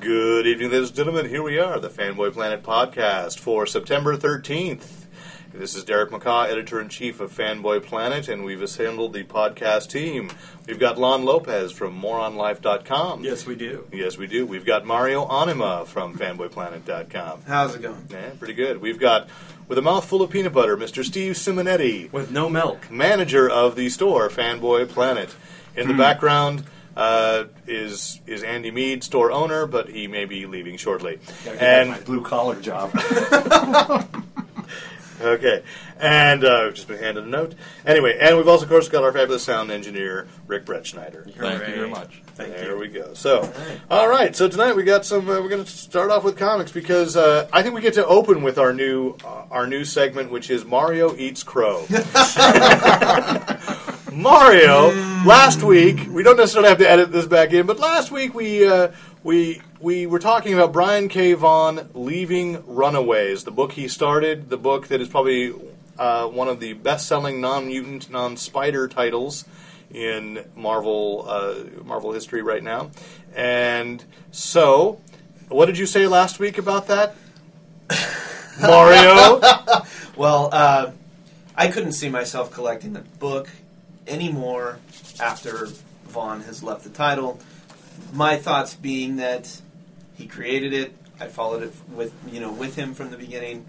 Good 0.00 0.46
evening, 0.46 0.70
ladies 0.70 0.90
and 0.90 0.96
gentlemen. 0.96 1.28
Here 1.28 1.42
we 1.42 1.58
are, 1.58 1.80
the 1.80 1.88
Fanboy 1.88 2.32
Planet 2.32 2.62
podcast 2.62 3.40
for 3.40 3.66
September 3.66 4.16
13th. 4.16 4.86
This 5.52 5.74
is 5.74 5.82
Derek 5.82 6.10
McCaw, 6.10 6.48
editor 6.48 6.80
in 6.80 6.88
chief 6.88 7.18
of 7.18 7.36
Fanboy 7.36 7.82
Planet, 7.82 8.28
and 8.28 8.44
we've 8.44 8.62
assembled 8.62 9.12
the 9.12 9.24
podcast 9.24 9.90
team. 9.90 10.30
We've 10.68 10.78
got 10.78 10.98
Lon 10.98 11.24
Lopez 11.24 11.72
from 11.72 12.00
moreonlife.com. 12.00 13.24
Yes, 13.24 13.44
we 13.44 13.56
do. 13.56 13.88
Yes, 13.92 14.16
we 14.16 14.28
do. 14.28 14.46
We've 14.46 14.64
got 14.64 14.86
Mario 14.86 15.26
Anima 15.26 15.84
from 15.84 16.16
fanboyplanet.com. 16.16 17.42
How's 17.48 17.74
it 17.74 17.82
going? 17.82 18.06
Yeah, 18.08 18.30
pretty 18.38 18.54
good. 18.54 18.80
We've 18.80 19.00
got, 19.00 19.28
with 19.66 19.78
a 19.78 19.82
mouthful 19.82 20.22
of 20.22 20.30
peanut 20.30 20.52
butter, 20.52 20.76
Mr. 20.76 21.04
Steve 21.04 21.34
Simonetti, 21.34 22.12
With 22.12 22.30
no 22.30 22.48
milk. 22.48 22.88
manager 22.88 23.50
of 23.50 23.74
the 23.74 23.88
store, 23.88 24.28
Fanboy 24.28 24.88
Planet. 24.90 25.34
In 25.74 25.88
the 25.88 25.94
hmm. 25.94 25.98
background 25.98 26.64
uh, 26.98 27.44
is 27.68 28.20
is 28.26 28.42
Andy 28.42 28.72
Mead, 28.72 29.04
store 29.04 29.30
owner, 29.30 29.66
but 29.66 29.88
he 29.88 30.08
may 30.08 30.24
be 30.24 30.46
leaving 30.46 30.76
shortly. 30.76 31.20
And 31.46 32.04
blue 32.04 32.22
collar 32.22 32.60
job. 32.60 32.90
okay, 35.20 35.62
and 36.00 36.44
uh, 36.44 36.62
we've 36.64 36.74
just 36.74 36.88
been 36.88 36.98
handed 36.98 37.22
a 37.22 37.28
note. 37.28 37.54
Anyway, 37.86 38.18
and 38.20 38.36
we've 38.36 38.48
also, 38.48 38.64
of 38.64 38.68
course, 38.68 38.88
got 38.88 39.04
our 39.04 39.12
fabulous 39.12 39.44
sound 39.44 39.70
engineer, 39.70 40.26
Ric 40.48 40.66
Bretschneider. 40.66 41.32
Thank 41.36 41.36
you 41.36 41.74
very 41.74 41.88
much. 41.88 42.20
Thank 42.34 42.56
there 42.56 42.72
you. 42.72 42.78
we 42.78 42.88
go. 42.88 43.14
So, 43.14 43.48
all 43.88 44.08
right. 44.08 44.34
So 44.34 44.48
tonight 44.48 44.74
we 44.74 44.82
got 44.82 45.06
some. 45.06 45.28
Uh, 45.28 45.40
we're 45.40 45.48
going 45.48 45.64
to 45.64 45.70
start 45.70 46.10
off 46.10 46.24
with 46.24 46.36
comics 46.36 46.72
because 46.72 47.16
uh, 47.16 47.48
I 47.52 47.62
think 47.62 47.76
we 47.76 47.80
get 47.80 47.94
to 47.94 48.04
open 48.06 48.42
with 48.42 48.58
our 48.58 48.72
new 48.72 49.14
uh, 49.24 49.44
our 49.52 49.68
new 49.68 49.84
segment, 49.84 50.32
which 50.32 50.50
is 50.50 50.64
Mario 50.64 51.14
eats 51.14 51.44
crow. 51.44 51.86
Mario. 54.18 54.90
Last 55.24 55.62
week 55.62 56.08
we 56.10 56.24
don't 56.24 56.36
necessarily 56.36 56.70
have 56.70 56.78
to 56.78 56.90
edit 56.90 57.12
this 57.12 57.26
back 57.26 57.52
in, 57.52 57.66
but 57.66 57.78
last 57.78 58.10
week 58.10 58.34
we 58.34 58.66
uh, 58.66 58.90
we 59.22 59.62
we 59.78 60.06
were 60.06 60.18
talking 60.18 60.54
about 60.54 60.72
Brian 60.72 61.08
K. 61.08 61.34
Vaughan 61.34 61.88
leaving 61.94 62.64
Runaways, 62.66 63.44
the 63.44 63.52
book 63.52 63.70
he 63.70 63.86
started, 63.86 64.50
the 64.50 64.56
book 64.56 64.88
that 64.88 65.00
is 65.00 65.08
probably 65.08 65.54
uh, 66.00 66.26
one 66.26 66.48
of 66.48 66.58
the 66.58 66.72
best-selling 66.72 67.40
non-mutant, 67.40 68.10
non-spider 68.10 68.88
titles 68.88 69.44
in 69.92 70.44
Marvel 70.56 71.24
uh, 71.28 71.54
Marvel 71.84 72.10
history 72.10 72.42
right 72.42 72.62
now. 72.62 72.90
And 73.36 74.04
so, 74.32 75.00
what 75.46 75.66
did 75.66 75.78
you 75.78 75.86
say 75.86 76.08
last 76.08 76.40
week 76.40 76.58
about 76.58 76.88
that, 76.88 77.14
Mario? 78.60 79.40
Well, 80.16 80.48
uh, 80.50 80.90
I 81.54 81.68
couldn't 81.68 81.92
see 81.92 82.08
myself 82.08 82.50
collecting 82.50 82.94
the 82.94 83.02
book 83.02 83.48
anymore 84.08 84.78
after 85.20 85.68
Vaughan 86.08 86.40
has 86.42 86.62
left 86.62 86.84
the 86.84 86.90
title. 86.90 87.38
My 88.12 88.36
thoughts 88.36 88.74
being 88.74 89.16
that 89.16 89.60
he 90.16 90.26
created 90.26 90.72
it. 90.72 90.94
I 91.20 91.26
followed 91.26 91.62
it 91.62 91.72
with 91.90 92.12
you 92.30 92.40
know 92.40 92.52
with 92.52 92.76
him 92.76 92.94
from 92.94 93.10
the 93.10 93.16
beginning. 93.16 93.66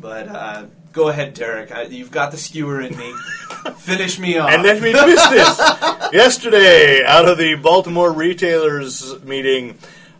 But 0.00 0.28
uh, 0.28 0.66
go 0.92 1.08
ahead, 1.08 1.34
Derek. 1.34 1.72
I, 1.72 1.82
you've 1.82 2.10
got 2.10 2.30
the 2.30 2.36
skewer 2.36 2.80
in 2.80 2.96
me. 2.96 3.12
Finish 3.78 4.18
me 4.18 4.38
off. 4.38 4.50
And 4.50 4.64
then 4.64 4.80
we 4.80 4.92
missed 4.92 5.30
this. 5.30 5.58
Yesterday, 6.12 7.04
out 7.04 7.28
of 7.28 7.36
the 7.38 7.56
Baltimore 7.56 8.12
retailers 8.12 9.20
meeting, 9.24 9.78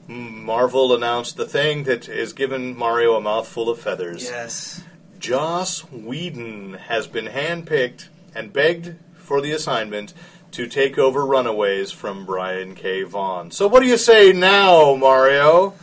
Marvel 0.08 0.94
announced 0.94 1.36
the 1.36 1.46
thing 1.46 1.84
that 1.84 2.06
has 2.06 2.32
given 2.32 2.76
Mario 2.76 3.14
a 3.14 3.20
mouthful 3.20 3.68
of 3.68 3.78
feathers. 3.78 4.24
yes. 4.24 4.82
Joss 5.18 5.80
Whedon 5.90 6.74
has 6.74 7.06
been 7.08 7.26
handpicked 7.26 8.08
and 8.34 8.52
begged 8.52 8.94
for 9.28 9.40
the 9.42 9.52
assignment 9.52 10.14
to 10.52 10.66
take 10.66 10.96
over 10.96 11.26
Runaways 11.26 11.92
from 11.92 12.24
Brian 12.24 12.74
K. 12.74 13.02
Vaughan. 13.02 13.50
So, 13.50 13.68
what 13.68 13.80
do 13.82 13.86
you 13.86 13.98
say 13.98 14.32
now, 14.32 14.94
Mario? 14.94 15.74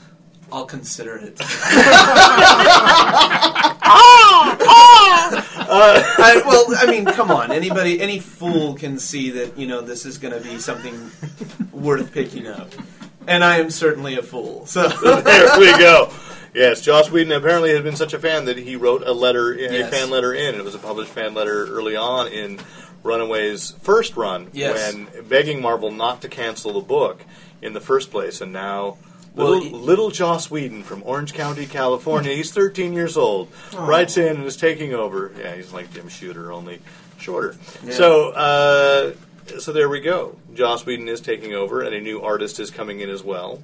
I'll 0.51 0.65
consider 0.65 1.15
it. 1.17 1.37
Ah, 3.87 4.57
I, 6.17 6.41
well, 6.45 6.65
I 6.77 6.85
mean, 6.87 7.05
come 7.05 7.29
on. 7.31 7.51
Anybody, 7.51 7.99
any 8.01 8.19
fool 8.19 8.73
can 8.75 8.97
see 8.99 9.29
that 9.31 9.57
you 9.57 9.67
know 9.67 9.81
this 9.81 10.05
is 10.05 10.17
going 10.17 10.33
to 10.33 10.41
be 10.47 10.57
something 10.59 11.11
worth 11.71 12.11
picking 12.11 12.47
up, 12.47 12.71
and 13.27 13.43
I 13.43 13.57
am 13.59 13.69
certainly 13.69 14.17
a 14.17 14.23
fool. 14.23 14.65
So 14.65 14.87
there 15.21 15.59
we 15.59 15.71
go. 15.77 16.11
Yes, 16.53 16.81
Joss 16.81 17.11
Whedon 17.11 17.33
apparently 17.33 17.71
has 17.71 17.81
been 17.81 17.97
such 17.97 18.13
a 18.13 18.19
fan 18.19 18.45
that 18.45 18.57
he 18.57 18.77
wrote 18.77 19.03
a 19.05 19.11
letter, 19.11 19.51
a 19.53 19.59
Yes. 19.61 19.89
fan 19.93 20.09
letter 20.09 20.33
in. 20.33 20.55
It 20.55 20.63
was 20.63 20.73
a 20.73 20.79
published 20.79 21.11
fan 21.11 21.33
letter 21.33 21.65
early 21.67 21.97
on 21.97 22.27
in 22.29 22.59
Runaways' 23.05 23.75
first 23.81 24.17
run, 24.17 24.47
Yes. 24.51 24.93
when 24.93 25.07
begging 25.29 25.61
Marvel 25.61 25.91
not 25.91 26.21
to 26.23 26.27
cancel 26.27 26.73
the 26.73 26.79
book 26.81 27.21
in 27.61 27.73
the 27.73 27.79
first 27.79 28.11
place. 28.11 28.41
And 28.41 28.51
now, 28.51 28.97
Well, 29.35 29.49
little, 29.49 29.63
he- 29.63 29.69
little 29.69 30.09
Joss 30.11 30.49
Whedon 30.49 30.83
from 30.83 31.03
Orange 31.05 31.33
County, 31.33 31.65
California, 31.67 32.33
he's 32.33 32.51
13 32.51 32.93
years 32.93 33.15
old, 33.15 33.49
writes 33.73 34.17
in 34.17 34.37
and 34.37 34.45
is 34.45 34.57
taking 34.57 34.93
over. 34.93 35.31
Yeah, 35.39 35.55
he's 35.55 35.71
like 35.71 35.93
Jim 35.93 36.09
Shooter, 36.09 36.51
only 36.51 36.79
shorter. 37.19 37.55
Yeah. 37.85 37.93
So, 37.93 38.29
uh, 38.31 39.11
so 39.59 39.71
there 39.71 39.87
we 39.87 39.99
go. 40.01 40.35
Joss 40.55 40.85
Whedon 40.85 41.07
is 41.07 41.21
taking 41.21 41.53
over, 41.53 41.81
and 41.81 41.93
a 41.95 42.01
new 42.01 42.21
artist 42.21 42.59
is 42.59 42.71
coming 42.71 43.01
in 43.01 43.09
as 43.09 43.23
well. 43.23 43.61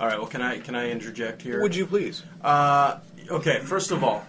All 0.00 0.06
right. 0.06 0.16
Well, 0.16 0.28
can 0.28 0.40
I 0.40 0.58
can 0.60 0.74
I 0.76 0.90
interject 0.90 1.42
here? 1.42 1.60
Would 1.60 1.74
you 1.74 1.84
please? 1.84 2.22
Uh, 2.42 2.98
okay. 3.28 3.58
First 3.64 3.90
of 3.90 4.04
all, 4.04 4.24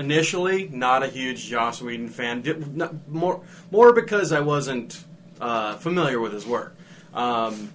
initially 0.00 0.68
not 0.68 1.02
a 1.02 1.06
huge 1.08 1.46
Joss 1.46 1.80
Whedon 1.80 2.08
fan. 2.08 2.42
Did, 2.42 2.76
not, 2.76 3.08
more 3.08 3.42
more 3.70 3.92
because 3.92 4.32
I 4.32 4.40
wasn't 4.40 5.04
uh, 5.40 5.76
familiar 5.76 6.18
with 6.20 6.32
his 6.32 6.46
work. 6.46 6.74
Um, 7.14 7.72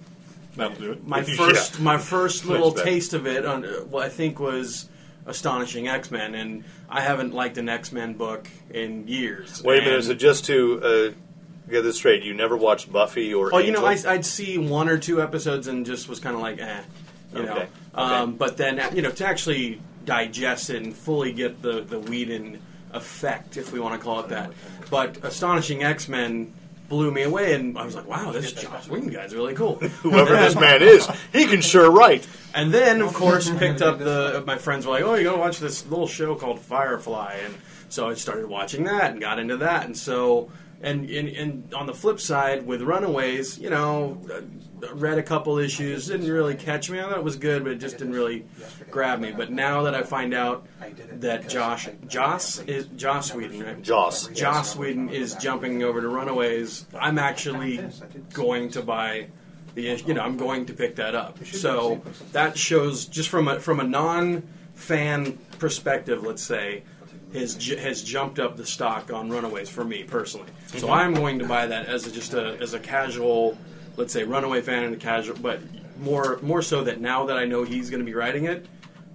That'll 0.56 0.76
do 0.76 0.92
it. 0.92 1.06
my 1.06 1.18
Yeah. 1.20 1.36
first 1.36 1.80
my 1.80 1.98
first 1.98 2.44
little 2.46 2.72
taste 2.72 3.14
of 3.14 3.26
it 3.26 3.44
on 3.46 3.64
uh, 3.64 3.68
what 3.90 4.04
I 4.04 4.08
think 4.08 4.38
was 4.40 4.88
Astonishing 5.26 5.88
X 5.88 6.10
Men, 6.10 6.34
and 6.34 6.64
I 6.88 7.00
haven't 7.00 7.34
liked 7.34 7.58
an 7.58 7.68
X 7.68 7.92
Men 7.92 8.14
book 8.14 8.48
in 8.70 9.08
years. 9.08 9.62
Wait 9.64 9.78
a 9.78 9.80
minute. 9.82 9.94
And- 9.96 10.04
So 10.04 10.14
just 10.14 10.44
to 10.46 10.80
uh, 10.82 11.70
get 11.70 11.82
this 11.82 11.96
straight, 11.96 12.22
you 12.22 12.32
never 12.34 12.56
watched 12.56 12.92
Buffy 12.92 13.34
or? 13.34 13.50
Oh, 13.54 13.58
you 13.58 13.72
know, 13.72 13.84
I, 13.84 13.96
I'd 14.06 14.24
see 14.24 14.56
one 14.56 14.88
or 14.88 14.98
two 14.98 15.20
episodes 15.20 15.66
and 15.66 15.84
just 15.84 16.08
was 16.08 16.20
kind 16.20 16.36
of 16.36 16.42
like, 16.42 16.60
eh, 16.60 16.80
you 17.34 17.42
know. 17.42 17.52
Okay, 17.52 17.68
Um, 17.94 18.10
okay. 18.30 18.32
but 18.38 18.56
then, 18.56 18.80
you 18.94 19.02
know, 19.02 19.10
to 19.10 19.26
actually 19.26 19.80
digest 20.06 20.70
it 20.70 20.82
and 20.82 20.96
fully 20.96 21.32
get 21.32 21.60
the 21.60 21.82
the 21.82 21.98
Whedon 21.98 22.60
effect, 22.92 23.56
if 23.56 23.72
we 23.72 23.80
want 23.80 24.00
to 24.00 24.04
call 24.04 24.20
it 24.20 24.28
that. 24.28 24.50
But 24.90 25.22
Astonishing 25.22 25.84
X 25.84 26.08
Men 26.08 26.54
blew 26.88 27.10
me 27.10 27.22
away, 27.22 27.54
and 27.54 27.76
I 27.76 27.84
was 27.84 27.94
like, 27.94 28.06
wow, 28.06 28.30
this 28.32 28.52
Joss 28.52 28.88
Whedon 28.88 29.10
guy's 29.10 29.34
really 29.34 29.54
cool. 29.54 29.74
Whoever 30.02 30.36
this 30.36 30.54
man 30.54 30.82
is, 30.82 31.06
he 31.32 31.46
can 31.46 31.60
sure 31.60 31.90
write. 31.90 32.26
And 32.54 32.72
then, 32.72 33.02
of 33.02 33.12
course, 33.12 33.50
picked 33.50 33.82
up 33.82 33.98
the. 33.98 34.42
My 34.46 34.56
friends 34.56 34.86
were 34.86 34.92
like, 34.92 35.04
"Oh, 35.04 35.14
you 35.14 35.24
gotta 35.24 35.38
watch 35.38 35.58
this 35.58 35.84
little 35.86 36.08
show 36.08 36.34
called 36.34 36.60
Firefly," 36.60 37.40
and 37.44 37.54
so 37.88 38.08
I 38.08 38.14
started 38.14 38.46
watching 38.46 38.84
that 38.84 39.12
and 39.12 39.20
got 39.20 39.38
into 39.38 39.58
that. 39.58 39.84
And 39.84 39.96
so, 39.96 40.50
and 40.80 41.08
and, 41.08 41.28
and 41.28 41.74
on 41.74 41.86
the 41.86 41.94
flip 41.94 42.20
side, 42.20 42.66
with 42.66 42.82
Runaways, 42.82 43.58
you 43.58 43.70
know, 43.70 44.20
uh, 44.32 44.42
read 44.94 45.18
a 45.18 45.22
couple 45.22 45.58
issues, 45.58 46.06
didn't 46.06 46.30
really 46.30 46.54
catch 46.54 46.90
me. 46.90 47.00
I 47.00 47.02
thought 47.02 47.18
it 47.18 47.24
was 47.24 47.36
good, 47.36 47.62
but 47.62 47.72
it 47.72 47.78
just 47.78 47.98
didn't 47.98 48.12
really 48.14 48.44
grab 48.90 49.20
me. 49.20 49.32
But 49.32 49.50
now 49.50 49.82
that 49.82 49.94
I 49.94 50.02
find 50.02 50.34
out 50.34 50.66
that 51.20 51.48
Josh, 51.48 51.88
Joss 52.06 52.58
is 52.60 52.86
Joss 52.88 53.34
Whedon, 53.34 53.62
right? 53.62 53.82
Joss. 53.82 54.28
Joss 54.28 54.76
Whedon 54.76 55.08
is 55.08 55.34
jumping 55.36 55.82
over 55.82 56.00
to 56.00 56.08
Runaways. 56.08 56.86
I'm 56.98 57.18
actually 57.18 57.88
going 58.32 58.70
to 58.70 58.82
buy 58.82 59.28
the 59.74 59.88
issue. 59.88 60.08
You 60.08 60.14
know, 60.14 60.22
I'm 60.22 60.36
going 60.36 60.66
to 60.66 60.72
pick 60.74 60.96
that 60.96 61.14
up. 61.14 61.44
So 61.46 62.02
that 62.32 62.58
shows 62.58 63.06
just 63.06 63.28
from 63.28 63.48
a 63.48 63.60
from 63.60 63.80
a 63.80 63.84
non-fan 63.84 65.38
perspective, 65.58 66.22
let's 66.22 66.42
say, 66.42 66.82
has 67.36 67.54
ju- 67.54 67.76
has 67.76 68.02
jumped 68.02 68.38
up 68.38 68.56
the 68.56 68.66
stock 68.66 69.12
on 69.12 69.30
Runaways 69.30 69.68
for 69.68 69.84
me 69.84 70.02
personally. 70.04 70.48
So 70.68 70.86
mm-hmm. 70.86 70.90
I'm 70.90 71.14
going 71.14 71.38
to 71.38 71.46
buy 71.46 71.66
that 71.66 71.86
as 71.86 72.06
a, 72.06 72.10
just 72.10 72.34
a 72.34 72.56
as 72.60 72.74
a 72.74 72.80
casual, 72.80 73.56
let's 73.96 74.12
say, 74.12 74.24
Runaway 74.24 74.60
fan 74.62 74.84
and 74.84 74.94
a 74.94 74.98
casual, 74.98 75.36
but 75.40 75.60
more 76.00 76.38
more 76.42 76.62
so 76.62 76.84
that 76.84 77.00
now 77.00 77.26
that 77.26 77.36
I 77.36 77.44
know 77.44 77.62
he's 77.64 77.90
going 77.90 78.00
to 78.00 78.06
be 78.06 78.14
writing 78.14 78.44
it. 78.44 78.66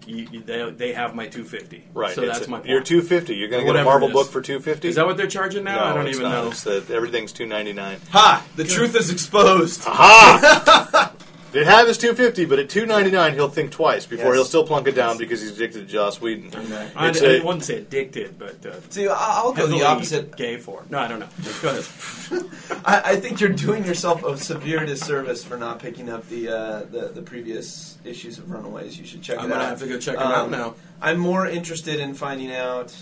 You, 0.08 0.28
you- 0.32 0.42
they, 0.42 0.72
they 0.72 0.94
have 0.94 1.14
my 1.14 1.28
250. 1.28 1.84
Right. 1.94 2.16
So 2.16 2.24
it's 2.24 2.34
that's 2.34 2.48
a- 2.48 2.50
my 2.50 2.58
point. 2.58 2.70
You're 2.70 2.82
250. 2.82 3.36
You're 3.36 3.50
going 3.50 3.62
to 3.62 3.66
get 3.66 3.70
a 3.70 3.86
Whatever 3.86 3.90
Marvel 3.90 4.08
it 4.08 4.12
is. 4.12 4.16
book 4.16 4.32
for 4.32 4.42
250. 4.42 4.88
Is 4.88 4.96
that 4.96 5.06
what 5.06 5.16
they're 5.16 5.28
charging 5.28 5.64
now? 5.64 5.76
No, 5.76 5.84
I 5.84 5.94
don't 5.94 6.08
it's 6.08 6.18
even 6.18 6.32
not. 6.32 6.44
know. 6.44 6.50
It's 6.50 6.64
that 6.64 6.90
everything's 6.90 7.32
299. 7.34 8.00
ha! 8.10 8.44
The 8.56 8.64
truth 8.64 8.96
is 8.96 9.12
exposed. 9.12 9.84
Aha! 9.86 11.11
It 11.54 11.68
have 11.68 11.88
his 11.88 11.98
250, 11.98 12.46
but 12.46 12.60
at 12.60 12.70
299 12.70 13.34
he'll 13.34 13.50
think 13.50 13.72
twice 13.72 14.06
before 14.06 14.28
Yes. 14.28 14.36
he'll 14.36 14.46
still 14.46 14.66
plunk 14.66 14.88
it 14.88 14.96
down 14.96 15.18
because 15.18 15.42
he's 15.42 15.52
addicted 15.52 15.80
to 15.82 15.86
Joss 15.86 16.22
Whedon. 16.22 16.50
I, 16.96 17.10
It's 17.10 17.22
I 17.22 17.26
a- 17.26 17.44
wouldn't 17.44 17.66
say 17.66 17.78
addicted, 17.78 18.40
but 18.40 18.66
uh, 18.66 18.76
See, 18.90 19.08
I- 19.08 19.14
I'll 19.14 19.52
go 19.52 19.64
heavily 19.64 19.80
the 19.80 19.86
opposite. 19.86 20.36
Gay 20.38 20.58
for 20.58 20.84
no, 20.90 21.00
I 21.00 21.08
don't 21.10 21.20
know. 21.20 21.28
Go 21.62 21.70
ahead. 21.70 21.86
I, 22.86 23.02
I 23.12 23.16
think 23.18 23.42
you're 23.42 23.50
doing 23.50 23.84
yourself 23.86 24.24
a 24.24 24.38
severe 24.38 24.86
disservice 24.86 25.44
for 25.44 25.58
not 25.58 25.80
picking 25.80 26.10
up 26.10 26.28
the 26.30 26.48
uh, 26.50 26.80
the, 26.90 27.10
the 27.14 27.22
previous 27.22 27.98
issues 28.06 28.38
of 28.38 28.50
Runaways. 28.50 28.98
You 28.98 29.06
should 29.06 29.22
check 29.22 29.38
I'm 29.40 29.46
it 29.46 29.50
gonna 29.50 29.64
out. 29.64 29.70
have 29.72 29.80
to 29.80 29.88
go 29.88 30.00
check 30.00 30.16
them 30.18 30.28
Um, 30.28 30.32
out 30.34 30.50
now. 30.52 30.76
I'm 31.02 31.18
more 31.20 31.46
interested 31.48 32.00
in 32.00 32.14
finding 32.14 32.54
out 32.54 32.96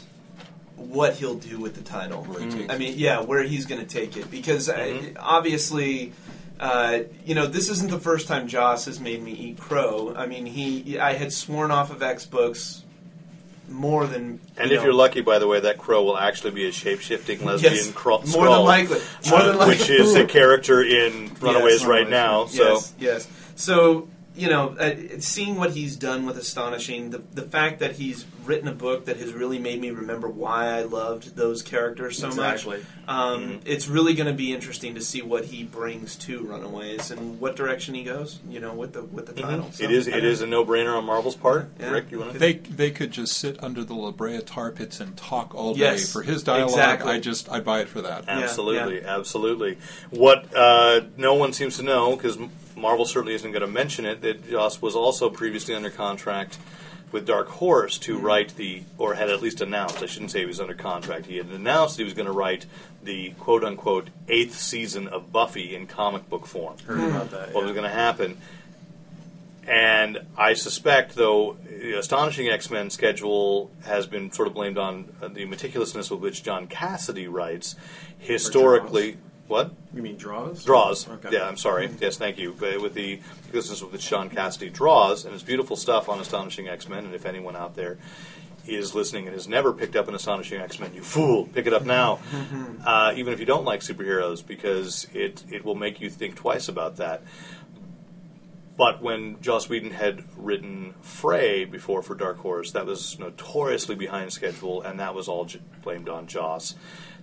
what 0.76 1.16
he'll 1.18 1.36
do 1.36 1.60
with 1.60 1.76
the 1.76 1.82
title. 1.82 2.26
I 2.70 2.78
mean, 2.78 2.94
yeah, 2.98 3.20
where 3.22 3.44
he's 3.44 3.66
going 3.66 3.82
to 3.82 3.88
take 3.88 4.16
it 4.16 4.32
because 4.32 4.70
Mm-hmm. 4.70 5.18
I, 5.18 5.22
obviously 5.38 6.14
uh, 6.60 7.00
you 7.26 7.36
know, 7.36 7.48
this 7.48 7.70
isn't 7.70 7.90
the 7.90 8.00
first 8.00 8.28
time 8.28 8.48
Joss 8.48 8.86
has 8.86 9.00
made 9.00 9.24
me 9.24 9.32
eat 9.32 9.60
crow. 9.60 10.14
I 10.16 10.26
mean, 10.26 10.46
he 10.46 11.00
I 11.00 11.14
had 11.14 11.32
sworn 11.32 11.72
off 11.72 11.92
of 11.92 12.04
X 12.04 12.26
books 12.26 12.84
more 13.70 14.08
than. 14.08 14.40
And 14.58 14.70
you 14.70 14.76
if 14.76 14.82
know, 14.82 14.86
you're 14.86 14.94
lucky, 14.94 15.22
by 15.22 15.40
the 15.40 15.48
way, 15.48 15.60
that 15.62 15.78
crow 15.78 16.04
will 16.04 16.18
actually 16.18 16.52
be 16.52 16.68
a 16.68 16.72
shape 16.72 17.00
shifting 17.00 17.46
lesbian 17.46 17.74
Yes, 17.74 17.92
cro- 17.92 18.22
more 18.28 18.50
than 18.50 18.64
likely, 18.64 19.00
more 19.30 19.40
uh, 19.40 19.46
than 19.48 19.58
likely, 19.58 19.78
which 19.78 19.90
is 19.90 20.16
a 20.16 20.26
character 20.26 20.84
in 20.84 21.34
Runaways 21.40 21.86
right 21.86 22.06
Runaways, 22.06 22.10
now. 22.10 22.46
So 22.48 22.74
Yes, 22.74 22.94
yes. 23.00 23.28
So 23.56 24.08
you 24.36 24.48
know, 24.48 24.70
uh, 24.80 24.96
seeing 25.20 25.56
what 25.56 25.72
he's 25.72 25.96
done 25.98 26.26
with 26.26 26.38
astonishing, 26.38 27.10
the 27.10 27.22
the 27.34 27.42
fact 27.42 27.80
that 27.80 27.94
he's 27.94 28.26
written 28.46 28.68
a 28.68 28.74
book 28.74 29.06
that 29.06 29.18
has 29.18 29.34
really 29.34 29.60
made 29.60 29.80
me 29.82 29.92
remember 29.92 30.28
why 30.28 30.68
I 30.68 30.84
loved 30.84 31.36
those 31.36 31.62
characters 31.62 32.18
so 32.18 32.28
Exactly. 32.28 32.78
much. 32.78 32.86
Um, 33.08 33.60
It's 33.66 33.88
really 33.88 34.14
going 34.14 34.28
to 34.28 34.34
be 34.34 34.54
interesting 34.54 34.96
to 34.96 35.02
see 35.02 35.22
what 35.22 35.46
he 35.46 35.64
brings 35.64 36.16
to 36.18 36.42
Runaways 36.42 37.12
and 37.12 37.40
what 37.40 37.56
direction 37.56 37.94
he 37.96 38.04
goes. 38.04 38.40
You 38.50 38.60
know, 38.60 38.74
with 38.74 38.94
the 38.94 39.04
with 39.04 39.26
the 39.26 39.34
title. 39.34 39.72
So, 39.72 39.84
it 39.84 39.92
is 39.92 40.08
I 40.08 40.12
it 40.12 40.22
don't 40.22 40.26
is 40.26 40.42
a 40.42 40.48
no 40.48 40.64
brainer 40.66 40.96
on 40.98 41.06
Marvel's 41.06 41.36
part. 41.36 41.70
Yeah. 41.80 41.90
Ric, 41.92 42.12
you 42.12 42.20
want 42.20 42.34
to? 42.34 42.40
They 42.40 42.54
they 42.54 42.92
could 42.92 43.12
just 43.12 43.34
sit 43.38 43.62
under 43.64 43.84
the 43.84 43.94
La 43.96 44.12
Brea 44.12 44.40
tar 44.42 44.72
pits 44.72 45.00
and 45.00 45.18
talk 45.18 45.54
all 45.54 45.74
day 45.74 45.80
Yes, 45.82 46.12
for 46.14 46.22
his 46.22 46.44
dialogue. 46.44 46.70
exactly. 46.70 47.12
I 47.12 47.20
just 47.20 47.50
I 47.52 47.60
buy 47.60 47.82
it 47.82 47.90
for 47.90 48.02
that. 48.04 48.26
Absolutely, 48.28 49.04
absolutely. 49.04 49.78
What 50.12 50.56
uh, 50.56 51.02
no 51.18 51.34
one 51.34 51.52
seems 51.54 51.78
to 51.78 51.84
know, 51.84 52.16
because 52.16 52.38
Marvel 52.80 53.06
certainly 53.06 53.34
isn't 53.36 53.52
going 53.52 53.62
to 53.62 53.68
mention 53.68 54.06
it, 54.06 54.22
that 54.22 54.50
Joss 54.50 54.82
was 54.82 54.96
also 54.96 55.30
previously 55.30 55.76
under 55.76 55.90
contract 55.90 56.58
with 57.12 57.26
Dark 57.26 57.48
Horse 57.48 57.98
to 58.00 58.16
Mm-hmm. 58.18 58.26
write 58.26 58.56
the, 58.56 58.84
or 58.98 59.16
had 59.16 59.30
at 59.30 59.42
least 59.42 59.62
announced. 59.62 60.02
I 60.02 60.06
shouldn't 60.06 60.32
say 60.32 60.40
he 60.40 60.46
was 60.46 60.60
under 60.60 60.76
contract. 60.76 61.26
He 61.26 61.38
had 61.38 61.48
announced 61.48 61.98
he 61.98 62.04
was 62.04 62.14
going 62.14 62.28
to 62.28 62.32
write 62.32 62.66
the 63.04 63.32
quote 63.40 63.64
unquote 63.64 64.10
eighth 64.28 64.56
season 64.58 65.08
of 65.08 65.32
Buffy 65.32 65.76
in 65.76 65.88
comic 65.88 66.30
book 66.30 66.46
form. 66.46 66.78
Heard 66.86 67.00
about 67.10 67.32
that. 67.32 67.54
What 67.54 67.64
was 67.64 67.72
going 67.74 67.84
to 67.84 67.90
happen? 67.90 68.38
And 69.68 70.20
I 70.38 70.54
suspect, 70.54 71.16
though, 71.16 71.58
the 71.68 72.00
Astonishing 72.00 72.48
X 72.50 72.70
Men 72.72 72.90
schedule 72.90 73.70
has 73.86 74.08
been 74.08 74.32
sort 74.32 74.48
of 74.48 74.54
blamed 74.56 74.78
on 74.80 75.06
the 75.22 75.46
meticulousness 75.46 76.10
with 76.10 76.20
which 76.22 76.44
John 76.44 76.68
Cassaday 76.68 77.28
writes. 77.32 77.76
Historically, 78.18 79.18
what? 79.50 79.72
You 79.94 80.02
mean 80.02 80.16
draws? 80.16 80.64
Draws. 80.64 81.10
Okay. 81.10 81.30
Yeah, 81.34 81.46
I'm 81.48 81.58
sorry. 81.58 81.90
Yes, 82.00 82.16
thank 82.18 82.38
you. 82.38 82.56
But 82.58 82.82
with 82.82 82.94
the 82.94 83.20
meticulousness 83.52 83.92
with 83.92 84.02
Sean 84.02 84.30
Cassaday 84.30 84.72
draws, 84.72 85.26
and 85.26 85.34
it's 85.34 85.44
beautiful 85.44 85.76
stuff 85.76 86.08
on 86.08 86.20
Astonishing 86.22 86.70
X 86.70 86.88
Men, 86.88 87.04
and 87.06 87.14
if 87.14 87.26
anyone 87.26 87.56
out 87.58 87.76
there 87.76 87.98
is 88.68 88.94
listening 88.94 89.26
and 89.26 89.34
has 89.34 89.48
never 89.48 89.74
picked 89.74 89.96
up 89.96 90.08
an 90.08 90.14
Astonishing 90.16 90.62
X 90.62 90.80
Men, 90.80 90.94
you 90.94 91.02
fool, 91.02 91.46
pick 91.48 91.66
it 91.66 91.74
up 91.74 91.84
now. 91.86 92.20
uh, 92.86 93.12
even 93.16 93.34
if 93.34 93.40
you 93.40 93.46
don't 93.46 93.66
like 93.66 93.82
superheroes, 93.82 94.46
because 94.46 95.08
it, 95.14 95.44
it 95.52 95.66
will 95.66 95.76
make 95.76 96.00
you 96.00 96.10
think 96.10 96.36
twice 96.36 96.70
about 96.70 96.98
that. 96.98 97.24
But 98.78 99.02
when 99.02 99.42
Joss 99.42 99.68
Whedon 99.68 99.92
had 99.92 100.24
written 100.38 100.94
Fray 101.02 101.66
before 101.66 102.02
for 102.02 102.16
Dark 102.16 102.38
Horse, 102.38 102.72
that 102.72 102.86
was 102.86 103.20
notoriously 103.20 103.96
behind 103.96 104.32
schedule, 104.32 104.82
and 104.84 105.00
that 105.02 105.14
was 105.14 105.28
all 105.28 105.44
j- 105.46 105.60
blamed 105.82 106.08
on 106.08 106.28
Joss. 106.28 106.76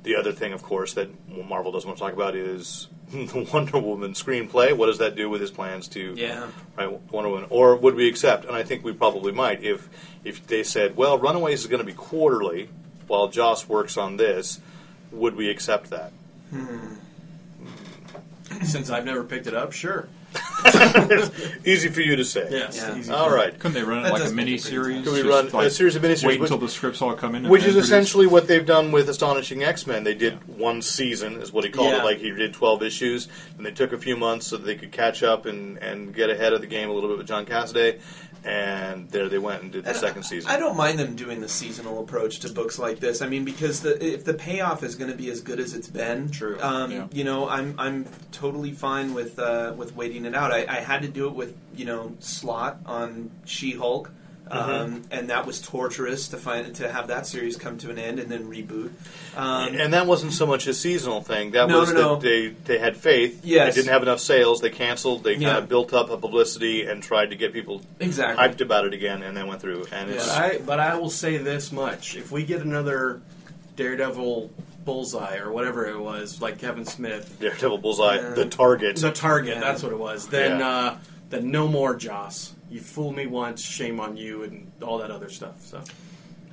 The 0.06 0.14
other 0.14 0.30
thing, 0.30 0.52
of 0.52 0.62
course, 0.62 0.94
that 0.94 1.08
Marvel 1.48 1.72
doesn't 1.72 1.88
want 1.88 1.98
to 1.98 2.04
talk 2.04 2.12
about 2.12 2.36
is 2.36 2.86
the 3.10 3.48
Wonder 3.52 3.80
Woman 3.80 4.12
screenplay. 4.12 4.72
What 4.72 4.86
does 4.86 4.98
that 4.98 5.16
do 5.16 5.28
with 5.28 5.40
his 5.40 5.50
plans 5.50 5.88
to 5.88 6.14
Yeah. 6.16 6.46
right, 6.78 6.88
Wonder 7.10 7.28
Woman? 7.28 7.48
Or 7.50 7.74
would 7.74 7.96
we 7.96 8.06
accept? 8.08 8.44
And 8.44 8.54
I 8.54 8.62
think 8.62 8.84
we 8.84 8.92
probably 8.92 9.32
might 9.32 9.64
if 9.64 9.88
if 10.22 10.46
they 10.46 10.62
said, 10.62 10.96
"Well, 10.96 11.18
Runaways 11.18 11.62
is 11.62 11.66
going 11.66 11.80
to 11.80 11.84
be 11.84 11.92
quarterly, 11.92 12.68
while 13.08 13.26
Joss 13.26 13.68
works 13.68 13.96
on 13.96 14.16
this." 14.16 14.60
Would 15.10 15.34
we 15.34 15.50
accept 15.50 15.90
that? 15.90 16.12
Hmm. 16.50 16.94
Since 18.64 18.90
I've 18.90 19.04
never 19.04 19.24
picked 19.24 19.48
it 19.48 19.54
up, 19.54 19.72
sure. 19.72 20.08
Easy 21.64 21.88
for 21.88 22.00
you 22.00 22.16
to 22.16 22.24
say. 22.24 22.46
Yes. 22.50 22.76
Yeah. 22.76 22.96
easy 22.96 23.12
All 23.12 23.24
for 23.28 23.36
me. 23.36 23.42
right. 23.42 23.58
Couldn't 23.58 23.74
they 23.74 23.82
run 23.82 23.98
it 24.00 24.02
That 24.04 24.12
like 24.12 24.20
a 24.20 24.24
does 24.24 24.32
make 24.32 24.44
mini 24.46 24.56
it 24.56 24.62
pretty 24.62 24.74
series? 24.76 24.96
tough. 24.96 25.04
Could 25.04 25.12
we 25.24 25.30
Just 25.30 25.52
run 25.54 25.64
a 25.66 25.70
series 25.70 25.96
of 25.96 26.02
miniseries, 26.02 26.26
Wait 26.26 26.40
which- 26.40 26.50
until 26.50 26.66
the 26.66 26.72
scripts 26.72 27.02
all 27.02 27.14
come 27.14 27.34
in. 27.34 27.42
and 27.44 27.50
Which 27.50 27.62
then 27.62 27.70
is 27.70 27.74
produce? 27.76 27.88
essentially 27.88 28.26
what 28.26 28.46
they've 28.46 28.66
done 28.66 28.92
with 28.92 29.08
Astonishing 29.08 29.62
X 29.64 29.86
Men. 29.86 30.04
They 30.04 30.14
did 30.14 30.46
one 30.58 30.82
season, 30.82 31.40
is 31.42 31.52
what 31.52 31.64
he 31.64 31.70
called 31.70 31.90
Yeah. 31.92 32.00
it. 32.00 32.04
Like 32.04 32.18
he 32.18 32.30
did 32.30 32.52
twelve 32.54 32.82
issues, 32.82 33.28
and 33.56 33.66
they 33.66 33.70
took 33.72 33.92
a 33.92 33.98
few 33.98 34.16
months 34.16 34.46
so 34.48 34.56
that 34.56 34.64
they 34.66 34.74
could 34.76 34.92
catch 34.92 35.22
up 35.22 35.46
and, 35.46 35.78
and 35.78 36.14
get 36.14 36.30
ahead 36.30 36.52
of 36.52 36.60
the 36.60 36.66
game 36.66 36.88
a 36.88 36.92
little 36.92 37.08
bit 37.10 37.18
with 37.18 37.26
John 37.26 37.46
Cassaday. 37.46 37.98
And 38.46 39.10
there 39.10 39.28
they 39.28 39.38
went 39.38 39.62
and 39.62 39.72
did 39.72 39.84
the 39.84 39.88
And 39.88 39.98
second 39.98 40.22
season. 40.22 40.48
I 40.48 40.56
don't 40.56 40.76
mind 40.76 41.00
them 41.00 41.16
doing 41.16 41.40
the 41.40 41.48
seasonal 41.48 42.00
approach 42.00 42.38
to 42.40 42.48
books 42.48 42.78
like 42.78 43.00
this. 43.00 43.20
I 43.20 43.28
mean, 43.28 43.44
because 43.44 43.80
the, 43.80 44.02
if 44.04 44.24
the 44.24 44.34
payoff 44.34 44.84
is 44.84 44.94
going 44.94 45.10
to 45.10 45.16
be 45.16 45.30
as 45.30 45.40
good 45.40 45.58
as 45.58 45.74
it's 45.74 45.88
been, 45.88 46.30
True. 46.30 46.56
Um, 46.60 46.92
Yeah. 46.92 47.06
You 47.12 47.24
know, 47.24 47.48
I'm 47.48 47.74
I'm 47.78 48.06
totally 48.30 48.70
fine 48.70 49.14
with 49.14 49.38
uh, 49.40 49.74
with 49.76 49.96
waiting 49.96 50.24
it 50.26 50.34
out. 50.34 50.52
I, 50.52 50.64
I 50.68 50.80
had 50.80 51.02
to 51.02 51.08
do 51.08 51.26
it 51.26 51.34
with 51.34 51.56
you 51.74 51.86
know 51.86 52.14
Slott 52.20 52.78
on 52.86 53.30
She 53.44 53.72
Hulk. 53.72 54.12
Mm-hmm. 54.50 54.70
Um, 54.70 55.02
and 55.10 55.30
that 55.30 55.44
was 55.44 55.60
torturous 55.60 56.28
to 56.28 56.36
find 56.36 56.72
to 56.76 56.90
have 56.90 57.08
that 57.08 57.26
series 57.26 57.56
come 57.56 57.78
to 57.78 57.90
an 57.90 57.98
end 57.98 58.20
and 58.20 58.30
then 58.30 58.48
reboot. 58.48 58.90
Um, 59.36 59.74
and 59.74 59.92
that 59.92 60.06
wasn't 60.06 60.34
so 60.34 60.46
much 60.46 60.68
a 60.68 60.74
seasonal 60.74 61.20
thing. 61.20 61.50
That 61.50 61.68
No, 61.68 61.80
was 61.80 61.92
no, 61.92 61.98
that 61.98 62.04
no. 62.04 62.16
they 62.16 62.48
they 62.64 62.78
had 62.78 62.96
faith. 62.96 63.40
Yes. 63.44 63.74
They 63.74 63.80
didn't 63.80 63.92
have 63.92 64.02
enough 64.02 64.20
sales. 64.20 64.60
They 64.60 64.70
canceled. 64.70 65.24
They 65.24 65.34
Yeah. 65.34 65.48
kind 65.48 65.58
of 65.64 65.68
built 65.68 65.92
up 65.92 66.10
a 66.10 66.16
publicity 66.16 66.86
and 66.86 67.02
tried 67.02 67.30
to 67.30 67.36
get 67.36 67.52
people 67.52 67.82
exactly. 67.98 68.44
hyped 68.46 68.60
about 68.60 68.84
it 68.86 68.94
again, 68.94 69.22
and 69.24 69.36
then 69.36 69.48
went 69.48 69.60
through. 69.60 69.86
And 69.90 70.10
it's 70.10 70.28
But 70.28 70.38
I, 70.38 70.58
but 70.58 70.78
I 70.80 70.94
will 70.96 71.10
say 71.10 71.38
this 71.38 71.72
much: 71.72 72.14
if 72.16 72.30
we 72.30 72.44
get 72.44 72.60
another 72.62 73.20
Daredevil 73.74 74.50
bullseye 74.84 75.38
or 75.38 75.50
whatever 75.50 75.86
it 75.86 75.98
was, 75.98 76.40
like 76.40 76.58
Kevin 76.58 76.84
Smith, 76.84 77.36
Daredevil 77.40 77.78
Bullseye, 77.78 78.16
Yeah. 78.16 78.30
the 78.30 78.46
target. 78.46 78.96
the 78.96 79.10
target, 79.10 79.54
Yeah. 79.54 79.60
that's 79.60 79.82
what 79.82 79.90
it 79.92 79.98
was. 79.98 80.28
Then, 80.28 80.60
Yeah. 80.60 80.68
uh, 80.68 80.94
then 81.30 81.50
no 81.50 81.68
more 81.68 81.94
Joss. 81.94 82.54
You 82.70 82.80
fooled 82.80 83.16
me 83.16 83.26
once, 83.26 83.62
shame 83.62 84.00
on 84.00 84.16
you, 84.16 84.42
and 84.42 84.70
all 84.82 84.98
that 84.98 85.10
other 85.10 85.28
stuff. 85.28 85.60
So, 85.60 85.82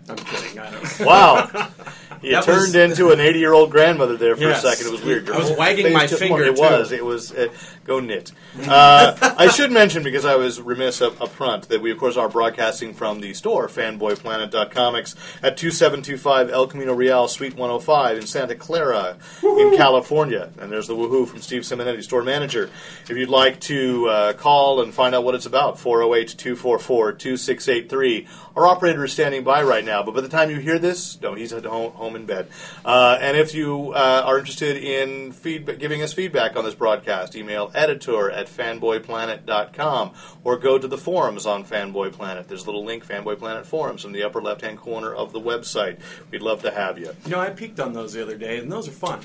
I'm 0.10 0.16
kidding. 0.18 0.60
I 0.60 0.70
don't. 0.72 1.00
Wow, 1.02 1.48
you 2.22 2.32
That 2.32 2.44
turned 2.44 2.58
was- 2.74 2.76
into 2.76 3.12
an 3.12 3.20
eighty-year-old 3.20 3.72
grandmother 3.72 4.18
there 4.18 4.36
for 4.36 4.44
Yes. 4.44 4.64
a 4.64 4.70
second. 4.72 4.88
It 4.88 4.92
was 4.92 5.04
weird. 5.04 5.26
Your 5.28 5.36
I 5.36 5.40
was 5.40 5.48
whole 5.50 5.58
wagging 5.58 5.86
face 5.86 5.94
my 5.94 6.08
just- 6.08 6.20
finger, 6.20 6.44
It 6.44 6.56
too. 6.56 6.62
was. 6.62 6.92
It 6.92 7.06
was. 7.06 7.32
Uh, 7.32 7.48
go 7.86 8.00
knit. 8.00 8.32
Uh, 8.68 9.16
I 9.38 9.48
should 9.50 9.72
mention 9.72 10.04
because 10.04 10.24
I 10.26 10.36
was 10.36 10.62
remiss 10.62 11.02
up, 11.02 11.20
up 11.22 11.30
front 11.30 11.68
that 11.70 11.82
we 11.82 11.92
of 11.92 11.98
course 11.98 12.16
are 12.18 12.30
broadcasting 12.30 12.94
from 12.94 13.20
the 13.20 13.34
store 13.34 13.68
fanboyplanet.comics 13.68 15.16
at 15.42 15.58
2725 15.58 16.50
El 16.50 16.68
Camino 16.68 16.94
Real, 16.94 17.28
Suite 17.28 17.56
105 17.56 18.18
in 18.18 18.26
Santa 18.28 18.56
Clara, 18.56 19.18
in 19.44 19.76
California. 19.76 20.50
And 20.60 20.72
there's 20.72 20.88
the 20.88 20.96
woohoo 20.96 21.28
from 21.28 21.42
Steve 21.42 21.64
Simonetti, 21.64 22.04
store 22.04 22.24
manager. 22.24 22.70
If 23.10 23.18
you'd 23.18 23.30
like 23.30 23.60
to 23.62 24.08
uh, 24.08 24.34
call 24.34 24.82
and 24.82 24.94
find 24.94 25.14
out 25.14 25.24
what 25.24 25.36
it's 25.36 25.46
about, 25.46 25.80
408 25.80 26.38
244 26.38 27.12
2683. 27.14 28.28
Our 28.56 28.68
operator 28.68 29.04
is 29.04 29.12
standing 29.12 29.44
by 29.44 29.64
right 29.64 29.84
now, 29.84 29.93
but 30.02 30.16
by 30.16 30.22
the 30.22 30.30
time 30.30 30.50
you 30.50 30.58
hear 30.58 30.80
this, 30.80 31.22
no, 31.22 31.36
he's 31.36 31.54
at 31.54 31.66
home, 31.66 31.92
home 31.92 32.16
in 32.16 32.26
bed. 32.26 32.48
Uh, 32.84 33.18
and 33.22 33.38
if 33.38 33.54
you 33.54 33.92
uh, 33.94 34.24
are 34.26 34.40
interested 34.40 34.78
in 34.78 35.32
feedback, 35.32 35.78
giving 35.78 36.02
us 36.02 36.14
feedback 36.14 36.56
on 36.56 36.64
this 36.64 36.74
broadcast, 36.74 37.36
email 37.36 37.70
editor 37.76 38.32
at 38.32 38.48
fanboyplanet.com 38.48 40.14
or 40.44 40.58
go 40.58 40.80
to 40.80 40.88
the 40.88 40.98
forums 40.98 41.46
on 41.46 41.64
Fanboy 41.64 42.14
Planet. 42.14 42.48
There's 42.48 42.64
a 42.64 42.66
little 42.66 42.86
link, 42.86 43.06
Fanboy 43.06 43.38
Planet 43.38 43.66
Forums, 43.66 44.06
in 44.06 44.12
the 44.12 44.24
upper 44.24 44.42
left 44.42 44.62
hand 44.62 44.80
corner 44.80 45.14
of 45.14 45.34
the 45.34 45.42
website. 45.42 46.00
We'd 46.32 46.42
love 46.42 46.64
to 46.64 46.72
have 46.72 46.98
you. 46.98 47.14
You 47.26 47.32
know, 47.32 47.40
I 47.40 47.50
peeked 47.50 47.80
on 47.80 47.94
those 47.94 48.14
the 48.14 48.24
other 48.24 48.38
day, 48.38 48.58
and 48.58 48.72
those 48.72 48.88
are 48.88 48.92
fun. 48.92 49.20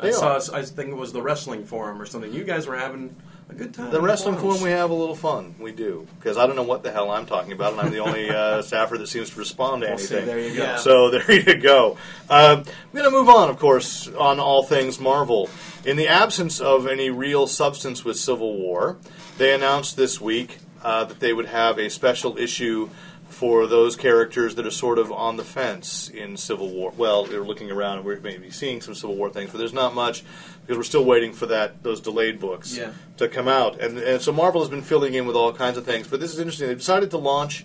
They 0.00 0.08
I 0.08 0.12
saw. 0.12 0.40
I 0.52 0.62
think 0.62 0.90
it 0.90 0.96
was 0.96 1.12
the 1.12 1.22
wrestling 1.22 1.64
forum 1.64 2.00
or 2.00 2.06
something. 2.06 2.32
You 2.32 2.44
guys 2.44 2.66
were 2.66 2.76
having 2.76 3.16
a 3.48 3.54
good 3.54 3.74
time. 3.74 3.90
The 3.90 4.00
wrestling 4.00 4.36
forums. 4.36 4.58
forum, 4.60 4.70
we 4.72 4.76
have 4.76 4.90
a 4.90 4.94
little 4.94 5.14
fun. 5.14 5.54
We 5.58 5.72
do. 5.72 6.06
Because 6.18 6.36
I 6.36 6.46
don't 6.46 6.56
know 6.56 6.62
what 6.62 6.82
the 6.82 6.90
hell 6.92 7.10
I'm 7.10 7.26
talking 7.26 7.52
about, 7.52 7.72
and 7.72 7.80
I'm 7.80 7.90
the 7.92 7.98
only 8.00 8.28
uh, 8.30 8.62
staffer 8.62 8.98
that 8.98 9.06
seems 9.08 9.30
to 9.30 9.38
respond 9.38 9.82
to 9.82 9.88
Well, 9.88 9.98
see, 9.98 10.16
anything. 10.16 10.26
there 10.26 10.40
you 10.48 10.56
go. 10.56 10.62
Yeah. 10.62 10.76
So 10.76 11.10
there 11.10 11.30
you 11.32 11.56
go. 11.56 11.92
Um, 12.28 12.58
I'm 12.60 12.64
going 12.92 13.04
to 13.04 13.10
move 13.10 13.28
on, 13.28 13.48
of 13.50 13.58
course, 13.58 14.08
on 14.08 14.40
all 14.40 14.62
things 14.62 14.98
Marvel. 14.98 15.48
In 15.84 15.96
the 15.96 16.08
absence 16.08 16.60
of 16.60 16.86
any 16.86 17.10
real 17.10 17.46
substance 17.46 18.04
with 18.04 18.16
Civil 18.18 18.56
War, 18.56 18.96
they 19.38 19.54
announced 19.54 19.96
this 19.96 20.20
week 20.20 20.58
uh, 20.82 21.04
that 21.04 21.20
they 21.20 21.32
would 21.32 21.46
have 21.46 21.78
a 21.78 21.88
special 21.90 22.36
issue 22.38 22.90
for 23.28 23.66
those 23.66 23.96
characters 23.96 24.54
that 24.54 24.66
are 24.66 24.70
sort 24.70 24.98
of 24.98 25.12
on 25.12 25.36
the 25.36 25.44
fence 25.44 26.08
in 26.08 26.36
Civil 26.36 26.70
War. 26.70 26.92
Well, 26.96 27.24
they're 27.26 27.44
looking 27.44 27.70
around 27.70 27.98
and 27.98 28.06
we're 28.06 28.18
maybe 28.20 28.50
seeing 28.50 28.80
some 28.80 28.94
Civil 28.94 29.14
War 29.16 29.28
things, 29.30 29.50
but 29.50 29.58
there's 29.58 29.72
not 29.74 29.94
much 29.94 30.24
because 30.66 30.76
we're 30.76 30.82
still 30.82 31.04
waiting 31.04 31.32
for 31.32 31.46
that 31.46 31.82
those 31.84 32.00
delayed 32.00 32.40
books 32.40 32.76
Yeah. 32.76 32.90
to 33.18 33.28
come 33.28 33.46
out. 33.46 33.80
And, 33.80 33.98
and 33.98 34.20
so 34.20 34.32
Marvel 34.32 34.60
has 34.60 34.68
been 34.70 34.82
filling 34.82 35.14
in 35.14 35.26
with 35.26 35.36
all 35.36 35.52
kinds 35.52 35.78
of 35.78 35.84
things. 35.84 36.08
But 36.08 36.18
this 36.20 36.32
is 36.32 36.40
interesting. 36.40 36.66
They 36.68 36.74
decided 36.74 37.10
to 37.12 37.18
launch 37.18 37.64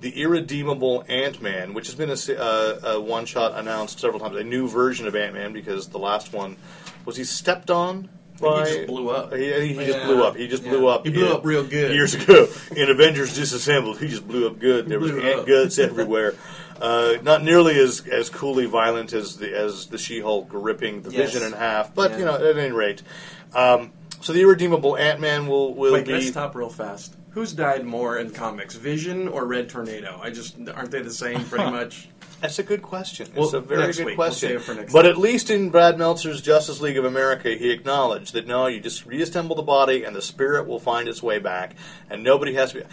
the 0.00 0.20
Irredeemable 0.20 1.04
Ant 1.08 1.40
Man, 1.40 1.74
which 1.74 1.86
has 1.86 1.94
been 1.94 2.10
a, 2.10 2.40
uh, 2.42 2.94
a 2.96 3.00
one 3.00 3.24
shot 3.24 3.56
announced 3.58 4.00
several 4.00 4.20
times, 4.20 4.36
a 4.36 4.44
new 4.44 4.68
version 4.68 5.06
of 5.06 5.14
Ant 5.16 5.32
Man 5.34 5.52
because 5.52 5.88
the 5.88 5.98
last 5.98 6.32
one 6.32 6.56
was 7.04 7.16
he 7.16 7.24
stepped 7.24 7.70
on. 7.70 8.08
think 8.36 8.66
he 8.66 8.74
just 8.74 8.86
blew 8.88 9.10
up. 9.10 9.32
He, 9.32 9.74
he 9.74 9.86
just 9.86 10.04
blew 10.04 10.22
up. 10.24 10.36
He 10.36 10.48
just 10.48 10.64
blew 10.64 10.88
up. 10.88 11.06
He 11.06 11.12
blew 11.12 11.26
in- 11.26 11.32
up 11.32 11.44
real 11.44 11.64
good. 11.64 11.94
years 11.94 12.14
ago 12.14 12.48
in 12.76 12.90
Avengers 12.90 13.34
Disassembled. 13.34 13.98
He 13.98 14.08
just 14.08 14.26
blew 14.26 14.46
up 14.48 14.58
good. 14.58 14.88
There 14.88 14.98
was 14.98 15.12
ant 15.12 15.46
guts 15.46 15.78
everywhere. 15.78 16.34
Uh, 16.82 17.16
not 17.22 17.44
nearly 17.44 17.78
as 17.78 18.02
as 18.08 18.28
coolly 18.28 18.66
violent 18.66 19.12
as 19.12 19.36
the 19.36 19.56
as 19.56 19.86
the 19.86 19.96
She-Hulk 19.98 20.48
ripping 20.52 21.02
the 21.02 21.10
Yes. 21.12 21.32
Vision 21.32 21.46
in 21.46 21.52
half, 21.56 21.94
but 21.94 22.10
Yeah. 22.10 22.18
you 22.18 22.24
know, 22.24 22.34
at 22.34 22.58
any 22.58 22.72
rate. 22.72 23.02
Um, 23.54 23.92
So 24.20 24.32
the 24.32 24.40
irredeemable 24.42 24.96
Ant 24.96 25.20
Man 25.20 25.46
will 25.46 25.74
will 25.74 25.92
Wait, 25.94 26.04
can 26.06 26.14
I 26.14 26.18
be. 26.18 26.26
stop 26.26 26.54
real 26.56 26.68
fast? 26.68 27.14
Who's 27.30 27.52
died 27.52 27.84
more 27.84 28.18
in 28.18 28.30
comics, 28.30 28.74
Vision 28.74 29.26
or 29.28 29.46
Red 29.46 29.68
Tornado? 29.68 30.20
I 30.22 30.30
just 30.30 30.56
aren't 30.74 30.90
they 30.90 31.02
the 31.02 31.10
same 31.12 31.44
pretty 31.44 31.70
much? 31.70 32.08
That's 32.40 32.58
a 32.58 32.64
good 32.64 32.82
question. 32.82 33.28
Well, 33.34 33.44
it's 33.44 33.54
a 33.54 33.60
very 33.60 33.82
next 33.82 33.98
good 33.98 34.06
week. 34.06 34.18
We'll 34.18 34.26
question. 34.28 34.48
save 34.48 34.56
it 34.58 34.62
for 34.64 34.74
next 34.74 34.92
but 34.92 35.02
time. 35.02 35.10
at 35.12 35.18
least 35.18 35.50
in 35.50 35.70
Brad 35.70 35.96
Meltzer's 35.98 36.40
Justice 36.42 36.80
League 36.80 36.98
of 36.98 37.04
America, 37.04 37.50
he 37.50 37.70
acknowledged 37.70 38.32
that 38.34 38.46
no, 38.48 38.66
you 38.66 38.80
just 38.80 39.06
reassemble 39.06 39.54
the 39.54 39.62
body 39.62 40.02
and 40.02 40.14
the 40.16 40.22
spirit 40.22 40.66
will 40.66 40.80
find 40.80 41.08
its 41.08 41.22
way 41.22 41.38
back, 41.38 41.76
and 42.10 42.24
nobody 42.24 42.54
has 42.54 42.72
to 42.72 42.78
be. 42.80 42.84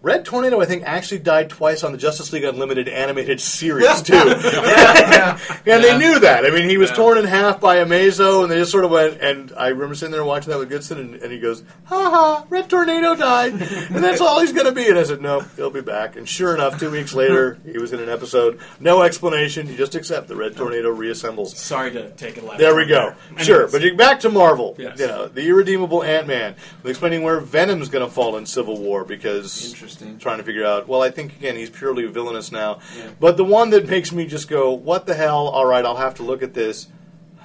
Red 0.00 0.24
Tornado, 0.24 0.60
I 0.60 0.64
think, 0.64 0.84
actually 0.86 1.18
died 1.18 1.50
twice 1.50 1.82
on 1.82 1.90
the 1.92 1.98
Justice 1.98 2.32
League 2.32 2.44
Unlimited 2.44 2.88
animated 2.88 3.40
series 3.40 4.00
too, 4.02 4.14
and 4.14 5.84
they 5.84 5.98
knew 5.98 6.18
that. 6.20 6.44
I 6.46 6.50
mean, 6.50 6.68
he 6.68 6.76
was 6.78 6.90
Yeah. 6.90 6.96
torn 6.96 7.18
in 7.18 7.24
half 7.24 7.60
by 7.60 7.76
Amazo, 7.78 8.42
and 8.42 8.50
they 8.50 8.56
just 8.58 8.70
sort 8.70 8.84
of 8.84 8.90
went. 8.90 9.20
And 9.20 9.52
I 9.56 9.68
remember 9.68 9.94
sitting 9.94 10.12
there 10.12 10.24
watching 10.24 10.52
that 10.52 10.58
with 10.58 10.68
Goodson, 10.68 10.98
and, 10.98 11.14
and 11.16 11.32
he 11.32 11.38
goes, 11.38 11.62
"Ha 11.86 12.10
ha, 12.10 12.44
Red 12.48 12.70
Tornado 12.70 13.14
died, 13.16 13.52
and 13.60 14.02
that's 14.04 14.20
all 14.20 14.40
he's 14.40 14.52
going 14.52 14.66
to 14.66 14.72
be." 14.72 14.88
And 14.88 14.98
I 14.98 15.02
said, 15.02 15.20
"No, 15.20 15.40
he'll 15.56 15.70
be 15.70 15.80
back." 15.80 16.16
And 16.16 16.28
sure 16.28 16.54
enough, 16.54 16.78
two 16.78 16.90
weeks 16.90 17.12
later, 17.14 17.58
he 17.64 17.78
was 17.78 17.92
in 17.92 18.00
an 18.00 18.08
episode. 18.08 18.60
No 18.80 19.02
explanation. 19.02 19.66
You 19.66 19.76
just 19.76 19.94
accept 19.94 20.28
the 20.28 20.36
Red 20.36 20.56
Tornado 20.56 20.94
reassembles. 20.94 21.48
Sorry 21.56 21.90
to 21.92 22.10
take 22.12 22.36
it 22.36 22.44
left. 22.44 22.58
There 22.58 22.74
we 22.76 22.86
go. 22.86 23.14
Anyways. 23.30 23.46
Sure, 23.46 23.68
but 23.68 23.82
you 23.82 23.96
back 23.96 24.20
to 24.20 24.30
Marvel. 24.30 24.76
Yes. 24.78 24.98
You 25.00 25.08
know, 25.08 25.26
the 25.26 25.46
irredeemable 25.48 26.02
Ant 26.04 26.26
Man, 26.26 26.54
explaining 26.84 27.22
where 27.22 27.40
Venom's 27.40 27.88
going 27.88 28.06
to 28.06 28.12
fall 28.12 28.36
in 28.36 28.46
Civil 28.46 28.78
War 28.80 29.04
because 29.04 29.74
Interesting. 29.92 30.18
trying 30.18 30.38
to 30.38 30.44
figure 30.44 30.64
out. 30.66 30.86
Well, 30.88 31.02
I 31.02 31.10
think 31.10 31.32
again 31.36 31.56
he's 31.56 31.70
purely 31.70 32.04
villainous 32.06 32.52
now. 32.52 32.80
Yeah. 32.96 33.08
But 33.18 33.36
the 33.36 33.44
one 33.44 33.70
that 33.70 33.88
makes 33.88 34.12
me 34.12 34.26
just 34.26 34.48
go, 34.48 34.70
"What 34.72 35.06
the 35.06 35.14
hell?" 35.14 35.48
All 35.48 35.64
right, 35.66 35.84
I'll 35.84 35.96
have 35.96 36.14
to 36.16 36.22
look 36.22 36.42
at 36.42 36.54
this. 36.54 36.88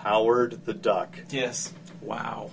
Howard 0.04 0.66
the 0.66 0.74
Duck, 0.74 1.16
Yes. 1.30 1.72
wow. 2.02 2.52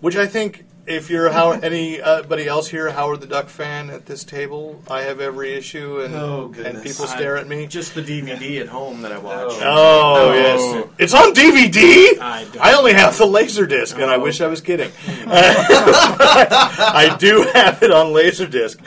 which 0.00 0.16
I 0.16 0.26
think. 0.26 0.64
If 0.90 1.10
you're 1.10 1.28
Howard, 1.28 1.64
anybody 1.70 2.46
else 2.46 2.66
here 2.66 2.88
Howard 2.90 3.20
the 3.20 3.26
Duck 3.26 3.50
fan 3.50 3.90
at 3.90 4.06
this 4.06 4.24
table, 4.24 4.82
I 4.90 5.02
have 5.02 5.20
every 5.20 5.52
issue, 5.52 6.00
and 6.00 6.14
Oh, 6.14 6.50
and 6.64 6.82
people 6.82 7.06
stare 7.06 7.36
I- 7.36 7.40
at 7.42 7.46
me. 7.46 7.66
Just 7.66 7.94
the 7.94 8.00
DVD 8.00 8.62
at 8.62 8.68
home 8.68 9.02
that 9.02 9.12
I 9.12 9.18
watch. 9.18 9.50
Oh. 9.50 9.60
Oh, 9.60 10.30
Oh. 10.30 10.32
yes, 10.32 10.86
it's 10.96 11.12
on 11.12 11.34
DVD. 11.34 12.18
I 12.18 12.44
don't- 12.44 12.58
I 12.64 12.72
only 12.72 12.94
have 12.94 13.18
the 13.18 13.26
laser 13.26 13.66
disc, 13.66 13.96
and 13.98 14.10
I 14.10 14.14
Oh. 14.14 14.20
wish 14.20 14.40
I 14.40 14.46
was 14.46 14.62
kidding. 14.62 14.90
I 15.26 17.16
do 17.18 17.42
have 17.52 17.82
it 17.82 17.90
on 17.90 18.12
laser 18.14 18.46
disc. 18.46 18.78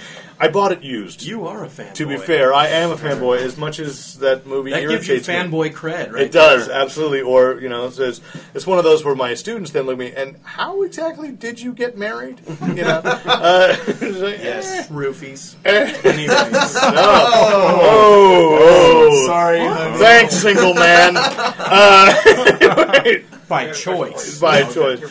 I 0.42 0.48
bought 0.48 0.72
it 0.72 0.82
used. 0.82 1.22
You 1.24 1.46
are 1.48 1.64
a 1.64 1.70
fan. 1.70 1.94
to 1.94 2.08
be 2.08 2.18
fair, 2.18 2.54
I 2.54 2.68
am 2.68 2.90
a 2.92 2.96
fanboy 2.96 3.38
as 3.42 3.58
much 3.58 3.80
as 3.80 4.18
that 4.20 4.48
movie 4.48 4.72
that 4.72 4.82
gives 4.88 5.08
you 5.08 5.14
irritates 5.16 5.28
me. 5.28 5.34
fanboy 5.36 5.74
cred, 5.74 6.12
right? 6.12 6.24
It 6.24 6.32
does 6.32 6.68
there. 6.68 6.76
absolutely, 6.82 7.22
or 7.22 7.60
you 7.62 7.70
know, 7.70 7.86
it's, 7.86 8.00
it's 8.00 8.22
it's 8.56 8.66
one 8.66 8.78
of 8.80 8.84
those 8.84 9.06
where 9.06 9.14
my 9.16 9.34
students 9.36 9.72
then 9.72 9.86
look 9.86 9.94
at 9.94 10.00
me 10.00 10.12
and 10.14 10.38
how 10.44 10.82
exactly 10.82 11.32
did 11.32 11.62
you 11.62 11.74
get 11.74 11.98
married? 11.98 12.42
You 12.72 12.84
know, 12.84 13.02
uh, 13.04 13.76
like, 13.88 14.40
Yes. 14.42 14.88
Roofies. 14.90 15.56
eh. 15.66 15.94
Anyways, 16.04 16.74
No. 16.76 16.92
Oh, 17.84 18.58
oh, 18.62 19.26
Sorry, 19.28 19.60
honey. 19.60 19.98
Thanks, 19.98 20.36
single 20.36 20.74
man. 20.74 21.14
Uh, 21.18 22.14
by 23.52 23.72
choice. 23.72 24.40
by 24.40 24.64
choice. 24.64 25.04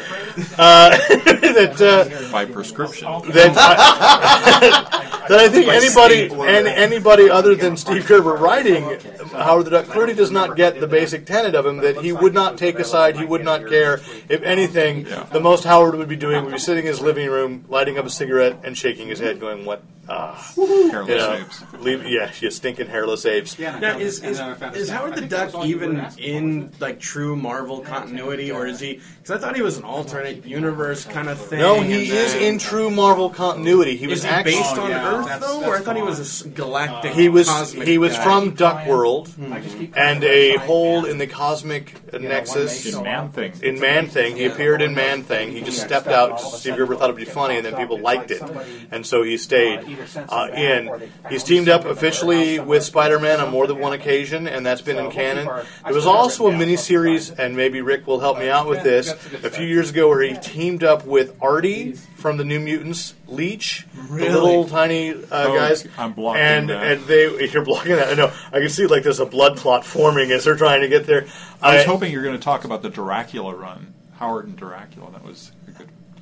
Uh, 0.58 0.90
that 0.90 1.76
uh, 1.80 2.32
by 2.32 2.46
prescription. 2.46 3.06
that 3.32 3.52
I, 3.54 5.26
that 5.28 5.40
I 5.40 5.48
think 5.48 5.68
anybody 5.68 6.28
Steve 6.28 6.40
and 6.40 6.66
anybody 6.66 7.28
other 7.28 7.54
than 7.54 7.76
Steve 7.76 8.06
Gerber 8.06 8.34
writing 8.34 8.98
Howard 9.32 9.66
the 9.66 9.70
Duck 9.70 9.86
clearly 9.86 10.14
does 10.14 10.30
not 10.30 10.56
get 10.56 10.80
the 10.80 10.86
basic 10.86 11.26
tenet 11.26 11.54
of 11.54 11.66
him 11.66 11.78
that 11.78 11.98
he 11.98 12.12
would 12.12 12.34
not 12.34 12.58
take 12.58 12.78
a 12.78 12.84
side, 12.84 13.16
he 13.16 13.24
would 13.24 13.44
not 13.44 13.66
care. 13.68 14.00
If 14.28 14.42
anything, 14.42 15.04
the 15.32 15.40
most 15.40 15.64
Howard 15.64 15.94
would 15.94 16.08
be 16.08 16.16
doing 16.16 16.44
would 16.44 16.52
be 16.52 16.58
sitting 16.58 16.84
in 16.84 16.90
his 16.90 17.00
living 17.00 17.28
room, 17.30 17.64
lighting 17.68 17.98
up 17.98 18.06
a 18.06 18.10
cigarette, 18.10 18.60
and 18.64 18.76
shaking 18.76 19.08
his 19.08 19.18
head, 19.18 19.40
going, 19.40 19.64
"What? 19.64 19.82
Ah, 20.08 20.52
Hairless 20.56 21.08
you 21.08 21.16
know, 21.16 21.34
apes. 21.34 21.62
leave, 21.78 22.06
yeah, 22.08 22.32
you 22.40 22.50
stinking 22.50 22.88
hairless 22.88 23.24
apes." 23.26 23.58
Now, 23.58 23.98
is, 23.98 24.22
is, 24.24 24.40
is 24.74 24.88
Howard 24.88 25.14
the 25.14 25.22
Duck 25.22 25.64
even 25.64 26.04
in 26.18 26.72
like 26.80 26.98
true 26.98 27.36
Marvel 27.36 27.80
continuity, 27.80 28.29
or 28.52 28.66
is 28.66 28.78
he? 28.80 29.00
Because 29.22 29.30
I 29.30 29.38
thought 29.38 29.56
he 29.56 29.62
was 29.62 29.76
an 29.76 29.84
alternate 29.84 30.44
universe 30.46 31.04
kind 31.04 31.28
of 31.28 31.38
thing. 31.38 31.58
No, 31.58 31.76
and 31.80 31.86
he 31.90 32.08
then- 32.08 32.24
is 32.26 32.34
in 32.34 32.58
true 32.58 32.90
Marvel 32.90 33.28
continuity. 33.30 33.96
He 33.96 34.06
was 34.06 34.18
Is 34.20 34.24
he 34.24 34.30
actually 34.30 34.52
based 34.54 34.78
on 34.78 34.90
yeah, 34.90 35.06
Earth 35.14 35.24
that's- 35.26 35.40
though, 35.40 35.60
that's 35.60 35.68
or 35.68 35.76
I 35.76 35.80
thought 35.80 35.96
he 35.96 36.02
was 36.02 36.42
a 36.42 36.48
galactic? 36.48 37.12
he 37.12 37.28
was 37.28 37.48
cosmic 37.48 37.88
he 37.88 37.98
was 37.98 38.12
guy? 38.16 38.24
from 38.24 38.50
Duck 38.54 38.86
World 38.86 39.30
I 39.50 39.60
just 39.60 39.76
keep 39.78 39.96
and 39.96 40.22
a 40.24 40.56
hole 40.56 41.04
in 41.04 41.18
the 41.18 41.26
cosmic 41.26 41.94
nexus. 42.18 42.86
In 42.94 43.02
Man 43.02 43.28
Thing. 43.30 43.52
in 43.62 43.80
Man 43.80 44.06
Thing. 44.08 44.36
He 44.36 44.44
appeared 44.44 44.82
in 44.82 44.94
Man 44.94 45.22
Thing. 45.22 45.52
He 45.52 45.60
just 45.60 45.80
stepped 45.80 46.06
out. 46.08 46.30
'cause 46.38 46.60
Steve 46.60 46.76
Gerber 46.76 46.94
thought 46.96 47.04
it'd 47.10 47.16
be 47.16 47.24
funny, 47.24 47.56
and 47.56 47.66
then 47.66 47.74
people 47.74 47.98
liked 47.98 48.30
it, 48.30 48.42
and 48.90 49.04
so 49.06 49.22
he 49.22 49.36
stayed 49.36 49.80
uh, 50.28 50.48
in. 50.54 50.90
He's 51.28 51.42
teamed 51.42 51.68
up 51.68 51.84
officially 51.84 52.58
with 52.60 52.84
Spider-Man 52.84 53.40
on 53.40 53.50
more 53.50 53.66
than 53.66 53.78
one 53.78 53.92
occasion, 53.92 54.46
and 54.46 54.64
that's 54.64 54.80
been 54.82 54.98
in 54.98 55.10
canon. 55.10 55.46
There 55.84 55.94
was 55.94 56.06
also 56.06 56.46
a 56.48 56.52
miniseries, 56.52 57.36
and 57.36 57.56
maybe 57.56 57.80
Ric 57.80 58.06
will 58.06 58.19
help 58.20 58.38
me 58.38 58.48
out 58.48 58.68
with 58.68 58.82
this, 58.84 59.10
a 59.10 59.50
few 59.50 59.66
years 59.66 59.90
ago 59.90 60.08
where 60.08 60.22
he 60.22 60.34
teamed 60.36 60.84
up 60.84 61.04
with 61.04 61.34
Artie 61.42 61.92
from 62.16 62.36
the 62.36 62.44
New 62.44 62.60
Mutants, 62.60 63.14
Leech, 63.26 63.86
the 64.10 64.28
little 64.28 64.68
tiny 64.68 65.10
uh, 65.10 65.16
Oh, 65.32 65.54
guys, 65.56 65.86
I'm 65.98 66.12
blocking 66.12 66.42
and 66.42 66.68
that. 66.70 66.82
and 66.98 67.04
they 67.06 67.48
you're 67.50 67.64
blocking 67.64 67.96
that. 67.96 68.08
I 68.08 68.14
know. 68.14 68.32
I 68.52 68.60
can 68.60 68.68
see 68.68 68.86
like 68.86 69.02
there's 69.02 69.20
a 69.20 69.26
blood 69.26 69.56
clot 69.56 69.84
forming 69.84 70.30
as 70.30 70.44
they're 70.44 70.56
trying 70.56 70.82
to 70.82 70.88
get 70.88 71.06
there. 71.06 71.26
I 71.62 71.76
was 71.76 71.84
I- 71.84 71.88
hoping 71.88 72.12
you're 72.12 72.22
going 72.22 72.36
to 72.36 72.42
talk 72.42 72.64
about 72.64 72.82
the 72.82 72.90
Dracula 72.90 73.54
run. 73.54 73.94
Howard 74.18 74.46
and 74.48 74.56
Dracula. 74.56 75.10
That 75.12 75.24
was. 75.24 75.50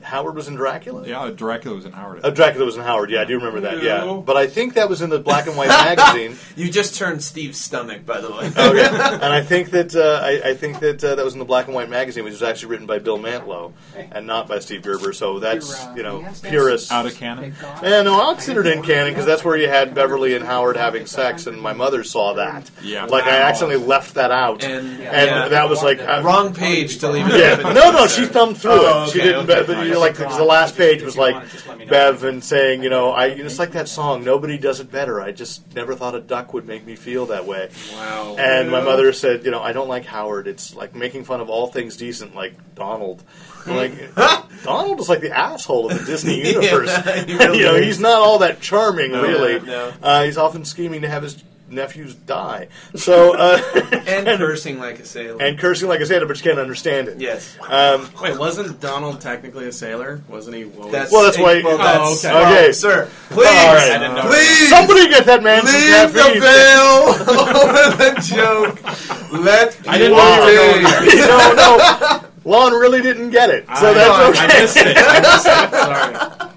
Howard 0.09 0.35
was 0.35 0.49
in 0.49 0.55
Dracula. 0.55 1.07
Yeah, 1.07 1.31
Dracula 1.35 1.77
was 1.77 1.85
in 1.85 1.93
Howard. 1.93 2.21
Oh, 2.25 2.31
Dracula 2.31 2.65
was 2.65 2.77
in 2.77 2.83
Howard. 2.83 3.11
Yeah, 3.11 3.21
I 3.21 3.25
do 3.25 3.37
remember 3.37 3.61
that. 3.61 3.83
Yeah, 3.83 4.21
but 4.25 4.37
I 4.37 4.47
think 4.47 4.75
that 4.75 4.89
was 4.89 5.03
in 5.03 5.11
the 5.11 5.19
black 5.19 5.47
and 5.47 5.57
white 5.57 5.69
magazine. 5.97 6.37
You 6.57 6.71
just 6.71 6.95
turned 6.97 7.23
Steve's 7.23 7.61
stomach, 7.61 8.05
by 8.07 8.21
the 8.21 8.31
way. 8.31 8.51
Okay, 8.69 8.87
and 8.87 9.33
I 9.33 9.43
think 9.43 9.71
that 9.71 9.95
uh, 9.95 10.21
I, 10.25 10.51
I 10.51 10.55
think 10.55 10.81
that 10.81 11.03
uh, 11.05 11.15
that 11.15 11.25
was 11.25 11.33
in 11.35 11.39
the 11.39 11.45
black 11.45 11.67
and 11.67 11.75
white 11.75 11.89
magazine, 11.91 12.25
which 12.25 12.33
was 12.33 12.43
actually 12.43 12.71
written 12.71 12.87
by 12.87 12.99
Bill 12.99 13.19
Mantlo 13.19 13.73
and 14.13 14.27
not 14.27 14.49
by 14.49 14.59
Steve 14.59 14.83
Gerber. 14.83 15.13
So 15.13 15.39
that's 15.39 15.85
you 15.97 16.03
know 16.03 16.27
purist. 16.43 16.91
Out 16.91 17.07
of 17.07 17.15
canon. 17.15 17.55
Yeah, 17.83 18.03
no, 18.03 18.21
I'll 18.21 18.35
consider 18.35 18.61
it 18.61 18.67
in 18.67 18.83
canon 18.83 19.13
because 19.13 19.27
that's 19.27 19.45
where 19.45 19.57
you 19.57 19.69
had 19.69 19.95
Beverly 19.95 20.35
and 20.35 20.45
Howard 20.45 20.77
having 20.77 21.07
sex, 21.07 21.47
and 21.47 21.61
my 21.61 21.73
mother 21.73 22.03
saw 22.05 22.35
that. 22.35 22.71
Yeah. 22.83 23.05
like 23.05 23.25
I 23.25 23.37
accidentally 23.43 23.85
left 23.85 24.15
that 24.15 24.31
out, 24.31 24.65
And, 24.65 24.87
and 24.89 25.01
yeah. 25.01 25.49
that 25.49 25.69
was 25.69 25.83
like 25.83 26.01
uh, 26.01 26.23
Wrong 26.25 26.55
page 26.55 26.99
to 26.99 27.09
leave 27.11 27.27
it. 27.29 27.39
Yeah, 27.39 27.73
no, 27.73 27.91
no, 27.93 28.07
she 28.07 28.25
thumbed 28.27 28.59
through 28.59 28.73
Oh, 28.73 29.05
it. 29.05 29.11
She 29.11 29.21
okay, 29.21 29.29
didn't. 29.29 29.51
okay, 29.51 29.65
but 29.67 29.77
fine. 29.77 29.87
you 29.89 29.98
know, 29.99 30.07
like 30.07 30.17
because 30.17 30.37
the 30.37 30.45
last 30.45 30.77
page 30.77 31.03
was 31.03 31.17
like 31.17 31.37
Bev 31.89 32.25
and 32.25 32.43
saying, 32.43 32.83
you 32.83 32.91
know, 32.91 33.11
I 33.11 33.27
it's 33.27 33.59
like 33.59 33.73
that 33.73 33.89
song. 33.89 34.25
Nobody 34.25 34.59
does 34.59 34.81
it 34.81 34.91
better. 34.91 35.21
I 35.21 35.33
just 35.33 35.75
never 35.75 35.95
thought 35.95 36.15
a 36.15 36.21
duck 36.21 36.53
would 36.55 36.67
make 36.67 36.85
me 36.87 36.97
feel 36.97 37.27
that 37.27 37.47
way. 37.47 37.71
Wow. 37.93 38.37
And 38.39 38.71
my 38.71 38.81
mother 38.81 39.13
said, 39.13 39.45
you 39.45 39.51
know, 39.51 39.61
I 39.63 39.73
don't 39.73 39.89
like 39.89 40.05
Howard. 40.07 40.47
It's 40.49 40.75
like 40.75 40.95
making 40.95 41.25
fun 41.25 41.41
of 41.41 41.49
all 41.51 41.67
things 41.69 41.97
decent, 41.97 42.35
like 42.35 42.55
Donald. 42.75 43.23
I'm 43.67 43.77
like 43.77 44.15
Donald 44.65 45.01
is 45.01 45.09
like 45.09 45.21
the 45.21 45.37
asshole 45.37 45.91
of 45.91 45.99
the 45.99 46.05
Disney 46.05 46.47
universe. 46.53 46.91
really 47.07 47.59
you 47.59 47.65
know, 47.65 47.75
is. 47.75 47.85
he's 47.85 48.01
not 48.01 48.21
all 48.21 48.39
that 48.39 48.61
charming, 48.61 49.13
No, 49.13 49.23
really. 49.23 49.61
no. 49.61 49.93
Uh, 50.03 50.25
he's 50.25 50.39
often 50.39 50.65
scheming 50.65 51.03
to 51.03 51.09
have 51.09 51.23
his 51.23 51.43
nephews 51.71 52.15
die. 52.15 52.69
So 52.95 53.37
uh, 53.37 53.61
And 54.07 54.27
cursing 54.39 54.79
like 54.79 54.99
a 55.01 55.05
sailor. 55.05 55.43
and 55.43 55.59
cursing 55.59 55.89
like 55.89 56.01
a 56.01 56.07
sailor, 56.07 56.27
but 56.27 56.37
you 56.39 56.43
can't 56.43 56.59
understand 56.59 57.09
it. 57.09 57.21
yes. 57.21 57.57
Um, 57.69 58.09
Wait, 58.23 58.39
wasn't 58.39 58.81
Donald 58.81 59.21
technically 59.21 59.67
a 59.69 59.73
sailor? 59.73 60.21
Wasn't 60.29 60.57
he? 60.57 60.65
What 60.65 60.93
That's, 60.93 61.13
Well, 61.13 61.25
that's 61.25 61.39
why- 61.39 61.63
Well, 61.63 61.79
that's, 61.79 62.25
Oh, 62.25 62.29
okay. 62.39 62.59
Okay. 62.65 62.73
sir, 62.73 63.09
please, 63.31 63.47
All 63.47 63.75
right. 63.75 63.91
I 63.93 63.99
didn't 63.99 64.15
know. 64.17 64.23
please, 64.29 64.69
Somebody 64.71 65.09
get 65.09 65.27
that 65.27 65.43
man 65.43 65.67
some 65.67 65.75
leave 65.75 66.13
the 66.13 66.21
caffeine. 66.21 66.41
veil 66.41 67.39
over 67.39 67.97
the 67.97 68.11
joke. 68.25 68.83
Let 69.43 69.79
I 69.89 69.99
didn't 69.99 70.17
people 70.17 70.25
know 70.25 70.49
you 70.49 70.85
were 70.85 71.05
going 71.07 71.17
no, 71.29 71.55
no. 71.55 72.25
Lon 72.45 72.73
really 72.73 73.03
didn't 73.03 73.29
get 73.31 73.51
it, 73.51 73.67
so 73.79 73.91
I, 73.91 73.93
that's 73.93 74.39
I 74.39 74.45
okay. 74.47 74.61
missed 74.63 74.77
it. 74.79 74.97
I 74.99 75.21
missed 75.21 75.47
it. 75.47 76.39
Sorry. 76.39 76.48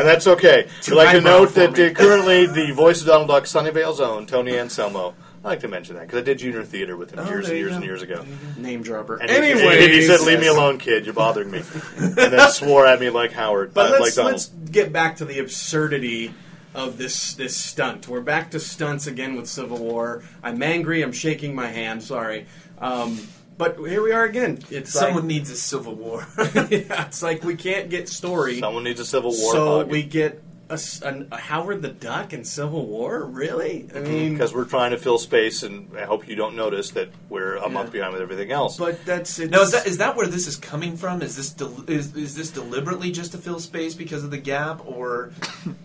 And 0.00 0.08
that's 0.08 0.26
okay. 0.26 0.66
I'd 0.86 0.92
like 0.92 1.12
to 1.12 1.20
note 1.20 1.54
that 1.54 1.78
uh, 1.78 1.90
currently 1.94 2.46
the 2.46 2.72
voice 2.72 3.00
of 3.00 3.06
Donald 3.06 3.28
Duck, 3.28 3.44
Sunnyvale's 3.44 4.00
own 4.00 4.26
Tony 4.26 4.56
Anselmo. 4.58 5.14
I 5.44 5.48
like 5.48 5.60
to 5.60 5.68
mention 5.68 5.94
that 5.96 6.02
because 6.06 6.18
I 6.18 6.22
did 6.22 6.38
junior 6.38 6.64
theater 6.64 6.96
with 6.96 7.12
him 7.12 7.20
Oh, 7.20 7.28
years 7.28 7.46
there 7.48 7.56
and 7.68 7.82
you 7.82 7.90
years 7.90 8.04
go. 8.04 8.20
and 8.20 8.28
years 8.28 8.42
ago. 8.54 8.60
Name 8.60 8.82
dropper. 8.82 9.16
And 9.16 9.30
he- 9.30 9.36
Anyway, 9.36 9.88
he, 9.90 10.02
said, 10.02 10.20
"Leave 10.20 10.40
me 10.40 10.48
alone, 10.48 10.78
kid. 10.78 11.06
You're 11.06 11.14
bothering 11.14 11.50
me," 11.50 11.62
and 11.98 12.14
then 12.14 12.50
swore 12.50 12.86
at 12.86 13.00
me 13.00 13.08
like 13.08 13.32
Howard, 13.32 13.72
But 13.72 13.86
uh, 13.86 13.90
let's 13.92 14.00
like 14.02 14.14
Donald. 14.14 14.32
let's 14.34 14.46
get 14.70 14.92
back 14.92 15.16
to 15.16 15.24
the 15.24 15.38
absurdity 15.38 16.34
of 16.74 16.98
this 16.98 17.32
this 17.34 17.56
stunt. 17.56 18.06
We're 18.06 18.20
back 18.20 18.50
to 18.50 18.60
stunts 18.60 19.06
again 19.06 19.34
with 19.34 19.48
Civil 19.48 19.78
War. 19.78 20.22
I'm 20.42 20.62
angry. 20.62 21.00
I'm 21.02 21.12
shaking 21.12 21.54
my 21.54 21.68
hand. 21.68 22.02
Sorry. 22.02 22.46
Um, 22.78 23.18
but 23.60 23.76
here 23.76 24.02
we 24.02 24.10
are 24.12 24.24
again. 24.24 24.58
It's 24.70 24.90
Someone 24.90 25.16
like, 25.16 25.24
needs 25.24 25.50
a 25.50 25.56
civil 25.56 25.94
war. 25.94 26.26
yeah, 26.38 27.06
it's 27.06 27.22
like 27.22 27.44
we 27.44 27.54
can't 27.54 27.90
get 27.90 28.08
story, 28.08 28.58
Someone 28.58 28.84
needs 28.84 29.00
a 29.00 29.04
Civil 29.04 29.32
War 29.32 29.52
so 29.52 29.78
hug. 29.80 29.90
we 29.90 30.02
get 30.02 30.42
a 30.70 30.74
s- 30.74 31.02
an- 31.02 31.28
a 31.30 31.36
Howard 31.36 31.82
the 31.82 31.88
Duck 31.88 32.32
in 32.32 32.44
Civil 32.44 32.86
War? 32.86 33.22
Really? 33.26 33.86
I 33.92 33.98
mm-hmm, 33.98 34.04
mean, 34.04 34.32
because 34.32 34.54
we're 34.54 34.64
trying 34.64 34.92
to 34.92 34.98
fill 34.98 35.18
space, 35.18 35.62
and 35.62 35.90
I 35.94 36.04
hope 36.06 36.26
you 36.26 36.36
don't 36.36 36.56
notice 36.56 36.92
that 36.92 37.10
we're 37.28 37.56
a 37.56 37.68
month 37.68 37.92
behind 37.92 38.14
with 38.14 38.22
everything 38.22 38.50
else. 38.50 38.78
but 38.78 39.04
that's 39.04 39.38
it's, 39.38 39.50
Now 39.50 39.60
is 39.62 39.72
that 39.72 39.86
is 39.86 39.98
that 39.98 40.16
where 40.16 40.26
this 40.26 40.46
is 40.46 40.56
coming 40.56 40.96
from? 40.96 41.20
Is 41.20 41.36
this 41.36 41.50
del- 41.50 41.84
is 41.90 42.16
is 42.16 42.34
this 42.34 42.50
deliberately 42.50 43.10
just 43.10 43.32
to 43.32 43.38
fill 43.38 43.60
space 43.60 43.94
because 43.94 44.24
of 44.24 44.30
the 44.30 44.38
gap, 44.38 44.80
or 44.86 45.32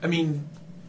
I 0.01 0.08
mean, 0.08 0.48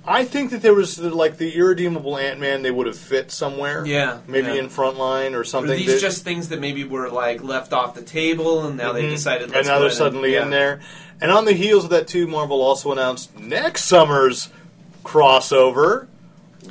I 0.09 0.25
think 0.25 0.51
that 0.53 0.63
there 0.63 0.75
was 0.75 0.97
the, 0.97 1.11
like 1.15 1.37
the 1.37 1.55
irredeemable 1.57 2.17
Ant 2.17 2.39
Man. 2.39 2.63
They 2.63 2.71
would 2.71 2.87
have 2.87 2.97
fit 2.97 3.31
somewhere. 3.33 3.85
Yeah, 3.85 4.19
maybe 4.29 4.49
yeah. 4.49 4.55
in 4.55 4.69
Frontline 4.69 5.33
or 5.33 5.41
are 5.41 5.45
something. 5.45 5.77
these 5.77 5.87
that- 5.87 6.01
just 6.01 6.23
things 6.25 6.49
that 6.51 6.61
maybe 6.61 6.85
were 6.85 7.09
like 7.11 7.43
left 7.43 7.73
off 7.73 7.95
the 7.95 8.03
table 8.03 8.65
and 8.67 8.77
now 8.77 8.93
they 8.93 9.03
Mhm. 9.03 9.11
decided? 9.11 9.45
and 9.45 9.53
Let's 9.55 9.67
now 9.69 9.75
go 9.75 9.81
they're 9.81 9.89
ahead 9.89 9.99
suddenly 9.99 10.35
and, 10.37 10.45
in 10.45 10.51
there. 10.51 10.81
And 11.21 11.31
on 11.33 11.45
the 11.47 11.53
heels 11.55 11.85
of 11.85 11.91
that, 11.91 12.07
too, 12.09 12.27
Marvel 12.27 12.61
also 12.63 12.93
announced 12.93 13.37
next 13.39 13.85
summer's 13.85 14.49
crossover, 15.05 16.07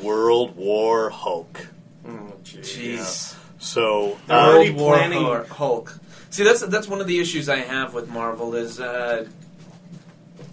World 0.01 0.55
War 0.55 1.09
Hulk. 1.09 1.67
Oh, 2.07 2.33
jeez. 2.43 2.59
Jeez. 2.99 3.35
So 3.59 4.17
They're 4.27 4.37
already 4.37 4.69
World 4.71 4.81
War 4.81 4.95
planning- 4.97 5.23
Hul- 5.23 5.45
Hulk. 5.49 5.99
See, 6.29 6.43
that's 6.43 6.61
that's 6.61 6.87
one 6.87 6.99
of 7.01 7.07
the 7.07 7.19
issues 7.19 7.47
I 7.49 7.57
have 7.59 7.93
with 7.93 8.09
Marvel 8.09 8.55
is 8.55 8.79
uh, 8.79 9.25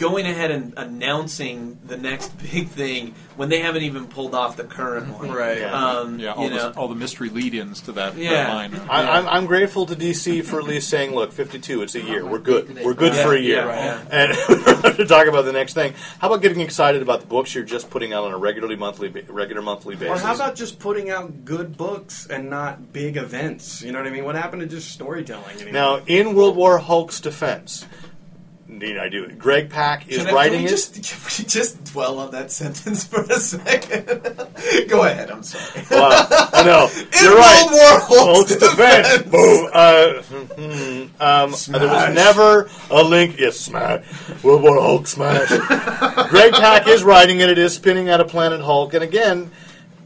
going 0.03 0.27
ahead 0.27 0.51
and 0.51 0.75
announcing 0.77 1.79
the 1.87 1.97
next 1.97 2.29
big 2.53 2.67
thing 2.69 3.15
when 3.37 3.49
they 3.49 3.61
haven't 3.61 3.83
even 3.85 4.07
pulled 4.09 4.35
off 4.35 4.57
the 4.57 4.65
current 4.65 5.09
one. 5.17 5.31
Right. 5.31 5.59
Yeah. 5.59 5.73
Um, 5.73 6.19
Yeah, 6.19 6.33
all, 6.33 6.45
you 6.45 6.51
know, 6.51 6.71
the, 6.73 6.79
all 6.79 6.89
the 6.89 6.95
mystery 6.97 7.29
lead-ins 7.31 7.81
to 7.83 7.93
that, 7.93 8.15
that 8.15 8.21
Yeah. 8.21 8.53
line. 8.53 8.75
I, 8.91 9.09
I'm, 9.19 9.29
I'm 9.29 9.47
grateful 9.47 9.87
to 9.87 9.95
DC 9.95 10.45
for 10.45 10.59
at 10.59 10.65
least 10.67 10.91
saying, 10.91 11.15
"Look, 11.15 11.33
52, 11.33 11.83
it's 11.83 11.95
a 11.95 12.03
year. 12.03 12.27
We're 12.27 12.41
good. 12.41 12.79
We're 12.85 12.95
good 12.95 13.15
Yeah, 13.15 13.23
for 13.25 13.35
a 13.35 13.39
yeah, 13.39 13.47
year." 13.47 13.67
right, 13.67 13.77
yeah. 13.77 14.05
And 14.11 14.33
we 14.49 14.65
don't 14.65 14.83
have 14.85 14.97
to 14.97 15.07
talk 15.07 15.27
about 15.29 15.45
the 15.45 15.53
next 15.53 15.75
thing. 15.75 15.95
How 16.19 16.27
about 16.27 16.43
getting 16.43 16.61
excited 16.61 17.01
about 17.01 17.21
the 17.21 17.27
books 17.27 17.55
you're 17.55 17.65
just 17.65 17.89
putting 17.89 18.13
out 18.13 18.25
on 18.25 18.33
a 18.33 18.39
regularly 18.39 18.77
monthly, 18.77 19.09
ba- 19.09 19.23
regular 19.29 19.63
monthly 19.63 19.95
basis? 19.95 20.21
Or 20.21 20.27
how 20.27 20.35
about 20.35 20.57
just 20.57 20.79
putting 20.81 21.09
out 21.11 21.45
good 21.45 21.77
books 21.77 22.27
and 22.27 22.51
not 22.51 22.93
big 22.93 23.17
events? 23.17 23.83
You 23.83 23.93
know 23.93 23.99
what 23.99 24.09
I 24.09 24.11
mean? 24.11 24.25
What 24.25 24.35
happened 24.35 24.63
to 24.63 24.69
just 24.69 24.91
storytelling 24.91 25.57
anymore? 25.57 25.73
now 25.73 26.01
in 26.07 26.35
World 26.35 26.57
War 26.57 26.79
Hulk's 26.79 27.21
defense? 27.21 27.87
Need 28.79 28.99
I 28.99 29.09
do 29.09 29.25
it? 29.25 29.39
Greg 29.39 29.71
Pak 29.71 30.09
is 30.09 30.27
I, 30.27 30.33
writing 30.33 30.61
can 30.61 30.63
we 30.63 30.67
it. 30.67 30.71
just 30.71 30.95
can 30.95 31.19
we 31.39 31.49
just 31.49 31.85
dwell 31.85 32.19
on 32.19 32.31
that 32.33 32.51
sentence 32.51 33.05
for 33.05 33.21
a 33.23 33.39
second? 33.39 34.07
Go 34.89 35.05
ahead. 35.05 35.31
I'm 35.31 35.43
sorry. 35.43 35.85
Wow, 35.91 36.27
I 36.31 36.63
know. 36.65 36.89
In 36.97 37.25
You're 37.25 37.37
right. 37.37 37.67
World 37.71 38.03
War 38.11 38.35
Hulk's 38.35 38.57
defense. 38.57 39.23
Boom. 39.31 39.71
Uh, 39.73 40.23
hmm, 40.23 41.23
um, 41.23 41.79
there 41.79 41.89
was 41.89 42.15
never 42.15 42.71
a 42.91 43.03
link. 43.03 43.39
Yes, 43.39 43.59
smash. 43.59 44.05
World 44.43 44.63
War 44.63 44.81
Hulk 44.81 45.07
smash. 45.07 45.49
Greg 46.31 46.53
Pak 46.55 46.89
is 46.89 47.05
writing 47.05 47.41
it. 47.41 47.51
It 47.51 47.59
is 47.59 47.75
spinning 47.75 48.09
out 48.09 48.21
of 48.21 48.29
Planet 48.29 48.63
Hulk. 48.63 48.95
And 48.95 49.05
again, 49.05 49.51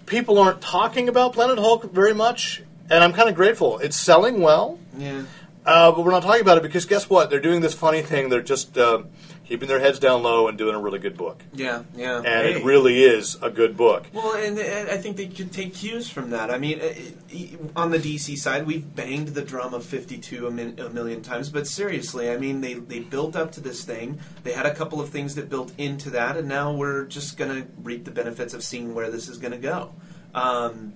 people 0.07 0.39
aren't 0.39 0.61
talking 0.61 1.09
about 1.09 1.33
Planet 1.35 1.59
Hulk 1.59 1.93
very 1.93 2.15
much. 2.15 2.63
And 2.91 3.03
I'm 3.03 3.13
kind 3.13 3.29
of 3.29 3.35
grateful. 3.35 3.79
It's 3.79 3.97
selling 3.97 4.41
well. 4.41 4.79
Yeah. 4.97 5.23
Uh, 5.67 5.91
but 5.91 6.05
we're 6.05 6.13
not 6.13 6.23
talking 6.23 6.41
about 6.43 6.57
it 6.57 6.63
because 6.63 6.85
guess 6.87 7.11
what? 7.11 7.29
They're 7.29 7.41
doing 7.41 7.61
this 7.61 7.75
funny 7.75 8.01
thing. 8.01 8.29
They're 8.29 8.41
just 8.41 8.79
uh, 8.79 9.03
keeping 9.49 9.67
their 9.69 9.81
heads 9.81 9.99
down 9.99 10.23
low 10.23 10.47
and 10.47 10.57
doing 10.57 10.77
a 10.77 10.79
really 10.79 11.01
good 11.01 11.17
book. 11.17 11.43
Yeah. 11.53 11.83
Yeah. 11.97 12.19
And 12.19 12.27
Hey. 12.27 12.55
it 12.55 12.65
really 12.65 13.03
is 13.03 13.37
a 13.43 13.51
good 13.51 13.77
book. 13.77 14.07
Well, 14.13 14.35
and 14.37 14.57
uh, 14.57 14.93
I 14.93 14.97
think 14.97 15.17
they 15.17 15.27
could 15.27 15.51
take 15.53 15.75
cues 15.75 16.09
from 16.09 16.31
that. 16.31 16.53
I 16.53 16.59
mean, 16.59 16.81
uh, 16.81 16.85
uh, 16.85 17.81
on 17.81 17.91
the 17.91 17.99
DC 17.99 18.39
side, 18.39 18.65
we've 18.65 18.95
banged 18.95 19.29
the 19.29 19.43
drum 19.43 19.75
of 19.75 19.85
52 19.85 20.47
a, 20.47 20.51
min- 20.53 20.79
a 20.79 20.89
million 20.91 21.21
times, 21.21 21.49
but 21.51 21.67
seriously, 21.67 22.31
I 22.31 22.37
mean, 22.37 22.61
they, 22.61 22.75
they 22.75 23.01
built 23.01 23.35
up 23.35 23.51
to 23.53 23.61
this 23.61 23.83
thing. 23.85 24.21
They 24.45 24.53
had 24.53 24.67
a 24.67 24.75
couple 24.75 25.01
of 25.01 25.11
things 25.11 25.35
that 25.35 25.49
built 25.51 25.73
into 25.79 26.11
that, 26.11 26.37
and 26.37 26.47
now 26.47 26.73
we're 26.73 27.07
just 27.07 27.37
going 27.37 27.51
to 27.63 27.69
reap 27.83 28.05
the 28.05 28.13
benefits 28.13 28.55
of 28.55 28.63
seeing 28.63 28.95
where 28.95 29.11
this 29.11 29.29
is 29.29 29.39
going 29.39 29.53
to 29.53 29.59
go. 29.59 29.95
Um, 30.33 30.93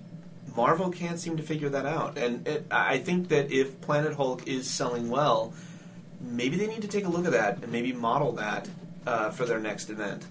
Marvel 0.55 0.89
can't 0.89 1.19
seem 1.19 1.37
to 1.37 1.43
figure 1.43 1.69
that 1.69 1.85
out, 1.85 2.17
and 2.17 2.47
it, 2.47 2.65
I 2.71 2.97
think 2.97 3.29
that 3.29 3.51
if 3.51 3.79
Planet 3.81 4.15
Hulk 4.15 4.47
is 4.47 4.69
selling 4.69 5.09
well, 5.09 5.53
maybe 6.19 6.57
they 6.57 6.67
need 6.67 6.81
to 6.81 6.87
take 6.87 7.05
a 7.05 7.09
look 7.09 7.25
at 7.25 7.31
that 7.31 7.63
and 7.63 7.71
maybe 7.71 7.93
model 7.93 8.33
that 8.33 8.69
uh, 9.05 9.31
for 9.31 9.45
their 9.45 9.59
next 9.59 9.89
event. 9.89 10.25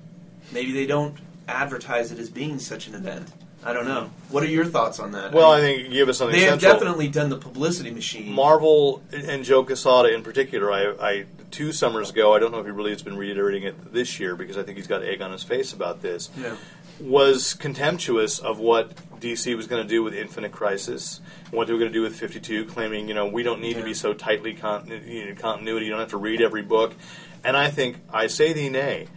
Maybe 0.52 0.72
they 0.72 0.86
don't 0.86 1.16
advertise 1.48 2.12
it 2.12 2.18
as 2.18 2.30
being 2.30 2.58
such 2.58 2.86
an 2.86 2.94
event. 2.94 3.32
I 3.62 3.74
don't 3.74 3.86
know. 3.86 4.10
What 4.30 4.42
are 4.42 4.48
your 4.48 4.64
thoughts 4.64 4.98
on 4.98 5.12
that? 5.12 5.32
Well, 5.32 5.52
I 5.52 5.60
mean, 5.60 5.76
think 5.76 5.88
you 5.88 5.94
give 5.94 6.08
us 6.08 6.16
something 6.18 6.38
they 6.38 6.46
have 6.46 6.60
central. 6.60 6.80
definitely 6.80 7.08
done 7.08 7.28
the 7.28 7.36
publicity 7.36 7.90
machine. 7.90 8.32
Marvel 8.32 9.02
and 9.12 9.44
Joe 9.44 9.64
Quesada 9.64 10.14
in 10.14 10.22
particular, 10.22 10.72
I, 10.72 10.92
I 11.00 11.26
two 11.50 11.72
summers 11.72 12.10
ago, 12.10 12.34
I 12.34 12.38
don't 12.38 12.52
know 12.52 12.60
if 12.60 12.64
he 12.64 12.72
really 12.72 12.92
has 12.92 13.02
been 13.02 13.18
reiterating 13.18 13.64
it 13.64 13.92
this 13.92 14.18
year 14.18 14.34
because 14.34 14.56
I 14.56 14.62
think 14.62 14.78
he's 14.78 14.86
got 14.86 15.02
egg 15.02 15.20
on 15.20 15.30
his 15.30 15.42
face 15.42 15.74
about 15.74 16.00
this, 16.00 16.30
yeah. 16.38 16.56
Was 17.00 17.54
contemptuous 17.54 18.38
of 18.38 18.58
what 18.58 18.94
DC 19.20 19.56
was 19.56 19.66
going 19.66 19.82
to 19.82 19.88
do 19.88 20.02
with 20.02 20.14
Infinite 20.14 20.52
Crisis 20.52 21.20
what 21.50 21.66
they 21.66 21.72
were 21.72 21.78
going 21.78 21.90
to 21.90 21.96
do 21.96 22.02
with 22.02 22.16
52, 22.16 22.66
claiming, 22.66 23.08
you 23.08 23.14
know, 23.14 23.26
we 23.26 23.42
don't 23.42 23.60
need 23.60 23.76
to 23.76 23.82
be 23.82 23.94
so 23.94 24.12
tightly 24.12 24.52
you 24.52 25.28
know, 25.28 25.34
continuity, 25.36 25.86
you 25.86 25.90
don't 25.90 26.00
have 26.00 26.10
to 26.10 26.16
read 26.16 26.40
every 26.40 26.62
book. 26.62 26.94
And 27.42 27.56
I 27.56 27.70
think, 27.70 27.96
I 28.12 28.28
say 28.28 28.52
thee 28.52 28.68
nay, 28.68 29.08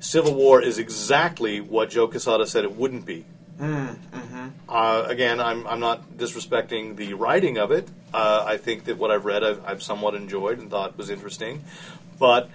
Civil 0.00 0.34
War 0.34 0.60
is 0.60 0.78
exactly 0.78 1.60
what 1.60 1.90
Joe 1.90 2.08
Quesada 2.08 2.46
said 2.46 2.64
it 2.64 2.76
wouldn't 2.76 3.06
be. 3.06 3.24
Mm, 3.58 3.96
hmm 3.96 4.48
Uh, 4.68 5.04
again, 5.06 5.40
I'm, 5.40 5.66
I'm 5.66 5.80
not 5.80 6.16
disrespecting 6.16 6.96
the 6.96 7.14
writing 7.14 7.58
of 7.58 7.72
it. 7.72 7.88
Uh, 8.12 8.44
I 8.46 8.56
think 8.56 8.84
that 8.84 8.98
what 8.98 9.10
I've 9.10 9.24
read, 9.24 9.42
I've, 9.42 9.64
I've 9.64 9.82
somewhat 9.82 10.14
enjoyed 10.14 10.58
and 10.58 10.70
thought 10.70 10.96
was 10.96 11.10
interesting. 11.10 11.64
But 12.18 12.50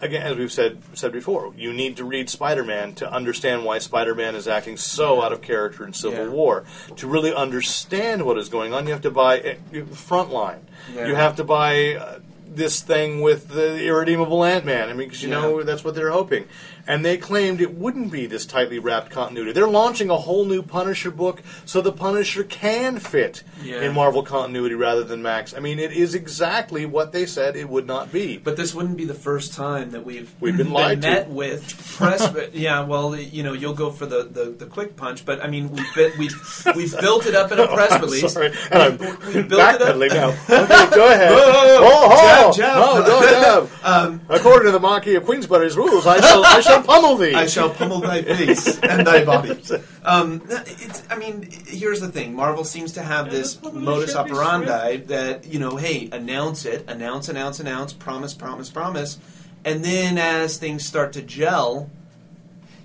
again, 0.00 0.22
as 0.22 0.36
we've 0.36 0.52
said 0.52 0.78
said 0.94 1.12
before, 1.12 1.52
you 1.56 1.72
need 1.72 1.96
to 1.96 2.04
read 2.04 2.28
Spider-Man 2.30 2.94
to 2.96 3.10
understand 3.12 3.64
why 3.64 3.78
Spider-Man 3.78 4.34
is 4.34 4.46
acting 4.48 4.76
so 4.76 5.22
out 5.22 5.32
of 5.32 5.42
character 5.42 5.84
in 5.86 5.92
Civil 5.92 6.26
Yeah. 6.26 6.30
War. 6.30 6.64
To 6.96 7.06
really 7.06 7.34
understand 7.34 8.24
what 8.24 8.38
is 8.38 8.48
going 8.48 8.72
on, 8.72 8.86
you 8.86 8.92
have 8.92 9.02
to 9.02 9.10
buy 9.10 9.40
uh, 9.40 9.54
Frontline. 9.72 10.60
Yeah. 10.94 11.06
You 11.08 11.14
have 11.14 11.36
to 11.36 11.44
buy. 11.44 11.94
Uh, 11.96 12.18
this 12.48 12.80
thing 12.80 13.20
with 13.20 13.48
the 13.48 13.84
irredeemable 13.84 14.42
Ant-Man. 14.42 14.88
I 14.88 14.94
mean, 14.94 15.08
because 15.08 15.22
you 15.22 15.28
Yeah. 15.28 15.42
know 15.42 15.62
that's 15.62 15.84
what 15.84 15.94
they're 15.94 16.10
hoping, 16.10 16.46
and 16.86 17.04
they 17.04 17.16
claimed 17.16 17.60
it 17.60 17.74
wouldn't 17.74 18.10
be 18.12 18.26
this 18.26 18.46
tightly 18.46 18.78
wrapped 18.78 19.10
continuity. 19.10 19.52
They're 19.52 19.66
launching 19.66 20.10
a 20.10 20.16
whole 20.16 20.44
new 20.44 20.62
Punisher 20.62 21.10
book, 21.10 21.42
so 21.64 21.80
the 21.80 21.92
Punisher 21.92 22.44
can 22.44 22.98
fit 22.98 23.42
Yeah. 23.62 23.80
in 23.82 23.94
Marvel 23.94 24.22
continuity 24.22 24.74
rather 24.74 25.02
than 25.04 25.22
Max. 25.22 25.54
I 25.56 25.60
mean, 25.60 25.78
it 25.78 25.92
is 25.92 26.14
exactly 26.14 26.86
what 26.86 27.12
they 27.12 27.26
said 27.26 27.56
it 27.56 27.68
would 27.68 27.86
not 27.86 28.12
be. 28.12 28.36
But 28.38 28.56
this 28.56 28.74
wouldn't 28.74 28.96
be 28.96 29.04
the 29.04 29.14
first 29.14 29.52
time 29.54 29.90
that 29.90 30.04
we've 30.04 30.30
We've 30.40 30.56
been 30.56 30.70
lied 30.72 31.02
to. 31.02 31.08
met 31.10 31.28
with 31.30 31.96
press. 31.96 32.30
yeah, 32.52 32.84
well, 32.84 33.16
you 33.16 33.42
know, 33.42 33.52
you'll 33.52 33.74
go 33.74 33.90
for 33.90 34.06
the, 34.06 34.24
the, 34.24 34.44
the 34.56 34.66
quick 34.66 34.96
punch, 34.96 35.24
but 35.24 35.42
I 35.42 35.48
mean, 35.48 35.70
we've 35.72 35.94
been, 35.94 36.12
we've 36.18 36.66
we've 36.74 36.98
built 37.00 37.26
it 37.26 37.34
up 37.34 37.50
in 37.52 37.58
a 37.58 37.66
press 37.74 37.92
I'm 37.92 38.00
release. 38.02 38.32
sorry, 38.32 38.52
and 38.70 38.82
I'm 38.82 38.92
We- 38.98 39.42
built 39.42 39.52
it 39.52 39.52
up- 39.52 39.80
backpedaling 39.80 40.14
now. 40.14 40.28
Okay, 40.66 40.94
go 40.96 41.06
ahead. 41.12 41.30
Whoa, 41.30 41.38
oh, 41.38 42.08
oh, 42.10 42.52
jab, 42.52 42.54
jab. 42.54 42.76
oh, 42.78 43.68
jab. 43.70 43.70
Um, 43.86 44.20
According 44.28 44.66
to 44.66 44.72
the 44.72 44.80
Marquis 44.80 45.14
of 45.14 45.24
Queensberry's 45.24 45.76
rules, 45.76 46.06
I 46.06 46.20
shall, 46.20 46.44
I 46.44 46.60
shall 46.60 46.75
pummel 46.82 47.16
thee. 47.16 47.34
I 47.34 47.46
shall 47.46 47.70
pummel 47.70 48.00
thy 48.00 48.22
face 48.22 48.78
and 48.80 49.06
thy 49.06 49.24
body. 49.24 49.60
Um, 50.06 50.40
it's, 50.48 51.02
I 51.10 51.16
mean, 51.16 51.48
here's 51.66 52.00
the 52.00 52.06
thing: 52.06 52.32
Marvel 52.32 52.62
seems 52.62 52.92
to 52.92 53.02
have 53.02 53.28
this 53.28 53.60
modus 53.60 54.14
operandi 54.14 54.98
that 55.08 55.46
you 55.46 55.58
know, 55.58 55.74
hey, 55.74 56.08
announce 56.12 56.64
it, 56.64 56.88
announce, 56.88 57.28
announce, 57.28 57.58
announce, 57.58 57.92
promise, 57.92 58.32
promise, 58.32 58.70
promise, 58.70 59.18
and 59.64 59.84
then 59.84 60.16
as 60.16 60.58
things 60.58 60.86
start 60.86 61.12
to 61.14 61.22
gel, 61.22 61.90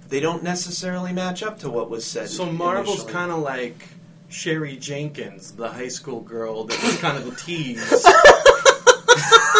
they 0.10 0.20
don't 0.20 0.42
necessarily 0.42 1.14
match 1.14 1.44
up 1.44 1.60
to 1.60 1.70
what 1.70 1.92
was 1.92 2.06
said. 2.06 2.28
So 2.28 2.52
Marvel's 2.52 3.04
kind 3.04 3.32
of 3.32 3.38
like 3.40 3.88
Sherry 4.30 4.78
Jenkins, 4.78 5.52
the 5.52 5.70
high 5.70 5.90
school 5.90 6.22
girl 6.22 6.64
that 6.64 6.82
was 6.84 6.98
kind 6.98 7.18
of 7.18 7.26
the 7.26 7.36
tease. 7.36 8.06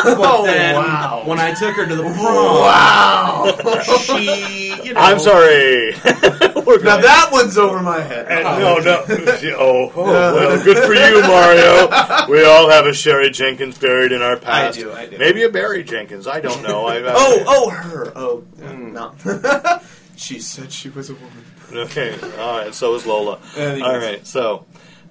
but 0.04 0.44
then 0.44 0.76
wow. 0.76 1.24
when 1.26 1.40
I 1.40 1.54
took 1.54 1.76
her 1.76 1.86
to 1.86 1.96
the 1.96 2.04
prom, 2.04 2.16
wow. 2.62 3.56
she, 4.00 4.74
you 4.84 4.94
know, 4.94 5.00
I'm 5.00 5.20
sorry. 5.20 5.94
Now 6.72 6.98
that 7.02 7.30
one's 7.34 7.58
over 7.58 7.82
my 7.82 8.00
head. 8.00 8.28
And 8.30 8.44
no, 8.44 8.78
no. 8.78 9.04
Oh, 9.58 9.92
oh, 9.94 10.04
well, 10.06 10.64
good 10.64 10.78
for 10.86 10.94
you, 10.94 11.22
Mario. 11.22 11.90
We 12.30 12.46
all 12.46 12.70
have 12.70 12.86
a 12.86 12.94
Sherry 12.94 13.30
Jenkins 13.30 13.78
buried 13.78 14.12
in 14.14 14.22
our 14.22 14.38
past. 14.38 14.78
I 14.78 14.82
do, 14.82 14.92
I 14.94 15.06
do. 15.08 15.18
Maybe 15.18 15.44
a 15.44 15.50
Barry 15.50 15.84
Jenkins. 15.84 16.28
I 16.28 16.40
don't 16.40 16.64
know. 16.64 16.86
I, 16.86 16.98
I, 17.00 17.14
Oh, 17.14 17.44
oh, 17.46 17.70
her. 17.70 18.14
Oh, 18.16 18.44
Mm. 18.60 18.94
no. 18.94 19.80
she 20.16 20.40
said 20.40 20.72
she 20.72 20.90
was 20.90 21.10
a 21.10 21.16
woman. 21.16 21.44
Okay. 21.74 22.18
All 22.40 22.58
right. 22.60 22.74
So 22.74 22.96
is 22.96 23.06
Lola. 23.06 23.40
Anyways. 23.58 23.82
All 23.82 23.98
right. 23.98 24.26
So, 24.28 24.66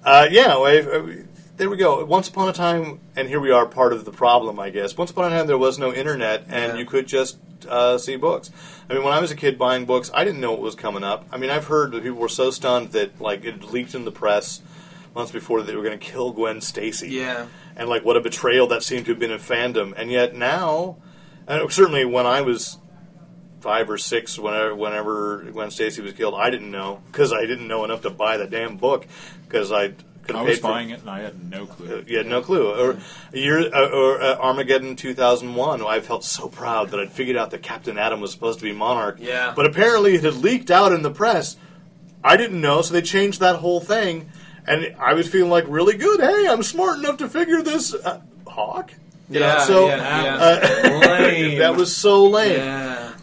uh, 0.05 0.29
yeah. 0.31 0.57
I, 0.57 0.79
I, 0.79 1.17
there 1.61 1.69
we 1.69 1.77
go. 1.77 2.03
Once 2.07 2.27
upon 2.27 2.49
a 2.49 2.55
time, 2.55 3.01
and 3.17 3.29
here 3.29 3.39
we 3.39 3.51
are, 3.51 3.67
part 3.67 3.93
of 3.93 4.07
the 4.07 4.11
problem, 4.11 4.59
I 4.59 4.71
guess. 4.71 4.97
Once 4.97 5.11
upon 5.11 5.31
a 5.31 5.37
time, 5.37 5.47
there 5.47 5.59
was 5.59 5.79
no 5.79 5.93
internet, 5.93 6.45
and 6.49 6.73
Yeah. 6.73 6.79
you 6.79 6.87
could 6.87 7.07
just 7.07 7.37
uh, 7.69 7.99
see 7.99 8.17
books. 8.17 8.51
I 8.89 8.95
mean, 8.95 9.05
when 9.05 9.13
I 9.13 9.21
was 9.21 9.31
a 9.31 9.37
kid 9.37 9.59
buying 9.59 9.85
books, 9.85 10.11
I 10.15 10.25
didn't 10.25 10.41
know 10.41 10.53
what 10.53 10.63
was 10.63 10.75
coming 10.75 11.05
up. 11.05 11.27
I 11.31 11.37
mean, 11.37 11.51
I've 11.51 11.67
heard 11.67 11.93
that 11.93 12.03
people 12.03 12.19
were 12.19 12.31
so 12.31 12.51
stunned 12.51 12.93
that 12.93 13.21
like 13.21 13.45
it 13.45 13.63
leaked 13.71 13.95
in 13.95 14.07
the 14.07 14.11
press 14.11 14.63
months 15.15 15.31
before 15.33 15.61
that 15.61 15.67
they 15.67 15.77
were 15.77 15.83
going 15.83 15.99
to 15.99 16.03
kill 16.05 16.33
Gwen 16.33 16.63
Stacy. 16.63 17.11
Yeah. 17.11 17.47
and 17.77 17.91
like 17.91 18.07
what 18.07 18.17
a 18.17 18.21
betrayal 18.23 18.67
that 18.69 18.83
seemed 18.83 19.05
to 19.05 19.13
have 19.13 19.19
been 19.19 19.31
in 19.31 19.39
fandom. 19.39 19.93
And 19.95 20.11
yet 20.11 20.35
now, 20.35 20.97
and 21.47 21.71
certainly 21.71 22.07
when 22.07 22.25
I 22.27 22.41
was 22.41 22.79
five 23.61 23.91
or 23.91 23.99
six 23.99 24.39
whenever 24.39 24.75
whenever 24.75 25.43
Gwen 25.53 25.71
Stacy 25.71 26.01
was 26.01 26.15
killed. 26.15 26.35
I 26.35 26.49
didn't 26.49 26.71
know 26.71 27.03
because 27.13 27.31
I 27.31 27.43
didn't 27.45 27.69
know 27.69 27.85
enough 27.85 28.01
to 28.03 28.11
buy 28.11 28.39
the 28.39 28.47
damn 28.47 28.79
book 28.79 29.07
because 29.47 29.71
I 29.71 29.93
could 30.33 30.41
I 30.41 30.43
was 30.43 30.59
for 30.59 30.69
buying 30.69 30.91
it 30.91 31.01
and 31.01 31.11
I 31.11 31.21
had 31.21 31.51
no 31.51 31.67
clue. 31.67 32.05
you 32.07 32.17
had 32.19 32.27
no 32.27 32.41
clue. 32.43 32.69
Or 32.73 32.99
a 33.33 33.39
year, 33.39 33.59
uh, 33.75 33.89
or 33.91 34.21
uh, 34.21 34.37
Armageddon 34.39 34.97
2001, 34.97 35.83
I 35.87 36.01
felt 36.01 36.25
so 36.25 36.49
proud 36.49 36.91
that 36.91 37.01
I'd 37.01 37.13
figured 37.13 37.37
out 37.37 37.51
that 37.53 37.63
Captain 37.63 37.99
Atom 37.99 38.21
was 38.21 38.33
supposed 38.33 38.59
to 38.61 38.65
be 38.65 38.73
Monarch. 38.73 39.17
Yeah. 39.21 39.53
But 39.55 39.67
apparently 39.67 40.15
it 40.15 40.25
had 40.25 40.35
leaked 40.35 40.71
out 40.71 40.93
in 40.93 41.03
the 41.03 41.11
press. 41.11 41.57
I 42.23 42.37
didn't 42.37 42.61
know, 42.61 42.83
so 42.83 42.93
they 42.95 43.03
changed 43.03 43.41
that 43.41 43.57
whole 43.57 43.81
thing. 43.81 44.31
And 44.67 44.95
I 44.99 45.15
was 45.15 45.27
feeling 45.29 45.51
like 45.51 45.65
really 45.69 45.97
good. 45.97 46.21
Hey, 46.21 46.47
I'm 46.49 46.63
smart 46.63 46.99
enough 46.99 47.17
to 47.19 47.29
figure 47.29 47.63
this. 47.63 47.95
Uh, 47.95 48.21
Hawk? 48.47 48.93
You 49.31 49.41
know, 49.41 49.47
Yeah, 49.47 49.65
so 49.65 49.87
yeah, 49.89 50.23
yeah. 50.25 50.91
uh, 50.93 50.99
Lame. 51.09 51.59
that 51.61 51.77
was 51.77 51.97
so 51.97 52.27
lame. 52.27 52.59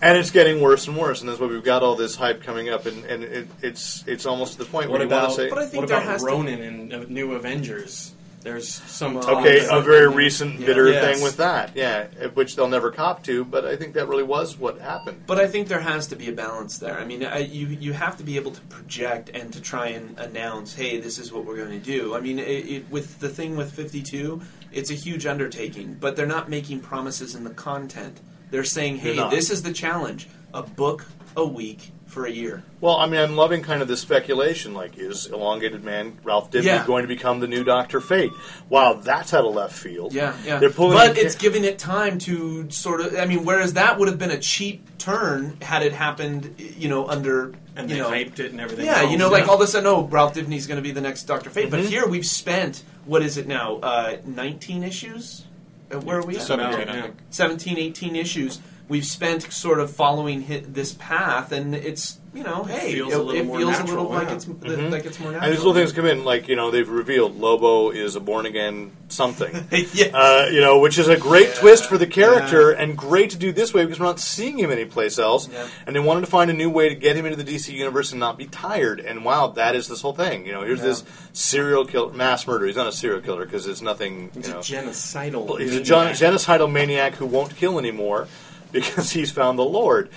Yeah. 0.01 0.09
And 0.09 0.17
it's 0.17 0.31
getting 0.31 0.61
worse 0.61 0.87
and 0.87 0.95
worse, 0.97 1.21
and 1.21 1.29
that's 1.29 1.39
why 1.39 1.47
we've 1.47 1.63
got 1.63 1.83
all 1.83 1.95
this 1.95 2.15
hype 2.15 2.43
coming 2.43 2.69
up, 2.69 2.85
and, 2.85 3.03
and 3.05 3.23
it, 3.23 3.47
it's 3.61 4.03
it's 4.07 4.25
almost 4.25 4.53
to 4.53 4.59
the 4.59 4.65
point 4.65 4.89
What 4.89 4.99
where 4.99 5.07
you 5.07 5.11
want 5.13 5.23
about 5.25 5.35
to 5.35 5.41
say, 5.43 5.49
But 5.49 5.57
I 5.59 5.65
think 5.65 5.81
what 5.81 5.87
there 5.89 5.97
about 5.97 6.09
has 6.11 6.21
to- 6.21 6.27
Ronin 6.27 6.61
in 6.61 6.93
uh, 6.93 7.05
New 7.09 7.33
Avengers? 7.33 8.13
There's 8.43 8.69
some 8.71 9.17
Okay, 9.17 9.59
a 9.59 9.67
that- 9.67 9.83
very 9.83 10.07
recent 10.07 10.59
Yeah. 10.59 10.67
bitter 10.67 10.89
Yes. 10.89 11.15
thing 11.15 11.23
with 11.23 11.37
that, 11.37 11.71
yeah, 11.75 12.05
which 12.35 12.55
they'll 12.55 12.69
never 12.69 12.91
cop 12.91 13.23
to, 13.23 13.43
but 13.43 13.65
I 13.65 13.75
think 13.75 13.95
that 13.95 14.07
really 14.07 14.23
was 14.23 14.57
what 14.57 14.79
happened. 14.79 15.23
But 15.25 15.39
I 15.39 15.47
think 15.47 15.67
there 15.67 15.81
has 15.81 16.07
to 16.07 16.15
be 16.15 16.29
a 16.29 16.31
balance 16.31 16.77
there. 16.77 16.97
I 16.97 17.03
mean, 17.03 17.25
I, 17.25 17.39
you 17.39 17.65
you 17.67 17.91
have 17.93 18.15
to 18.17 18.23
be 18.23 18.35
able 18.37 18.51
to 18.51 18.61
project 18.61 19.31
and 19.33 19.51
to 19.51 19.59
try 19.59 19.87
and 19.87 20.17
announce, 20.19 20.75
hey, 20.75 20.99
this 21.01 21.17
is 21.17 21.33
what 21.33 21.43
we're 21.45 21.57
going 21.57 21.71
to 21.71 21.79
do. 21.85 22.15
I 22.15 22.21
mean, 22.21 22.37
it, 22.39 22.43
it, 22.69 22.91
with 22.91 23.19
the 23.19 23.27
thing 23.29 23.57
with 23.57 23.73
Fifty 23.73 24.01
Two, 24.03 24.41
it's 24.71 24.91
a 24.91 24.95
huge 24.95 25.25
undertaking, 25.25 25.97
but 25.99 26.15
they're 26.15 26.25
not 26.27 26.47
making 26.49 26.81
promises 26.81 27.33
in 27.35 27.43
the 27.43 27.49
content. 27.49 28.19
They're 28.49 28.63
saying, 28.63 29.01
They're 29.01 29.13
hey, 29.13 29.29
this 29.29 29.49
is 29.49 29.63
the 29.63 29.73
challenge: 29.73 30.27
a 30.53 30.63
book 30.63 31.05
a 31.35 31.45
week 31.45 31.91
for 32.07 32.25
a 32.25 32.31
year. 32.31 32.63
Well, 32.81 32.95
I 32.97 33.05
mean, 33.05 33.19
I'm 33.19 33.35
loving 33.35 33.61
kind 33.61 33.81
of 33.81 33.87
the 33.87 33.97
speculation, 33.97 34.73
like, 34.73 34.97
is 34.97 35.27
Elongated 35.27 35.83
Man 35.83 36.17
Ralph 36.23 36.49
Dibny 36.49 36.63
Yeah. 36.63 36.85
going 36.85 37.03
to 37.03 37.07
become 37.07 37.39
the 37.39 37.47
new 37.47 37.63
Doctor 37.63 37.99
Fate? 37.99 38.31
Wow, 38.69 38.93
that's 38.93 39.33
out 39.33 39.45
of 39.45 39.53
left 39.53 39.75
field. 39.75 40.13
Yeah, 40.13 40.35
yeah. 40.45 40.57
They're 40.57 40.69
pulling 40.69 40.97
but 40.97 41.17
it's 41.17 41.35
giving 41.35 41.63
it 41.63 41.77
time 41.77 42.17
to 42.19 42.69
sort 42.71 43.01
of. 43.01 43.15
I 43.17 43.25
mean, 43.25 43.45
whereas 43.45 43.73
that 43.73 43.99
would 43.99 44.07
have 44.07 44.17
been 44.17 44.31
a 44.31 44.39
cheap 44.39 44.97
turn 44.97 45.57
had 45.61 45.83
it 45.83 45.93
happened, 45.93 46.55
you 46.57 46.89
know, 46.89 47.07
under 47.07 47.53
and 47.75 47.89
you 47.89 47.97
they 47.97 48.01
know, 48.01 48.09
hyped 48.09 48.39
it 48.39 48.51
and 48.51 48.59
everything. 48.61 48.85
Yeah, 48.85 49.01
else. 49.01 49.11
you 49.11 49.17
know, 49.17 49.29
like 49.29 49.47
all 49.47 49.55
of 49.55 49.61
a 49.61 49.67
sudden, 49.67 49.87
oh, 49.87 50.03
Ralph 50.05 50.33
Dibny's 50.33 50.65
going 50.65 50.77
to 50.77 50.81
be 50.81 50.91
the 50.91 51.01
next 51.01 51.23
Doctor 51.23 51.49
Fate. 51.49 51.65
Mm-hmm. 51.65 51.71
But 51.71 51.85
here 51.85 52.07
we've 52.07 52.25
spent 52.25 52.83
what 53.05 53.21
is 53.21 53.37
it 53.37 53.47
now? 53.47 53.77
Uh, 53.77 54.17
Nineteen 54.25 54.83
issues. 54.83 55.43
Where 55.89 56.19
are 56.19 56.25
we? 56.25 56.35
at? 56.35 56.41
Seventeen, 56.41 56.87
Yeah. 56.87 57.07
17, 57.29 57.77
18 57.77 58.15
issues. 58.15 58.59
We've 58.89 59.05
spent 59.05 59.43
sort 59.51 59.79
of 59.79 59.91
following 59.91 60.41
hit 60.43 60.73
this 60.73 60.93
path, 60.93 61.51
and 61.51 61.75
it's 61.75 62.19
you 62.33 62.43
know, 62.43 62.63
hey, 62.65 62.93
feels 62.93 63.13
it, 63.13 63.19
a 63.19 63.23
little 63.23 63.41
it 63.41 63.45
more 63.45 63.57
feels 63.57 63.75
a 63.75 63.79
natural, 63.79 64.03
little 64.03 64.11
like 64.11 64.27
yeah. 64.27 64.35
it's 64.35 64.45
Mhm. 64.45 64.91
like 64.91 65.05
it's 65.05 65.19
more 65.19 65.31
natural. 65.31 65.43
And 65.43 65.51
these 65.53 65.59
little 65.59 65.73
things 65.73 65.91
come 65.91 66.05
in, 66.05 66.23
like, 66.23 66.47
you 66.47 66.55
know, 66.55 66.69
they've 66.69 66.87
revealed 66.87 67.39
Lobo 67.39 67.89
is 67.89 68.15
a 68.15 68.19
born 68.19 68.45
again 68.45 68.91
something. 69.09 69.67
yeah. 69.93 70.07
Uh, 70.13 70.47
you 70.51 70.61
know, 70.61 70.77
which 70.79 70.99
is 70.99 71.07
a 71.07 71.17
great 71.17 71.47
Yeah, 71.47 71.53
twist 71.55 71.85
for 71.87 71.97
the 71.97 72.05
character 72.05 72.69
and 72.71 72.95
great 72.95 73.31
to 73.31 73.37
do 73.37 73.51
this 73.51 73.73
way 73.73 73.85
because 73.85 73.99
we're 73.99 74.05
not 74.05 74.19
seeing 74.19 74.59
him 74.59 74.69
anyplace 74.71 75.17
else. 75.17 75.49
Yeah. 75.51 75.67
And 75.87 75.95
they 75.95 75.99
wanted 75.99 76.21
to 76.21 76.27
find 76.27 76.51
a 76.51 76.53
new 76.53 76.69
way 76.69 76.89
to 76.89 76.95
get 76.95 77.15
him 77.15 77.25
into 77.25 77.41
the 77.41 77.55
DC 77.55 77.73
universe 77.73 78.11
and 78.11 78.19
not 78.19 78.37
be 78.37 78.45
tired. 78.45 78.99
And 78.99 79.25
wow, 79.25 79.47
that 79.47 79.75
is 79.75 79.87
this 79.87 80.01
whole 80.01 80.13
thing. 80.13 80.45
You 80.45 80.51
know, 80.51 80.61
here's 80.61 80.79
Yeah. 80.79 80.85
this 80.87 81.03
serial 81.33 81.85
killer, 81.85 82.13
mass 82.13 82.45
murderer. 82.45 82.67
He's 82.67 82.75
not 82.75 82.87
a 82.87 82.91
serial 82.91 83.21
killer 83.21 83.45
because 83.45 83.65
it's 83.65 83.81
nothing. 83.81 84.29
He's 84.35 84.47
you 84.49 84.53
a 84.53 84.57
genocidal. 84.57 85.59
he's 85.59 85.75
a 85.75 85.81
gen- 85.81 86.13
genocidal 86.13 86.71
maniac 86.71 87.15
who 87.15 87.25
won't 87.25 87.55
kill 87.55 87.79
anymore 87.79 88.27
because 88.71 89.11
he's 89.11 89.31
found 89.31 89.57
the 89.57 89.65
Lord. 89.65 90.09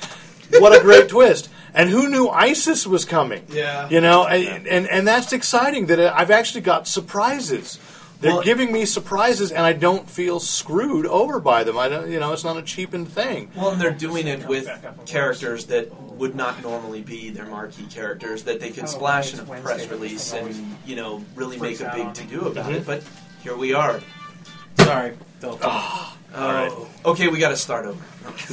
What 0.58 0.76
a 0.78 0.82
great 0.82 1.08
twist! 1.16 1.48
And 1.74 1.88
who 1.88 2.08
knew 2.08 2.28
Isis 2.28 2.86
was 2.86 3.04
coming? 3.04 3.46
Yeah. 3.50 3.88
you 3.88 4.00
know, 4.00 4.26
and 4.26 4.66
and, 4.66 4.88
and 4.88 5.06
that's 5.06 5.32
exciting 5.32 5.86
that 5.86 6.00
I've 6.00 6.30
actually 6.30 6.62
got 6.62 6.88
surprises. 6.88 7.78
They're 8.20 8.34
Well- 8.34 8.42
giving 8.42 8.70
me 8.70 8.84
surprises, 8.84 9.50
and 9.50 9.64
I 9.64 9.72
don't 9.72 10.08
feel 10.10 10.40
screwed 10.40 11.06
over 11.06 11.40
by 11.40 11.64
them. 11.64 11.78
I 11.78 11.88
don't, 11.88 12.10
you 12.10 12.20
know, 12.20 12.34
it's 12.34 12.44
not 12.44 12.58
a 12.58 12.62
cheapened 12.62 13.08
thing. 13.08 13.50
Well, 13.56 13.70
and 13.70 13.80
they're 13.80 13.92
doing 13.92 14.26
it 14.26 14.46
with 14.46 14.68
characters 15.06 15.66
that 15.66 15.90
would 16.02 16.34
not 16.34 16.62
normally 16.62 17.00
be 17.00 17.30
their 17.30 17.46
marquee 17.46 17.86
characters 17.86 18.42
that 18.42 18.60
they 18.60 18.70
could 18.72 18.90
splash 18.90 19.32
in 19.32 19.40
a 19.40 19.44
press 19.44 19.88
release 19.88 20.34
and 20.34 20.76
you 20.84 20.96
know 20.96 21.24
really 21.34 21.58
make 21.58 21.80
a 21.80 21.90
big 21.94 22.12
to 22.14 22.24
do 22.24 22.42
about 22.42 22.70
it. 22.72 22.82
Mm-hmm. 22.82 22.86
But 22.86 23.02
here 23.42 23.56
we 23.56 23.72
are. 23.72 24.00
Sorry, 24.76 25.16
Delta. 25.40 26.12
Oh, 26.34 26.48
right. 26.48 26.72
okay, 27.06 27.28
we 27.28 27.38
got 27.38 27.48
to 27.50 27.56
start 27.56 27.86
over. 27.86 27.98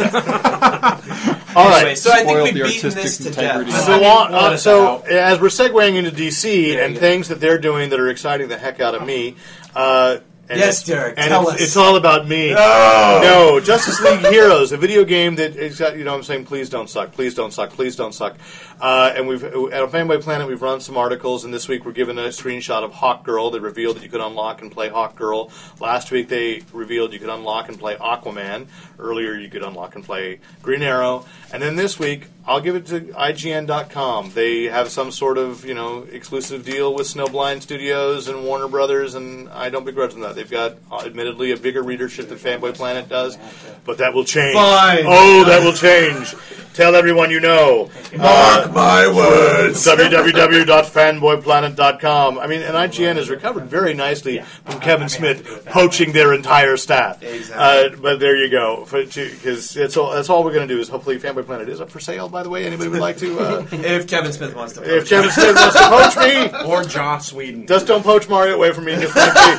All 1.55 1.65
right. 1.65 1.77
Anyway, 1.81 1.95
so 1.95 2.11
I 2.11 2.17
think 2.17 2.29
Spoiled 2.29 2.43
we've 2.43 2.53
the 2.53 2.63
beaten 2.63 2.85
artistic 2.89 3.03
this 3.03 3.17
to 3.17 3.27
integrity. 3.27 3.71
death. 3.71 3.85
So, 3.85 3.93
I 3.93 3.97
mean, 3.97 4.05
on, 4.05 4.33
uh, 4.33 4.37
us 4.37 4.63
so 4.63 4.99
as 5.01 5.39
we're 5.39 5.47
segueing 5.47 5.95
into 5.95 6.11
DC 6.11 6.41
There 6.73 6.83
and 6.83 6.93
you 6.95 6.99
things 6.99 7.27
that 7.27 7.39
they're 7.39 7.59
doing 7.59 7.89
that 7.89 7.99
are 7.99 8.09
exciting 8.09 8.47
the 8.47 8.57
heck 8.57 8.79
out 8.79 8.95
of 8.95 9.05
me. 9.05 9.35
Uh, 9.75 10.17
and 10.49 10.59
Yes, 10.59 10.83
Derek, 10.83 11.15
And 11.17 11.29
tell 11.29 11.43
it's, 11.49 11.55
us. 11.55 11.61
it's 11.61 11.77
all 11.77 11.95
about 11.97 12.27
me. 12.27 12.53
No! 12.53 13.19
No, 13.21 13.59
Justice 13.59 13.99
League 14.01 14.19
Heroes, 14.31 14.71
a 14.71 14.77
video 14.77 15.03
game 15.03 15.35
that 15.35 15.55
is 15.55 15.79
got, 15.79 15.97
you 15.97 16.03
know, 16.03 16.15
I'm 16.15 16.23
saying, 16.23 16.45
please 16.45 16.69
don't 16.69 16.89
suck, 16.89 17.11
please 17.11 17.33
don't 17.33 17.51
suck, 17.51 17.71
please 17.71 17.95
don't 17.95 18.13
suck. 18.13 18.37
Uh, 18.79 19.11
and 19.15 19.27
we've 19.27 19.43
at 19.43 19.53
Fanboy 19.91 20.21
Planet, 20.21 20.47
we've 20.47 20.61
run 20.61 20.79
some 20.79 20.97
articles, 20.97 21.43
and 21.45 21.53
this 21.53 21.67
week 21.67 21.85
we're 21.85 21.91
given 21.91 22.17
a 22.17 22.27
screenshot 22.27 22.83
of 22.83 22.91
Hawk 22.93 23.23
Girl. 23.23 23.49
They 23.51 23.59
revealed 23.59 23.97
that 23.97 24.03
you 24.03 24.09
could 24.09 24.21
unlock 24.21 24.61
and 24.61 24.71
play 24.71 24.89
Hawk 24.89 25.15
Girl. 25.15 25.51
Last 25.79 26.11
week 26.11 26.29
they 26.29 26.61
revealed 26.71 27.11
you 27.13 27.19
could 27.19 27.29
unlock 27.29 27.69
and 27.69 27.79
play 27.79 27.95
Aquaman. 27.95 28.67
Earlier 28.99 29.33
you 29.33 29.49
could 29.49 29.63
unlock 29.63 29.95
and 29.95 30.03
play 30.03 30.39
Green 30.61 30.81
Arrow. 30.83 31.25
And 31.51 31.61
then 31.61 31.75
this 31.75 31.97
week, 31.99 32.27
I'll 32.47 32.61
give 32.61 32.75
it 32.77 32.85
to 32.87 33.01
IGN.com. 33.01 34.31
They 34.31 34.63
have 34.63 34.89
some 34.89 35.11
sort 35.11 35.37
of, 35.37 35.65
you 35.65 35.73
know, 35.73 36.07
exclusive 36.09 36.63
deal 36.63 36.93
with 36.93 37.05
Snowblind 37.05 37.61
Studios 37.61 38.29
and 38.29 38.45
Warner 38.45 38.69
Brothers, 38.69 39.15
and 39.15 39.49
I 39.49 39.69
don't 39.69 39.83
begrudge 39.83 40.13
them 40.13 40.21
that. 40.21 40.35
They've 40.35 40.49
got, 40.49 40.77
uh, 40.89 41.03
admittedly, 41.05 41.51
a 41.51 41.57
bigger 41.57 41.83
readership 41.83 42.29
than 42.29 42.37
Fanboy 42.37 42.73
Planet 42.75 43.09
does, 43.09 43.37
but 43.83 43.97
that 43.97 44.13
will 44.13 44.23
change. 44.23 44.55
Fine. 44.55 45.03
Oh, 45.05 45.43
that 45.43 45.61
will 45.61 45.73
change. 45.73 46.35
Tell 46.77 46.95
everyone 46.95 47.31
you 47.31 47.39
know. 47.39 47.89
Mark 48.15 48.71
my 48.71 49.07
words. 49.11 49.83
www.fanboyplanet.com. 49.83 52.37
I 52.37 52.45
mean, 52.45 52.61
and 52.61 52.75
IGN 52.75 53.15
has 53.15 53.31
recovered 53.31 53.63
very 53.65 53.95
nicely 53.95 54.41
from 54.63 54.79
Kevin 54.79 55.09
Smith 55.09 55.65
poaching 55.65 56.11
their 56.11 56.35
entire 56.35 56.77
staff. 56.77 57.23
Exactly. 57.23 57.97
Uh, 57.97 57.99
but 57.99 58.19
there 58.19 58.35
you 58.35 58.51
go. 58.51 58.85
Because 58.91 59.73
that's 59.73 59.97
all. 59.97 60.11
That's 60.11 60.29
all 60.29 60.43
we're 60.43 60.53
going 60.53 60.67
to 60.67 60.73
do. 60.75 60.79
Is 60.79 60.87
hopefully 60.87 61.17
Fanboy 61.19 61.47
Planet 61.47 61.67
is 61.67 61.81
up 61.81 61.89
for 61.89 61.99
sale. 61.99 62.29
By 62.29 62.43
the 62.43 62.49
way, 62.49 62.63
anybody 62.67 62.89
would 62.89 63.01
like 63.01 63.17
to? 63.17 63.39
Uh, 63.39 63.65
If 63.71 64.07
Kevin 64.07 64.31
Smith 64.31 64.55
wants 64.55 64.73
to, 64.73 64.97
if 64.97 65.09
Kevin 65.09 65.31
Smith 65.31 65.55
wants 65.55 65.75
to 65.75 65.89
poach 65.89 66.15
me, 66.17 66.51
or 66.71 66.83
Joss 66.83 67.33
Whedon. 67.33 67.65
just 67.65 67.87
don't 67.87 68.03
poach 68.03 68.29
Mario 68.29 68.53
away 68.53 68.71
from 68.71 68.85
me. 68.85 68.93
Just 68.97 69.13
frankly, 69.13 69.57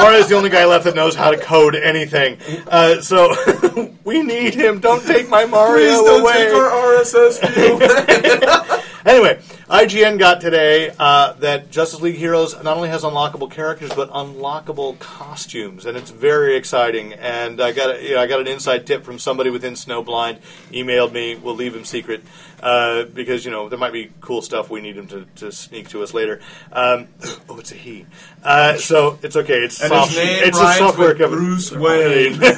Mario's 0.00 0.28
the 0.28 0.36
only 0.36 0.50
guy 0.50 0.64
left 0.64 0.84
that 0.84 0.94
knows 0.94 1.16
how 1.16 1.32
to 1.32 1.38
code 1.38 1.74
anything. 1.74 2.38
Uh, 2.68 3.00
so 3.00 3.34
we 4.04 4.22
need 4.22 4.54
him. 4.54 4.80
Don't 4.80 5.04
take 5.04 5.28
my 5.28 5.44
Mario 5.44 5.84
please 5.86 6.02
don't 6.02 6.20
away. 6.22 6.32
take 6.32 6.54
our 6.54 6.70
RSS 6.70 7.38
feed. 7.40 8.82
Anyway, 9.04 9.40
IGN 9.72 10.18
got 10.18 10.42
today 10.42 10.94
uh, 10.98 11.32
that 11.38 11.70
Justice 11.70 12.02
League 12.02 12.16
Heroes 12.16 12.52
not 12.62 12.76
only 12.76 12.90
has 12.90 13.04
unlockable 13.04 13.50
characters 13.50 13.90
but 13.94 14.10
unlockable 14.10 14.98
costumes, 14.98 15.86
and 15.86 15.96
it's 15.96 16.10
very 16.10 16.56
exciting. 16.56 17.14
And 17.14 17.58
I 17.58 17.72
got 17.72 17.96
a, 17.96 18.02
you 18.02 18.14
know, 18.14 18.20
I 18.20 18.26
got 18.26 18.40
an 18.40 18.48
inside 18.48 18.86
tip 18.86 19.02
from 19.02 19.18
somebody 19.18 19.48
within 19.48 19.72
Snowblind. 19.72 20.40
Emailed 20.72 21.12
me. 21.12 21.36
We'll 21.36 21.54
leave 21.54 21.74
him 21.74 21.86
secret 21.86 22.22
uh, 22.62 23.04
because 23.04 23.46
you 23.46 23.50
know 23.50 23.70
there 23.70 23.78
might 23.78 23.94
be 23.94 24.10
cool 24.20 24.42
stuff 24.42 24.68
we 24.68 24.82
need 24.82 24.94
him 24.94 25.06
to, 25.06 25.24
to 25.36 25.50
sneak 25.50 25.88
to 25.88 26.02
us 26.02 26.12
later. 26.12 26.42
Um, 26.70 27.08
oh, 27.48 27.58
it's 27.58 27.72
a 27.72 27.76
he. 27.76 28.04
Uh, 28.44 28.76
so 28.76 29.18
it's 29.22 29.36
okay. 29.36 29.64
It's 29.64 29.80
And 29.80 29.88
soft, 29.88 30.10
his 30.10 30.18
name 30.18 30.44
it's 30.48 30.58
a 30.58 30.60
rhymes 30.60 30.78
software 30.80 31.08
with 31.08 31.18
company. 31.18 31.46
Bruce 31.46 31.72
Wayne. 31.72 32.34
How 32.34 32.56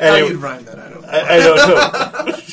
Anyway, 0.00 0.30
you'd 0.30 0.42
rhyme 0.42 0.64
that? 0.64 0.80
I 0.80 0.90
don't 0.90 1.00
know. 1.00 1.08
I, 1.08 1.36
I 1.36 1.38
don't 1.38 2.26
know. 2.26 2.38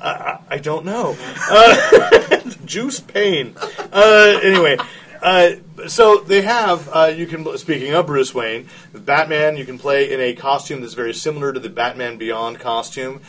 I, 0.00 0.08
I- 0.10 0.40
I 0.52 0.58
don't 0.58 0.84
know. 0.84 1.16
Uh, 1.48 2.40
juice 2.64 2.98
pain. 3.00 3.54
Uh, 3.92 4.40
anyway, 4.42 4.76
uh, 5.22 5.50
so 5.86 6.18
they 6.18 6.42
have. 6.42 6.88
Uh, 6.92 7.12
you 7.14 7.26
can. 7.26 7.56
Speaking 7.56 7.94
of 7.94 8.06
Bruce 8.06 8.34
Wayne, 8.34 8.68
Batman, 8.92 9.56
you 9.56 9.64
can 9.64 9.78
play 9.78 10.12
in 10.12 10.20
a 10.20 10.34
costume 10.34 10.80
that's 10.80 10.94
very 10.94 11.14
similar 11.14 11.52
to 11.52 11.60
the 11.60 11.68
Batman 11.68 12.16
Beyond 12.18 12.58
costume. 12.58 13.20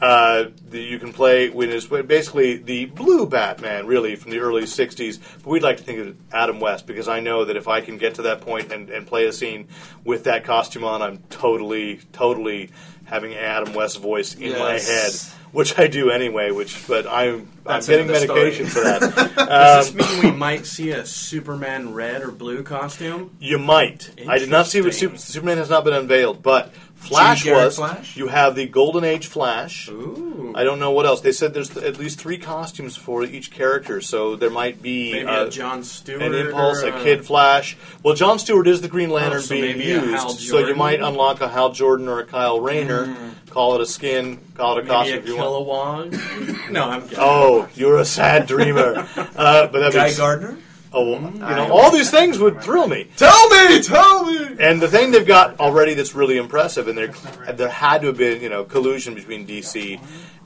Uh, 0.00 0.46
the, 0.70 0.80
you 0.80 0.98
can 0.98 1.12
play 1.12 1.50
when 1.50 1.70
it's 1.70 1.86
basically 1.86 2.56
the 2.56 2.84
blue 2.86 3.26
Batman, 3.26 3.86
really 3.86 4.16
from 4.16 4.30
the 4.32 4.38
early 4.38 4.62
'60s. 4.62 5.18
But 5.42 5.46
we'd 5.50 5.62
like 5.62 5.76
to 5.78 5.82
think 5.84 5.98
of 6.00 6.16
Adam 6.32 6.58
West 6.60 6.86
because 6.88 7.06
I 7.08 7.20
know 7.20 7.44
that 7.44 7.56
if 7.56 7.68
I 7.68 7.80
can 7.82 7.98
get 7.98 8.14
to 8.16 8.22
that 8.22 8.40
point 8.40 8.72
and, 8.72 8.90
and 8.90 9.06
play 9.06 9.26
a 9.26 9.32
scene 9.32 9.68
with 10.04 10.24
that 10.24 10.44
costume 10.44 10.82
on, 10.84 11.02
I'm 11.02 11.18
totally, 11.30 12.00
totally 12.12 12.70
having 13.04 13.34
Adam 13.34 13.74
West's 13.74 13.96
voice 13.96 14.34
in 14.34 14.52
my 14.58 14.72
Yes. 14.74 14.88
head 15.30 15.34
which 15.52 15.78
I 15.78 15.86
do 15.86 16.10
anyway. 16.10 16.50
Which, 16.50 16.86
but 16.86 17.06
I'm 17.06 17.48
That's 17.64 17.88
I'm 17.88 17.92
getting 17.92 18.08
another 18.10 18.24
story. 18.26 18.40
medication 18.44 18.66
for 18.66 18.80
that. 18.80 19.00
Does 19.36 19.90
Um, 19.90 19.96
this 19.96 20.12
mean 20.22 20.32
we 20.32 20.38
might 20.38 20.66
see 20.66 20.90
a 20.90 21.04
Superman 21.06 21.94
red 21.94 22.22
or 22.22 22.30
blue 22.30 22.62
costume? 22.62 23.36
you 23.40 23.58
might. 23.58 24.10
I 24.28 24.38
did 24.38 24.48
not 24.50 24.66
see 24.66 24.80
what 24.80 24.94
Super, 24.94 25.12
Interesting. 25.12 25.32
Superman 25.34 25.58
has 25.58 25.70
not 25.70 25.84
been 25.84 25.94
unveiled, 25.94 26.42
but 26.42 26.72
Flash 26.98 27.46
was. 27.46 27.76
Flash? 27.76 28.16
You 28.16 28.26
have 28.28 28.54
the 28.54 28.66
Golden 28.66 29.04
Age 29.04 29.26
Flash. 29.26 29.88
Ooh. 29.88 30.52
I 30.54 30.64
don't 30.64 30.78
know 30.78 30.90
what 30.90 31.06
else. 31.06 31.20
They 31.20 31.32
said 31.32 31.54
there's 31.54 31.76
at 31.76 31.98
least 31.98 32.18
three 32.18 32.38
costumes 32.38 32.96
for 32.96 33.24
each 33.24 33.50
character, 33.50 34.00
so 34.00 34.36
there 34.36 34.50
might 34.50 34.82
be 34.82 35.12
Maybe 35.12 35.26
uh, 35.26 35.46
a 35.46 35.50
John 35.50 35.84
Stewart. 35.84 36.22
an 36.22 36.34
Impulse, 36.34 36.82
or 36.82 36.88
a 36.88 37.02
Kid 37.02 37.24
Flash. 37.24 37.76
Well, 38.02 38.14
John 38.14 38.38
Stewart 38.38 38.66
is 38.66 38.80
the 38.80 38.88
Green 38.88 39.10
Lantern 39.10 39.38
Oh, 39.38 39.42
so 39.42 39.54
being 39.54 39.78
maybe 39.78 39.92
a 39.92 40.00
Hal 40.00 40.32
used, 40.32 40.40
so 40.40 40.58
you 40.58 40.74
might 40.74 41.00
unlock 41.00 41.40
a 41.40 41.48
Hal 41.48 41.72
Jordan 41.72 42.08
or 42.08 42.20
a 42.20 42.24
Kyle 42.26 42.60
Rayner. 42.60 43.14
Call 43.50 43.74
it 43.76 43.80
a 43.80 43.86
skin, 43.86 44.38
call 44.54 44.76
it 44.76 44.80
a 44.80 44.82
Maybe 44.82 44.88
costume 44.90 45.16
a 45.16 45.20
if 45.20 45.28
you 45.28 45.36
want. 45.36 46.16
No, 46.70 46.90
I'm 46.90 47.02
kidding. 47.02 47.18
Oh, 47.18 47.66
you're 47.74 47.98
a 47.98 48.04
sad 48.04 48.46
dreamer. 48.46 49.08
uh, 49.16 49.68
but 49.68 49.72
that 49.72 49.92
Guy 49.92 50.04
makes, 50.04 50.18
Gardner. 50.18 50.58
Oh, 50.92 51.18
you 51.18 51.38
know, 51.38 51.72
all 51.72 51.90
these 51.90 52.10
things 52.10 52.38
would 52.38 52.62
thrill 52.62 52.88
me. 52.88 53.08
Tell 53.16 53.48
me, 53.48 53.82
tell 53.82 54.24
me. 54.24 54.56
And 54.58 54.80
the 54.80 54.88
thing 54.88 55.10
they've 55.10 55.26
got 55.26 55.60
already 55.60 55.94
that's 55.94 56.14
really 56.14 56.36
impressive, 56.36 56.88
and 56.88 56.96
there 56.96 57.08
there 57.52 57.68
had 57.68 58.02
to 58.02 58.08
have 58.08 58.16
been 58.16 58.42
you 58.42 58.48
know 58.48 58.64
collusion 58.64 59.14
between 59.14 59.46
DC 59.46 60.00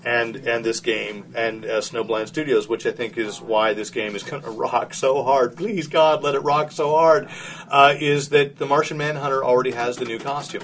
and 0.05 0.37
and 0.37 0.64
this 0.64 0.81
game 0.81 1.33
and 1.35 1.64
uh, 1.64 1.81
Snowblind 1.81 2.28
Studios, 2.28 2.68
which 2.68 2.87
I 2.87 2.92
think 2.92 3.16
is 3.16 3.40
why 3.40 3.74
this 3.74 3.90
game 3.90 4.14
is 4.14 4.22
going 4.31 4.42
to 4.42 4.50
rock 4.50 4.94
so 4.94 5.22
hard. 5.22 5.57
Please 5.57 5.87
God, 5.87 6.22
let 6.22 6.35
it 6.35 6.40
rock 6.40 6.72
so 6.72 6.90
hard. 6.90 7.28
Uh, 7.68 7.94
is 7.98 8.31
that 8.31 8.57
the 8.57 8.66
Martian 8.66 8.96
Manhunter 8.96 9.44
already 9.44 9.72
has 9.72 9.96
the 9.96 10.05
new 10.05 10.18
costume? 10.18 10.62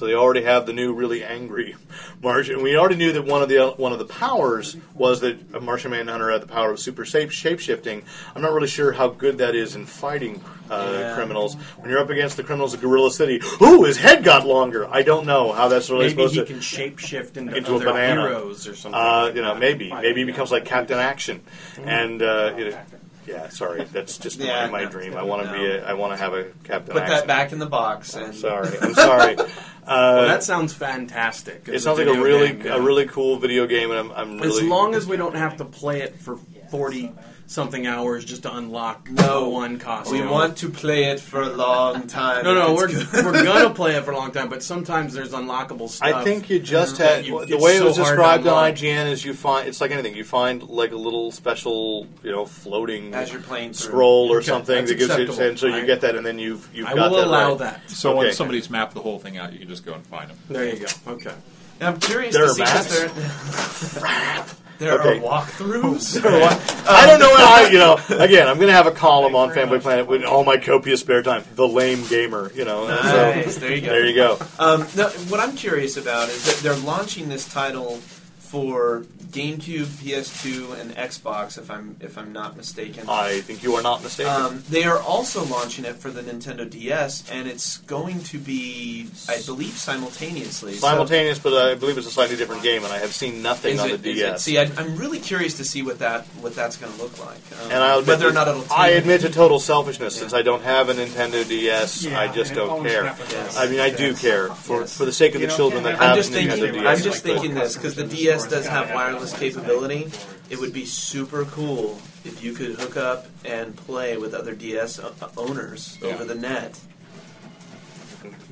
So 0.00 0.06
they 0.06 0.14
already 0.14 0.40
have 0.44 0.64
the 0.64 0.72
new, 0.72 0.94
really 0.94 1.22
angry 1.22 1.76
Martian. 2.22 2.62
We 2.62 2.74
already 2.74 2.96
knew 2.96 3.12
that 3.12 3.26
one 3.26 3.42
of 3.42 3.50
the 3.50 3.74
one 3.76 3.92
of 3.92 3.98
the 3.98 4.06
powers 4.06 4.74
was 4.94 5.20
that 5.20 5.38
a 5.52 5.60
Martian 5.60 5.90
Manhunter 5.90 6.30
had 6.32 6.40
the 6.40 6.46
power 6.46 6.70
of 6.70 6.80
super 6.80 7.04
shape 7.04 7.30
shifting. 7.30 8.02
I'm 8.34 8.40
not 8.40 8.54
really 8.54 8.66
sure 8.66 8.92
how 8.92 9.08
good 9.08 9.36
that 9.38 9.54
is 9.54 9.74
in 9.76 9.84
fighting 9.84 10.42
uh, 10.70 10.88
Yeah. 10.90 11.14
criminals. 11.14 11.54
When 11.76 11.90
you're 11.90 11.98
up 12.00 12.08
against 12.08 12.38
the 12.38 12.44
criminals 12.44 12.72
of 12.72 12.80
Gorilla 12.80 13.10
City, 13.10 13.42
ooh, 13.60 13.82
his 13.84 13.98
head 13.98 14.24
got 14.24 14.46
longer. 14.46 14.88
I 14.90 15.02
don't 15.02 15.26
know 15.26 15.52
how 15.52 15.68
that's 15.68 15.90
really 15.90 16.06
Maybe 16.06 16.12
supposed 16.12 16.34
he 16.34 16.40
to. 16.40 16.46
can 16.46 16.60
shapeshift 16.60 17.36
into, 17.36 17.54
Into 17.54 17.72
a 17.72 17.76
other 17.76 17.84
banana. 17.84 18.22
heroes 18.22 18.66
or 18.66 18.74
something. 18.74 18.98
Uh, 18.98 19.24
like 19.26 19.34
you 19.34 19.42
know, 19.42 19.52
that. 19.52 19.60
maybe 19.60 19.92
maybe 19.92 20.20
he 20.20 20.24
becomes 20.24 20.50
like 20.50 20.64
Captain 20.64 20.98
Action, 20.98 21.42
and 21.84 22.22
uh, 22.22 22.54
you 22.56 22.70
know, 22.70 22.78
yeah. 23.26 23.48
Sorry, 23.48 23.84
that's 23.84 24.18
just 24.18 24.38
Yeah, 24.38 24.66
my, 24.66 24.70
my 24.80 24.84
no. 24.84 24.90
dream. 24.90 25.16
I 25.16 25.22
want 25.22 25.42
to 25.44 25.52
No. 25.52 25.58
be. 25.58 25.66
A, 25.66 25.84
I 25.86 25.92
want 25.94 26.12
to 26.12 26.16
have 26.16 26.34
a 26.34 26.44
Captain 26.64 26.92
Put 26.94 27.02
Action. 27.02 27.16
that 27.18 27.26
back 27.26 27.52
in 27.52 27.58
the 27.58 27.66
box. 27.66 28.14
And 28.14 28.34
Sorry, 28.34 28.76
I'm 28.82 28.94
sorry. 28.94 29.36
Uh, 29.38 29.46
Well, 29.86 30.28
that 30.28 30.42
sounds 30.42 30.72
fantastic. 30.72 31.68
it 31.68 31.80
sounds 31.80 31.98
like 31.98 32.06
a 32.06 32.10
video 32.10 32.22
really 32.24 32.48
game, 32.52 32.62
yeah. 32.66 32.76
a 32.76 32.80
really 32.80 33.06
cool 33.06 33.38
video 33.38 33.66
game, 33.66 33.90
and 33.90 33.98
I'm, 33.98 34.12
I'm 34.12 34.38
really 34.38 34.62
As 34.62 34.68
long 34.68 34.94
as 34.94 35.06
we 35.06 35.16
don't 35.16 35.34
have 35.36 35.56
to 35.58 35.64
play 35.64 36.02
it 36.02 36.16
for 36.20 36.38
forty 36.70 37.12
something 37.50 37.84
hours 37.84 38.24
just 38.24 38.44
to 38.44 38.56
unlock 38.56 39.10
No. 39.10 39.48
one 39.48 39.80
costume. 39.80 40.20
we 40.20 40.24
want 40.24 40.58
to 40.58 40.68
play 40.68 41.06
it 41.06 41.18
for 41.18 41.42
a 41.42 41.48
long 41.48 42.06
time. 42.06 42.44
No, 42.44 42.54
no, 42.54 42.74
we're, 42.74 42.86
good. 42.86 43.08
we're 43.12 43.42
gonna 43.42 43.70
play 43.74 43.96
it 43.96 44.04
for 44.04 44.12
a 44.12 44.16
long 44.16 44.30
time, 44.30 44.48
but 44.48 44.62
sometimes 44.62 45.12
there's 45.14 45.32
unlockable 45.32 45.88
stuff. 45.88 46.06
I 46.14 46.22
think 46.22 46.48
you 46.48 46.60
just 46.60 46.98
had 46.98 47.26
you- 47.26 47.44
the 47.44 47.54
it's 47.56 47.62
way 47.64 47.76
it 47.76 47.82
was 47.82 47.96
hard 47.96 48.10
described 48.10 48.46
on. 48.46 48.72
IGN 48.72 49.06
is 49.10 49.24
you 49.24 49.34
find 49.34 49.66
it's 49.66 49.80
like 49.80 49.90
anything 49.90 50.14
you 50.14 50.22
find 50.22 50.62
like 50.62 50.92
a 50.92 50.96
little 50.96 51.32
special 51.32 52.06
you 52.22 52.30
know 52.30 52.46
floating 52.46 53.14
as 53.14 53.32
you're 53.32 53.42
playing 53.42 53.72
through. 53.72 53.88
scroll 53.90 54.30
or 54.32 54.36
Okay, 54.36 54.46
something 54.46 54.84
that 54.84 54.94
gives 54.96 55.08
you 55.08 55.24
acceptable. 55.24 55.42
and 55.48 55.58
so 55.58 55.66
you 55.66 55.74
I- 55.74 55.84
get 55.86 56.02
that 56.02 56.14
and 56.14 56.24
then 56.24 56.38
you've 56.38 56.68
you've 56.72 56.86
I 56.86 56.94
got 56.94 57.10
will 57.10 57.18
that 57.18 57.26
allow 57.26 57.48
right. 57.50 57.58
that. 57.58 57.90
So 57.90 58.10
Okay. 58.10 58.26
once 58.26 58.36
somebody's 58.36 58.70
mapped 58.70 58.94
the 58.94 59.02
whole 59.02 59.18
thing 59.18 59.38
out, 59.38 59.52
you 59.52 59.58
can 59.58 59.68
just 59.68 59.84
go 59.84 59.94
and 59.94 60.06
find 60.06 60.30
them. 60.30 60.38
There 60.48 60.66
you 60.72 60.78
go. 60.86 61.12
Okay. 61.14 61.32
And 61.80 61.88
I'm 61.88 61.98
curious 61.98 62.32
There 62.34 62.44
to 62.44 62.50
are 62.50 62.54
see 62.54 62.62
maps? 62.62 62.94
if 62.94 64.56
there, 64.80 64.98
there 64.98 65.00
Okay. 65.00 65.18
are 65.18 65.22
walkthroughs. 65.22 66.20
I 66.88 67.06
don't 67.06 67.20
know 67.20 67.30
I 67.32 67.68
you 67.70 67.78
know 67.78 67.98
again 68.22 68.48
I'm 68.48 68.58
gonna 68.58 68.72
have 68.72 68.86
a 68.88 68.90
column 68.90 69.36
on 69.36 69.50
Fanboy 69.50 69.80
Planet 69.82 70.06
with 70.08 70.24
all 70.24 70.42
my 70.42 70.56
copious 70.56 71.00
spare 71.00 71.22
time 71.22 71.44
the 71.54 71.68
lame 71.68 72.04
gamer 72.08 72.50
you 72.54 72.64
know 72.64 72.88
Nice. 72.88 73.54
so 73.54 73.60
There 73.60 73.74
you 73.74 73.80
go. 73.82 73.86
there 73.88 74.06
you 74.06 74.14
go 74.14 74.38
Um, 74.58 74.86
no, 74.96 75.08
what 75.28 75.38
I'm 75.40 75.54
curious 75.54 75.96
about 75.96 76.28
is 76.30 76.44
that 76.46 76.56
they're 76.62 76.82
launching 76.84 77.28
this 77.28 77.46
title 77.46 77.98
for 78.38 79.04
GameCube, 79.30 79.86
PS2, 79.86 80.80
and 80.80 80.94
Xbox. 80.96 81.58
If 81.58 81.70
I'm 81.70 81.96
if 82.00 82.18
I'm 82.18 82.32
not 82.32 82.56
mistaken. 82.56 83.08
I 83.08 83.40
think 83.40 83.62
you 83.62 83.74
are 83.76 83.82
not 83.82 84.02
mistaken 84.02 84.32
Um, 84.32 84.64
they 84.68 84.84
are 84.84 84.98
also 84.98 85.44
launching 85.44 85.84
it 85.84 85.96
for 85.96 86.10
the 86.10 86.22
Nintendo 86.22 86.68
DS, 86.68 87.28
and 87.30 87.46
it's 87.48 87.78
going 87.78 88.22
to 88.24 88.38
be, 88.38 89.08
I 89.28 89.38
believe, 89.46 89.72
simultaneously. 89.78 90.74
So- 90.74 90.86
simultaneous 90.88 91.38
but 91.38 91.52
I 91.54 91.74
believe 91.74 91.96
it's 91.98 92.06
a 92.06 92.10
slightly 92.10 92.36
different 92.36 92.62
game 92.62 92.84
and 92.84 92.92
I 92.92 92.98
have 92.98 93.14
seen 93.14 93.42
nothing 93.42 93.78
on 93.78 93.90
it- 93.90 94.02
the 94.02 94.12
DS 94.14 94.42
See, 94.42 94.58
I, 94.58 94.70
I'm 94.76 94.96
really 94.96 95.18
curious 95.20 95.54
to 95.58 95.64
see 95.64 95.82
what 95.82 95.98
that 96.00 96.26
what 96.40 96.54
that's 96.54 96.76
going 96.76 96.92
to 96.92 96.98
look 97.02 97.18
like. 97.24 97.36
Um, 97.62 97.70
And 97.70 97.74
I'll 97.84 97.98
admit 98.00 98.08
whether 98.18 98.28
or 98.28 98.32
not 98.32 98.48
it'll. 98.48 98.64
I 98.72 98.88
admit 98.90 99.20
to 99.22 99.30
total 99.30 99.60
selfishness 99.60 100.14
Yeah. 100.14 100.20
since 100.20 100.32
I 100.34 100.42
don't 100.42 100.62
have 100.62 100.88
a 100.88 100.94
Nintendo 100.94 101.46
DS. 101.46 102.06
I 102.06 102.28
just 102.28 102.54
don't 102.54 102.82
care. 102.84 103.04
Yes. 103.04 103.56
I 103.56 103.66
mean, 103.68 103.80
I 103.80 103.90
do 103.90 104.14
care 104.14 104.48
for 104.48 104.80
Yes. 104.80 104.96
for 104.96 105.04
the 105.04 105.12
sake 105.12 105.34
of 105.34 105.40
the 105.40 105.48
children 105.48 105.82
that 105.84 105.92
have 105.98 106.02
I'm 106.10 106.16
just 106.16 106.32
Nintendo 106.32 106.50
thinking. 106.60 106.72
DS. 106.82 106.86
I'm 106.98 107.04
just 107.04 107.24
I 107.24 107.28
could. 107.28 107.40
thinking 107.40 107.54
this 107.54 107.74
because 107.74 107.94
the 107.94 108.04
DS 108.04 108.46
does 108.46 108.66
have 108.66 108.90
wireless 108.94 109.19
capability. 109.26 110.10
It 110.50 110.58
would 110.58 110.72
be 110.72 110.84
super 110.84 111.44
cool 111.46 112.00
if 112.24 112.42
you 112.42 112.52
could 112.52 112.72
hook 112.76 112.96
up 112.96 113.26
and 113.44 113.76
play 113.76 114.16
with 114.16 114.34
other 114.34 114.54
DS 114.54 115.00
owners 115.36 115.98
over 116.02 116.24
the 116.24 116.34
net 116.34 116.78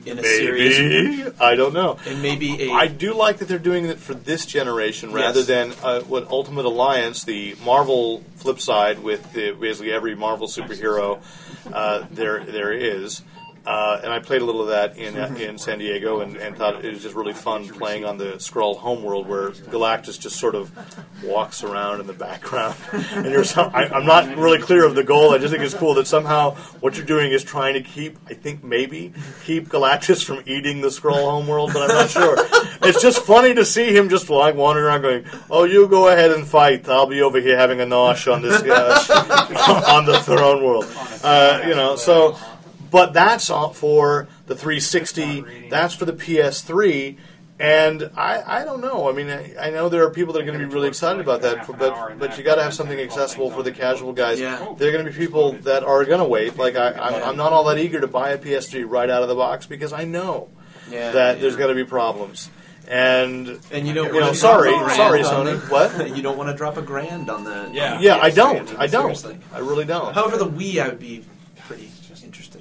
in 0.07 0.19
a 0.19 0.23
serious 0.23 0.79
Maybe 0.79 1.31
I 1.41 1.55
don't 1.55 1.75
know. 1.75 1.99
and 2.07 2.23
maybe 2.23 2.71
a 2.71 2.73
I 2.73 2.87
do 2.87 3.13
like 3.15 3.39
that 3.39 3.49
they're 3.49 3.59
doing 3.59 3.85
it 3.87 3.99
for 3.99 4.15
this 4.15 4.47
generation 4.47 5.13
rather 5.13 5.41
Yes. 5.41 5.47
than 5.49 5.73
uh, 5.83 6.01
what 6.03 6.29
Ultimate 6.31 6.65
Alliance, 6.65 7.25
the 7.25 7.55
Marvel 7.63 8.23
flip 8.37 8.61
side 8.61 9.01
with 9.01 9.31
the, 9.35 9.51
basically 9.53 9.93
every 9.93 10.15
Marvel 10.15 10.47
superhero 10.47 11.21
uh, 11.73 12.07
there 12.11 12.45
there 12.45 12.73
is. 12.73 13.23
Uh, 13.69 14.01
and 14.03 14.11
I 14.11 14.19
played 14.19 14.41
a 14.41 14.47
little 14.47 14.63
of 14.63 14.69
that 14.69 14.97
in 14.97 15.13
Mm-hmm. 15.13 15.37
in 15.37 15.59
San 15.59 15.79
Diego, 15.79 16.21
and, 16.21 16.37
and 16.37 16.57
thought 16.57 16.85
it 16.85 16.91
was 16.91 17.03
just 17.03 17.15
really 17.15 17.35
fun 17.35 17.69
playing 17.69 18.05
on 18.07 18.17
the 18.17 18.37
Skrull 18.39 18.79
homeworld, 18.79 19.29
where 19.29 19.51
Galactus 19.51 20.19
just 20.19 20.37
sort 20.37 20.55
of 20.55 20.71
walks 21.23 21.63
around 21.63 22.01
in 22.01 22.07
the 22.07 22.13
background. 22.15 22.77
and 22.93 23.27
you're, 23.27 23.45
so, 23.45 23.63
I, 23.63 23.89
I'm 23.89 24.07
not 24.07 24.37
really 24.39 24.59
clear 24.59 24.87
of 24.87 24.95
the 24.95 25.05
goal. 25.05 25.35
I 25.35 25.39
just 25.39 25.53
think 25.53 25.63
it's 25.63 25.75
cool 25.75 25.93
that 25.95 26.07
somehow 26.07 26.55
what 26.81 26.97
you're 26.97 27.05
doing 27.05 27.31
is 27.33 27.45
trying 27.45 27.75
to 27.75 27.83
keep, 27.83 28.17
I 28.29 28.35
think 28.35 28.65
maybe 28.65 29.13
keep 29.45 29.69
Galactus 29.69 30.25
from 30.25 30.43
eating 30.47 30.81
the 30.81 30.89
Skrull 30.89 31.29
homeworld, 31.31 31.75
but 31.75 31.83
I'm 31.91 31.97
not 31.97 32.09
sure. 32.11 32.37
it's 32.83 33.03
just 33.03 33.21
funny 33.21 33.55
to 33.55 33.67
see 33.67 33.95
him 33.95 34.09
just 34.09 34.31
like 34.31 34.55
wandering 34.55 34.87
around, 34.87 35.03
going, 35.03 35.25
"Oh, 35.51 35.65
you 35.65 35.89
go 35.89 36.09
ahead 36.09 36.31
and 36.31 36.47
fight. 36.47 36.89
I'll 36.89 37.07
be 37.07 37.21
over 37.21 37.39
here 37.39 37.59
having 37.59 37.81
a 37.83 37.85
nosh 37.85 38.33
on 38.33 38.41
this 38.41 38.63
uh, 38.63 39.85
on 39.89 40.07
the 40.07 40.21
throne 40.21 40.65
world." 40.65 40.87
Uh, 41.23 41.65
you 41.67 41.75
know, 41.75 41.97
so. 41.97 42.39
But 42.91 43.13
that's 43.13 43.51
all 43.51 43.73
for 43.73 44.29
the 44.47 44.55
360. 44.55 45.69
That's 45.71 45.95
for 45.95 46.05
the 46.05 46.13
PS3. 46.13 47.17
And 47.61 48.11
I, 48.17 48.61
I 48.61 48.65
don't 48.65 48.81
know. 48.81 49.09
I 49.09 49.13
mean, 49.13 49.29
I, 49.29 49.67
I 49.67 49.71
know 49.71 49.89
there 49.89 50.05
are 50.05 50.11
people 50.11 50.33
that 50.35 50.43
are 50.43 50.47
going 50.47 50.59
to 50.59 50.65
be 50.65 50.73
really 50.73 50.87
excited 50.87 51.21
about 51.21 51.43
that, 51.43 51.67
for, 51.67 51.73
but 51.73 52.17
but 52.17 52.39
you 52.39 52.45
got 52.45 52.55
to 52.55 52.63
have 52.63 52.73
something 52.73 52.99
accessible 53.01 53.51
for 53.51 53.65
the 53.65 53.73
casual 53.73 54.13
guys. 54.13 54.39
Yeah. 54.39 54.75
There 54.79 54.89
are 54.89 54.93
going 54.93 55.05
to 55.05 55.11
be 55.11 55.17
people 55.17 55.53
that 55.63 55.83
are 55.83 56.05
going 56.05 56.21
to 56.21 56.25
wait. 56.25 56.57
Like 56.57 56.77
I, 56.77 56.93
I'm, 56.93 57.31
I'm 57.31 57.37
not 57.37 57.53
all 57.53 57.65
that 57.65 57.79
eager 57.79 58.01
to 58.01 58.07
buy 58.07 58.31
a 58.31 58.39
PS3 58.39 58.85
right 58.89 59.11
out 59.11 59.23
of 59.23 59.29
the 59.29 59.35
box 59.35 59.67
because 59.67 59.93
I 59.93 60.05
know 60.05 60.49
yeah, 60.89 61.11
that 61.11 61.37
yeah. 61.37 61.43
there's 61.43 61.57
going 61.57 61.75
to 61.77 61.85
be 61.85 61.89
problems. 61.89 62.49
And 62.87 63.59
and 63.73 63.89
you 63.89 63.93
don't 63.93 64.07
you 64.07 64.13
know, 64.21 64.27
wanna 64.27 64.35
sorry, 64.37 64.71
drop 64.71 64.91
a 64.93 64.95
sorry, 64.95 65.23
grand 65.23 65.37
on 65.37 65.47
Sony. 65.47 65.61
the- 65.61 65.67
What? 66.07 66.17
you 66.17 66.23
don't 66.23 66.39
want 66.39 66.51
to 66.51 66.57
drop 66.57 66.77
a 66.77 66.83
grand 66.83 67.29
on 67.29 67.43
the 67.43 67.71
Yeah. 67.73 67.99
yeah, 68.01 68.19
I 68.23 68.31
PS3, 68.31 68.35
don't. 68.37 68.67
mean, 68.69 68.77
I 68.79 68.87
don't. 68.87 69.17
seriously. 69.17 69.39
I 69.53 69.59
really 69.59 69.85
don't. 69.85 70.15
However, 70.15 70.37
the 70.39 70.47
Wii 70.47 70.81
I 70.81 70.89
would 70.91 71.01
be 71.01 71.25
pretty 71.67 71.83
interested. 71.87 71.98
in. 71.98 71.98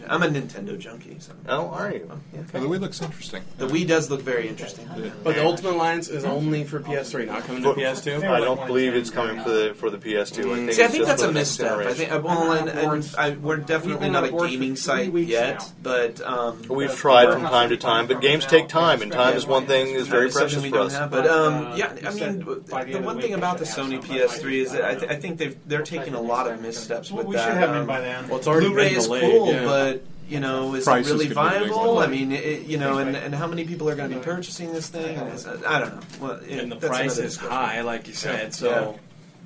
I'm 0.09 0.23
a 0.23 0.27
Nintendo 0.27 0.77
junkie, 0.77 1.17
so 1.19 1.33
Oh, 1.47 1.67
are 1.69 1.91
you? 1.91 2.09
yeah. 2.33 2.41
Well, 2.53 2.63
the 2.63 2.69
Wii 2.69 2.79
looks 2.79 3.01
interesting. 3.01 3.43
the 3.57 3.67
Wii 3.67 3.87
does 3.87 4.09
look 4.09 4.21
very 4.21 4.47
interesting. 4.47 4.87
But 5.23 5.35
the 5.35 5.45
Ultimate 5.45 5.73
Alliance 5.73 6.07
is 6.09 6.23
only 6.25 6.63
for 6.63 6.79
PS3, 6.79 7.27
not 7.27 7.43
coming 7.43 7.63
to 7.63 7.73
For- 7.73 7.79
PS2. 7.79 8.23
I 8.29 8.39
don't 8.39 8.65
believe 8.67 8.93
it's 8.95 9.09
coming 9.09 9.41
for 9.43 9.49
the 9.49 9.73
for 9.75 9.89
the 9.89 9.97
PS2. 9.97 10.51
I 10.51 10.55
think 10.55 10.71
See, 10.73 10.81
I 10.81 10.85
it's 10.85 10.93
think 10.93 11.05
just 11.05 11.07
that's 11.07 11.21
for 11.21 11.27
a 11.29 11.31
the 11.31 11.39
next 11.39 11.59
misstep. 11.59 11.77
I 11.79 11.93
think, 11.93 12.23
well, 12.23 12.51
and, 12.53 12.69
and 12.69 13.15
I, 13.17 13.31
we're 13.31 13.57
definitely 13.57 14.09
not 14.09 14.23
a 14.23 14.31
gaming 14.31 14.75
site 14.75 15.13
yet, 15.13 15.59
now. 15.59 15.65
but 15.83 16.21
um, 16.21 16.61
We've 16.69 16.95
tried 16.95 17.31
from 17.33 17.43
time 17.43 17.69
to 17.69 17.77
time, 17.77 18.07
but 18.07 18.21
games 18.21 18.45
take 18.45 18.67
time, 18.67 19.01
and 19.01 19.11
time 19.11 19.35
is 19.35 19.45
one 19.45 19.65
thing 19.65 19.95
that's 19.95 20.07
very 20.07 20.29
precious 20.29 20.65
for 20.65 20.79
us. 20.79 20.93
have. 20.93 21.11
But 21.11 21.27
um, 21.27 21.67
Uh, 21.67 21.75
yeah, 21.75 21.93
I 22.05 22.13
mean, 22.13 22.39
the 22.39 22.55
the 22.65 22.77
end 22.77 22.95
of 22.95 23.05
one 23.05 23.19
thing 23.21 23.33
about 23.33 23.57
the 23.57 23.65
Sony 23.65 24.01
PS3 24.01 24.53
is 24.63 24.71
that 24.71 24.83
I, 24.85 24.95
th- 24.95 25.11
I 25.11 25.15
think 25.15 25.37
they've 25.37 25.57
they're 25.67 25.81
taking 25.83 26.13
a 26.13 26.21
lot 26.21 26.47
of 26.49 26.61
missteps 26.61 27.11
Well, 27.11 27.19
with 27.19 27.27
we 27.27 27.35
that. 27.35 27.47
should 27.47 27.57
have 27.57 27.69
um, 27.69 27.75
them 27.77 27.87
by 27.87 27.99
then. 28.01 28.27
Well, 28.27 28.37
it's 28.37 28.47
already 28.47 28.67
Blu-ray 28.67 28.89
been 28.89 28.97
is 28.97 29.07
cool, 29.07 29.51
yeah. 29.53 29.63
but 29.65 29.96
you 30.27 30.39
know, 30.39 30.75
is 30.75 30.83
Prices 30.85 31.09
it 31.11 31.13
really 31.13 31.27
could 31.27 31.35
viable? 31.35 31.99
I 31.99 32.07
mean, 32.07 32.31
it, 32.31 32.63
you 32.63 32.77
know, 32.77 32.97
and, 32.97 33.15
and 33.15 33.33
how 33.33 33.47
many 33.47 33.65
people 33.65 33.89
are 33.89 33.95
going 33.95 34.09
to 34.09 34.17
be 34.17 34.21
purchasing 34.23 34.73
this 34.73 34.89
thing? 34.89 35.15
And 35.17 35.29
it's, 35.29 35.45
I 35.47 35.79
don't 35.79 35.95
know. 35.95 36.01
Well, 36.27 36.39
yeah, 36.47 36.57
and 36.57 36.71
the 36.71 36.75
price 36.75 37.17
is 37.17 37.37
high, 37.37 37.81
like 37.81 38.07
you 38.07 38.13
said. 38.13 38.53
So, 38.53 38.99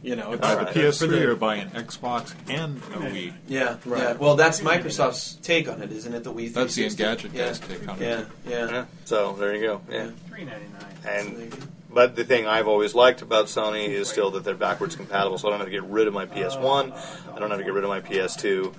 you 0.03 0.15
know, 0.15 0.31
it's, 0.33 0.41
Uh, 0.45 0.63
the 0.63 0.71
PS3 0.71 1.09
the- 1.09 1.45
are 1.45 1.53
an 1.53 1.69
Xbox 1.71 2.33
and 2.49 2.77
a 2.77 2.97
Wii. 3.11 3.33
Yeah, 3.47 3.77
Right. 3.85 4.01
yeah. 4.01 4.13
Well, 4.13 4.35
that's 4.35 4.61
Microsoft's 4.61 5.35
take 5.43 5.69
on 5.69 5.81
it, 5.83 5.91
isn't 5.91 6.13
it? 6.13 6.23
The 6.23 6.33
Wii. 6.33 6.51
That's 6.53 6.73
the 6.75 6.89
360? 6.89 7.03
Engadget 7.29 7.33
yeah. 7.37 7.45
guys' 7.45 7.59
take 7.59 7.87
on 7.87 7.99
Yeah, 8.01 8.19
it. 8.21 8.27
yeah. 8.47 8.69
Yeah. 8.71 8.85
So 9.05 9.33
there 9.33 9.55
you 9.55 9.61
go. 9.61 9.81
Yeah. 9.91 10.07
Three 10.29 10.45
ninety 10.45 10.65
nine. 10.73 11.27
And 11.27 11.67
but 11.93 12.15
the 12.15 12.23
thing 12.23 12.47
I've 12.47 12.67
always 12.67 12.95
liked 12.95 13.21
about 13.21 13.45
Sony 13.47 13.89
is 13.89 14.07
still 14.09 14.31
that 14.31 14.43
they're 14.43 14.55
backwards 14.55 14.95
compatible. 14.95 15.37
So 15.37 15.47
I 15.49 15.51
don't 15.51 15.59
have 15.59 15.67
to 15.67 15.71
get 15.71 15.83
rid 15.83 16.07
of 16.07 16.13
my 16.13 16.25
PS1. 16.25 16.93
I 17.35 17.39
don't 17.39 17.49
have 17.51 17.59
to 17.59 17.65
get 17.65 17.73
rid 17.73 17.83
of 17.83 17.89
my 17.89 17.99
PS2. 18.01 18.73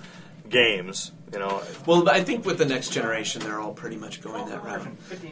games. 0.49 1.11
You 1.33 1.39
know, 1.39 1.63
Well, 1.87 2.07
I 2.09 2.23
think 2.23 2.45
with 2.45 2.59
the 2.59 2.65
next 2.65 2.89
generation, 2.91 3.41
they're 3.41 3.59
all 3.59 3.73
pretty 3.73 3.95
much 3.95 4.21
going 4.21 4.47
that 4.49 4.63
route. 4.63 4.85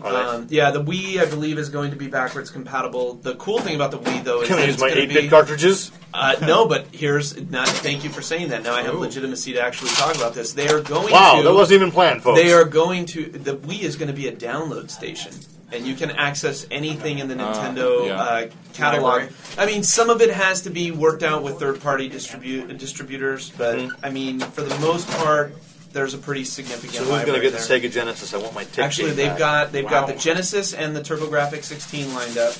Um, 0.04 0.48
yeah, 0.50 0.72
the 0.72 0.84
Wii, 0.84 1.20
I 1.22 1.26
believe, 1.26 1.60
is 1.60 1.70
going 1.70 1.92
to 1.92 1.96
be 1.96 2.08
backwards 2.08 2.50
compatible. 2.50 3.14
The 3.16 3.36
cool 3.36 3.60
thing 3.60 3.76
about 3.76 3.92
the 3.92 4.00
Wii, 4.00 4.24
though, 4.24 4.42
is 4.42 4.48
can 4.48 4.58
I 4.58 4.66
use 4.66 4.80
my 4.80 4.90
8-bit 4.90 5.30
cartridges? 5.30 5.92
Uh, 6.12 6.36
no, 6.42 6.68
but 6.68 6.88
here's 6.92 7.40
not. 7.52 7.68
Thank 7.68 8.04
you 8.04 8.10
for 8.10 8.24
saying 8.24 8.50
that. 8.50 8.64
Now 8.64 8.74
I 8.74 8.82
have 8.82 8.96
Ooh. 8.96 9.00
legitimacy 9.00 9.54
to 9.54 9.62
actually 9.62 9.92
talk 9.92 10.16
about 10.16 10.34
this. 10.34 10.54
They 10.54 10.70
are 10.70 10.82
going 10.82 11.14
Wow, 11.14 11.38
to. 11.38 11.44
that 11.44 11.54
wasn't 11.54 11.82
even 11.82 11.92
planned, 11.92 12.24
folks. 12.24 12.42
They 12.42 12.52
are 12.52 12.66
going 12.66 13.06
to. 13.08 13.26
The 13.30 13.56
Wii 13.58 13.82
is 13.84 13.96
going 13.96 14.08
to 14.10 14.14
be 14.16 14.28
a 14.28 14.36
download 14.36 14.90
station, 14.90 15.34
and 15.72 15.86
you 15.86 15.94
can 15.96 16.10
access 16.12 16.66
anything 16.72 17.20
in 17.20 17.28
the 17.28 17.36
Nintendo 17.36 18.08
yeah. 18.08 18.16
uh, 18.22 18.48
catalog. 18.74 19.04
Library. 19.22 19.34
I 19.60 19.66
mean, 19.68 19.84
some 19.84 20.10
of 20.10 20.22
it 20.22 20.32
has 20.32 20.62
to 20.64 20.72
be 20.72 20.90
worked 20.92 21.22
out 21.24 21.44
with 21.44 21.60
third-party 21.60 22.10
distribute 22.10 22.76
distributors, 22.78 23.52
but 23.58 23.78
Mhm. 23.78 23.92
I 24.04 24.10
mean, 24.10 24.40
for 24.40 24.64
the 24.64 24.78
most 24.80 25.08
part, 25.12 25.54
there's 25.94 26.14
a 26.14 26.18
pretty 26.18 26.44
significant. 26.46 26.94
So 26.94 27.00
who's 27.00 27.10
going 27.10 27.26
to 27.26 27.32
library 27.34 27.52
get 27.52 27.54
the. 27.54 27.90
Sega 27.90 27.92
Genesis? 27.92 28.34
I 28.34 28.38
want 28.38 28.54
my 28.56 28.64
tick 28.64 28.80
Actually, 28.80 29.12
they've 29.12 29.28
back. 29.30 29.40
got 29.40 29.72
they've 29.72 29.88
got 29.88 30.08
the 30.08 30.14
Genesis 30.16 30.74
and 30.74 30.96
the 30.96 31.02
TurboGrafx 31.02 31.64
16 31.64 32.14
lined 32.14 32.38
up, 32.38 32.54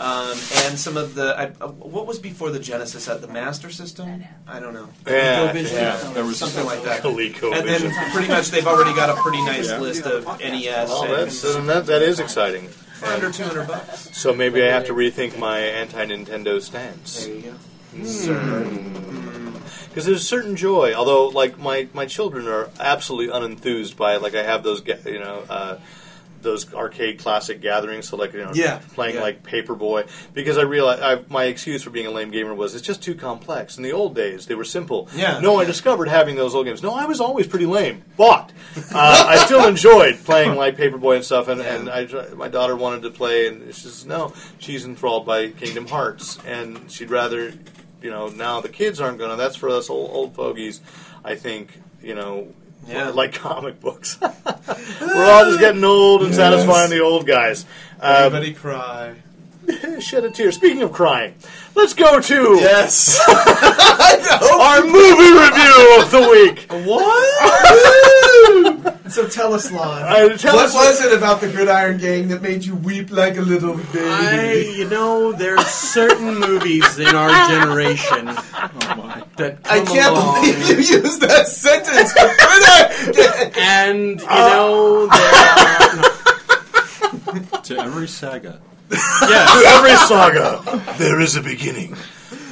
um, 0.00 0.30
and 0.64 0.78
some 0.78 0.96
of 0.96 1.14
the 1.14 1.34
I, 1.38 1.44
uh, 1.64 1.68
what 1.68 2.06
was 2.06 2.18
before 2.18 2.50
the 2.50 2.58
Genesis 2.60 3.08
at 3.08 3.20
the 3.22 3.28
Master 3.28 3.70
System. 3.70 4.24
I 4.46 4.60
don't 4.60 4.74
know, 4.74 4.88
Yeah, 5.06 5.52
ColecoVision. 5.52 5.72
yeah. 5.72 6.02
Yeah, 6.02 6.12
there 6.12 6.24
was 6.24 6.38
something 6.38 6.64
like 6.64 6.82
that. 6.84 7.02
ColecoVision. 7.02 7.58
And 7.58 7.68
then 7.68 8.10
pretty 8.12 8.28
much 8.28 8.50
they've 8.50 8.66
already 8.66 8.94
got 8.94 9.10
a 9.10 9.14
pretty 9.22 9.42
nice 9.44 9.68
Yeah. 9.68 9.78
list 9.80 10.04
of 10.04 10.24
NES 10.40 10.88
Oh, 10.90 11.04
and 11.04 11.12
that's, 11.14 11.44
uh, 11.44 11.60
that, 11.62 11.86
that 11.86 12.02
is 12.02 12.20
exciting. 12.20 12.68
for 12.68 13.06
under 13.06 13.30
200 13.30 13.66
bucks. 13.66 14.10
So 14.16 14.32
maybe 14.34 14.62
I 14.62 14.66
have 14.66 14.84
to 14.86 14.92
rethink 14.94 15.38
my 15.38 15.58
anti-Nintendo 15.60 16.62
stance. 16.62 17.26
There 17.26 17.34
you 17.34 17.42
go. 17.42 19.25
Because 19.96 20.04
there's 20.04 20.20
a 20.20 20.26
certain 20.26 20.56
joy, 20.56 20.92
although 20.92 21.28
like 21.28 21.58
my, 21.58 21.88
my 21.94 22.04
children 22.04 22.46
are 22.48 22.68
absolutely 22.78 23.32
unenthused 23.32 23.96
by 23.96 24.16
it. 24.16 24.20
Like 24.20 24.34
I 24.34 24.42
have 24.42 24.62
those, 24.62 24.82
ga- 24.82 24.98
you 25.06 25.18
know, 25.18 25.42
uh, 25.48 25.78
those 26.42 26.70
arcade 26.74 27.18
classic 27.18 27.62
gatherings. 27.62 28.06
So 28.06 28.18
like 28.18 28.34
you 28.34 28.44
know, 28.44 28.50
Yeah, 28.52 28.80
playing 28.92 29.14
yeah. 29.14 29.22
like 29.22 29.42
Paperboy. 29.42 30.06
Because 30.34 30.58
I 30.58 30.64
realized 30.64 31.00
I, 31.02 31.20
my 31.30 31.44
excuse 31.44 31.82
for 31.82 31.88
being 31.88 32.04
a 32.06 32.10
lame 32.10 32.30
gamer 32.30 32.54
was 32.54 32.74
it's 32.74 32.86
just 32.86 33.02
too 33.02 33.14
complex. 33.14 33.78
In 33.78 33.84
the 33.84 33.92
old 33.92 34.14
days, 34.14 34.44
they 34.44 34.54
were 34.54 34.64
simple. 34.64 35.08
Yeah. 35.14 35.40
No, 35.40 35.56
I 35.60 35.64
discovered 35.64 36.08
having 36.08 36.36
those 36.36 36.54
old 36.54 36.66
games. 36.66 36.82
No, 36.82 36.92
I 36.94 37.06
was 37.06 37.18
always 37.22 37.46
pretty 37.46 37.64
lame, 37.64 38.02
but 38.18 38.52
uh, 38.92 39.24
I 39.28 39.38
still 39.46 39.66
enjoyed 39.66 40.18
playing 40.26 40.56
like 40.56 40.76
Paperboy 40.76 41.16
and 41.16 41.24
stuff. 41.24 41.48
And, 41.48 41.62
Yeah. 41.62 41.74
and 41.74 41.88
I, 41.88 42.34
my 42.34 42.48
daughter 42.48 42.76
wanted 42.76 43.00
to 43.04 43.10
play, 43.10 43.48
and 43.48 43.74
she 43.74 43.80
says 43.80 44.04
no. 44.04 44.34
She's 44.58 44.84
enthralled 44.84 45.24
by 45.24 45.48
Kingdom 45.48 45.86
Hearts, 45.88 46.38
and 46.46 46.90
she'd 46.92 47.10
rather, 47.10 47.54
you 48.06 48.12
know, 48.12 48.28
now 48.28 48.60
the 48.60 48.68
kids 48.68 49.00
aren't 49.00 49.18
gonna. 49.18 49.34
That's 49.34 49.56
for 49.56 49.68
us 49.68 49.90
old, 49.90 50.12
old 50.12 50.34
fogies. 50.36 50.80
I 51.24 51.34
think 51.34 51.76
you 52.00 52.14
know. 52.14 52.54
Yeah. 52.86 53.08
Like 53.08 53.34
comic 53.34 53.80
books, 53.80 54.16
we're 54.20 55.24
all 55.24 55.44
just 55.46 55.58
getting 55.58 55.82
old 55.82 56.22
and 56.22 56.32
satisfying 56.32 56.88
the 56.88 57.00
old 57.00 57.26
guys. 57.26 57.64
Um, 57.98 58.26
Everybody 58.26 58.52
cry. 58.52 59.16
shed 60.00 60.24
a 60.24 60.30
tear. 60.30 60.52
Speaking 60.52 60.82
of 60.82 60.92
crying, 60.92 61.34
let's 61.74 61.94
go 61.94 62.20
to 62.20 62.56
Yes. 62.60 63.18
our 63.28 64.82
movie 64.84 65.32
review 65.32 65.98
of 66.00 66.10
the 66.10 66.20
week. 66.30 66.66
what? 66.86 67.16
so 69.10 69.26
tell 69.28 69.54
us, 69.54 69.70
Lon. 69.72 70.02
Uh, 70.02 70.36
tell 70.36 70.54
what 70.56 70.66
us- 70.66 70.74
was 70.74 71.00
it 71.04 71.12
about 71.16 71.40
the 71.40 71.48
Gridiron 71.48 71.98
Gang 71.98 72.28
that 72.28 72.42
made 72.42 72.64
you 72.64 72.74
weep 72.76 73.10
like 73.10 73.36
a 73.36 73.42
little 73.42 73.76
baby? 73.76 73.98
I, 74.08 74.52
you 74.76 74.88
know, 74.88 75.32
there's 75.32 75.64
certain 75.66 76.38
movies 76.38 76.98
in 76.98 77.14
our 77.14 77.30
generation 77.48 78.28
Oh 78.28 78.70
my. 78.96 79.22
that 79.36 79.58
I 79.64 79.80
can't 79.84 80.12
along, 80.12 80.40
believe 80.42 80.68
you 80.68 80.76
used 81.00 81.20
that 81.22 81.46
sentence. 81.48 82.12
for 82.12 82.34
Gridiron 82.36 83.12
Gang. 83.14 83.52
and 83.56 84.20
you 84.20 84.26
Uh, 84.28 84.48
know, 84.48 85.06
there 85.06 85.32
are, 87.44 87.60
To 87.62 87.78
every 87.78 88.08
saga. 88.08 88.60
yes, 88.92 89.64
Every 89.66 89.96
saga, 90.06 90.94
there 90.98 91.20
is 91.20 91.36
a 91.36 91.42
beginning. 91.42 91.96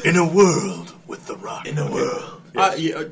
In 0.04 0.16
a 0.16 0.26
world 0.26 0.92
with 1.06 1.26
the 1.26 1.36
rock. 1.36 1.66
In 1.66 1.78
a 1.78 1.90
world. 1.90 2.42
uh, 2.56 2.74
yeah, 2.76 2.96
uh, 2.96 3.08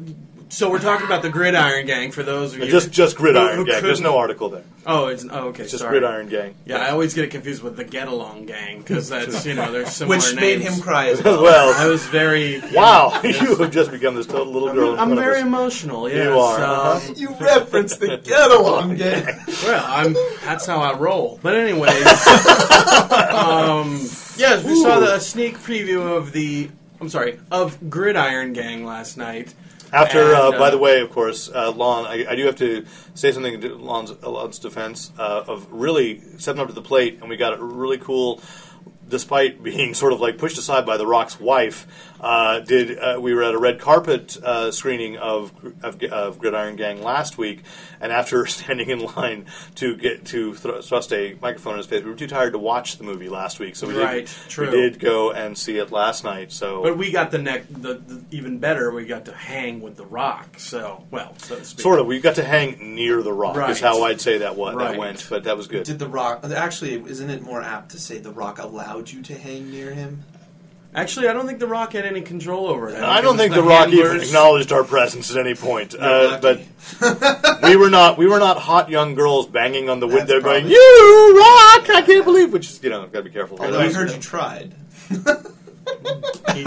so 0.52 0.70
we're 0.70 0.78
talking 0.80 1.06
about 1.06 1.22
the 1.22 1.30
Gridiron 1.30 1.86
Gang 1.86 2.12
for 2.12 2.22
those 2.22 2.52
of 2.54 2.60
you. 2.60 2.70
Just, 2.70 2.90
just 2.92 3.16
Gridiron 3.16 3.56
who 3.56 3.64
Gang. 3.64 3.82
There's 3.82 3.98
couldn't- 3.98 4.02
no 4.04 4.18
article 4.18 4.48
there. 4.50 4.64
Oh, 4.84 5.06
it's 5.06 5.24
oh, 5.30 5.48
okay. 5.48 5.62
Just 5.62 5.78
sorry. 5.78 5.92
Gridiron 6.00 6.28
Gang. 6.28 6.54
Yeah, 6.66 6.78
I 6.78 6.90
always 6.90 7.14
get 7.14 7.24
it 7.24 7.30
confused 7.30 7.62
with 7.62 7.76
the 7.76 7.84
Get 7.84 8.08
Along 8.08 8.46
Gang 8.46 8.78
because 8.78 9.08
that's 9.08 9.46
you 9.46 9.54
know 9.54 9.70
there's 9.70 9.90
similar 9.90 10.16
Which 10.16 10.34
made 10.34 10.60
him 10.60 10.80
cry 10.80 11.08
as 11.08 11.22
well. 11.24 11.72
I 11.74 11.86
was 11.88 12.04
very 12.06 12.60
wow, 12.74 13.20
you 13.24 13.54
have 13.56 13.70
just 13.70 13.90
become 13.92 14.14
this 14.16 14.26
total 14.26 14.52
little 14.52 14.72
girl. 14.72 14.92
in 14.94 14.98
I'm 14.98 15.08
front 15.08 15.12
of 15.12 15.24
very 15.24 15.36
us. 15.38 15.42
emotional. 15.46 16.08
Yes. 16.08 16.24
You 16.26 16.38
are, 16.38 16.56
Um, 16.64 16.96
uh-huh. 16.96 17.14
You 17.16 17.28
referenced 17.40 18.00
the 18.00 18.16
Get 18.18 18.50
Along 18.50 18.96
Gang. 18.96 19.24
Well, 19.64 19.84
I'm. 19.86 20.14
That's 20.44 20.66
how 20.66 20.80
I 20.80 20.94
roll. 20.98 21.38
But 21.42 21.54
anyways, 21.54 22.04
um, 23.32 23.92
yes, 24.36 24.64
we 24.64 24.80
saw 24.82 24.98
the 25.00 25.18
sneak 25.20 25.58
preview 25.58 26.16
of 26.16 26.32
the. 26.32 26.68
I'm 27.00 27.08
sorry, 27.08 27.38
of 27.50 27.88
Gridiron 27.90 28.52
Gang 28.52 28.84
last 28.84 29.16
night. 29.16 29.54
After, 29.92 30.34
uh, 30.34 30.50
And, 30.50 30.58
by 30.58 30.68
uh, 30.68 30.70
the 30.70 30.78
way, 30.78 31.00
of 31.00 31.10
course, 31.10 31.50
uh, 31.54 31.70
Lon, 31.70 32.06
I, 32.06 32.24
I 32.30 32.34
do 32.34 32.46
have 32.46 32.56
to 32.56 32.86
say 33.14 33.30
something 33.30 33.60
to 33.60 33.74
Lon's, 33.76 34.10
Lon's 34.22 34.58
defense 34.58 35.12
uh, 35.18 35.44
of 35.46 35.70
really 35.70 36.22
stepping 36.38 36.62
up 36.62 36.68
to 36.68 36.72
the 36.72 36.82
plate, 36.82 37.18
and 37.20 37.28
we 37.28 37.36
got 37.36 37.58
a 37.58 37.62
really 37.62 37.98
cool. 37.98 38.40
Despite 39.08 39.62
being 39.62 39.92
sort 39.92 40.14
of 40.14 40.20
like 40.20 40.38
pushed 40.38 40.56
aside 40.56 40.86
by 40.86 40.96
The 40.96 41.06
Rock's 41.06 41.38
wife, 41.38 41.86
uh, 42.22 42.60
did 42.60 42.98
uh, 42.98 43.18
we 43.20 43.34
were 43.34 43.42
at 43.42 43.52
a 43.54 43.58
red 43.58 43.80
carpet 43.80 44.36
uh, 44.42 44.70
screening 44.70 45.16
of, 45.18 45.52
of 45.82 46.00
of 46.04 46.38
Gridiron 46.38 46.76
Gang 46.76 47.02
last 47.02 47.36
week, 47.36 47.62
and 48.00 48.12
after 48.12 48.46
standing 48.46 48.88
in 48.90 49.00
line 49.00 49.46
to 49.76 49.96
get 49.96 50.24
to 50.26 50.54
thr- 50.54 50.80
thrust 50.80 51.12
a 51.12 51.36
microphone 51.42 51.72
in 51.74 51.78
his 51.78 51.86
face, 51.86 52.04
we 52.04 52.10
were 52.10 52.16
too 52.16 52.28
tired 52.28 52.52
to 52.52 52.58
watch 52.58 52.96
the 52.98 53.04
movie 53.04 53.28
last 53.28 53.58
week, 53.58 53.74
so 53.76 53.88
we 53.88 53.98
Right, 53.98 54.26
did 54.26 54.28
true. 54.48 54.66
we 54.70 54.70
did 54.76 54.98
go 55.00 55.32
and 55.32 55.58
see 55.58 55.78
it 55.78 55.90
last 55.90 56.22
night. 56.22 56.52
So 56.52 56.82
But 56.82 56.96
we 56.96 57.10
got 57.10 57.30
the 57.32 57.38
neck. 57.38 57.64
The, 57.68 57.94
the 57.94 58.22
even 58.30 58.58
better, 58.58 58.92
we 58.92 59.04
got 59.04 59.24
to 59.26 59.32
hang 59.34 59.80
with 59.80 59.96
the 59.96 60.06
Rock. 60.06 60.58
So 60.60 61.04
well, 61.10 61.34
so 61.38 61.56
to 61.56 61.64
speak. 61.64 61.80
Sort 61.80 61.98
of. 61.98 62.06
We 62.06 62.20
got 62.20 62.36
to 62.36 62.44
hang 62.44 62.94
near 62.94 63.22
the 63.22 63.32
rock. 63.32 63.68
Is 63.68 63.80
how 63.80 64.04
I'd 64.04 64.20
say 64.20 64.38
that 64.38 64.54
what 64.56 64.76
Right. 64.76 64.92
that 64.92 64.98
went, 64.98 65.26
but 65.28 65.44
that 65.44 65.56
was 65.56 65.66
good. 65.66 65.84
Did 65.84 65.98
the 65.98 66.08
Rock 66.08 66.44
actually? 66.44 66.94
Isn't 66.94 67.30
it 67.30 67.42
more 67.42 67.60
apt 67.62 67.90
to 67.92 67.98
say 67.98 68.18
the 68.18 68.30
Rock 68.30 68.58
allowed 68.58 69.10
you 69.10 69.22
to 69.22 69.34
hang 69.36 69.70
near 69.70 69.92
him? 69.92 70.22
Actually, 70.94 71.28
I 71.28 71.32
don't 71.32 71.46
think 71.46 71.58
the 71.58 71.66
Rock 71.66 71.94
had 71.94 72.04
any 72.04 72.20
control 72.20 72.66
over 72.68 72.92
that. 72.92 73.02
I 73.02 73.22
don't 73.22 73.38
think 73.38 73.52
was 73.54 73.62
the 73.62 73.68
Rock 73.68 73.88
even 73.88 74.00
handlers- 74.06 74.28
acknowledged 74.28 74.72
our 74.72 74.84
presence 74.84 75.30
at 75.30 75.38
any 75.38 75.54
point. 75.54 75.94
Uh, 75.98 76.38
but 76.42 76.60
we 77.62 77.76
were 77.76 77.88
not. 77.88 78.18
We 78.18 78.26
were 78.26 78.38
not 78.38 78.58
hot 78.58 78.90
young 78.90 79.14
girls 79.14 79.46
banging 79.46 79.88
on 79.88 80.00
the 80.00 80.06
That's 80.06 80.18
window, 80.20 80.40
going, 80.42 80.62
probably- 80.64 80.72
"You 80.72 81.36
rock! 81.38 81.88
I 81.90 82.02
can't 82.06 82.24
believe." 82.26 82.52
Which 82.52 82.68
is, 82.68 82.82
you 82.82 82.90
know, 82.90 83.06
got 83.06 83.20
to 83.20 83.22
be 83.24 83.30
careful. 83.30 83.58
Although 83.60 83.80
I 83.80 83.90
heard 83.92 84.10
you 84.10 84.18
tried. 84.18 84.74
He- 86.54 86.64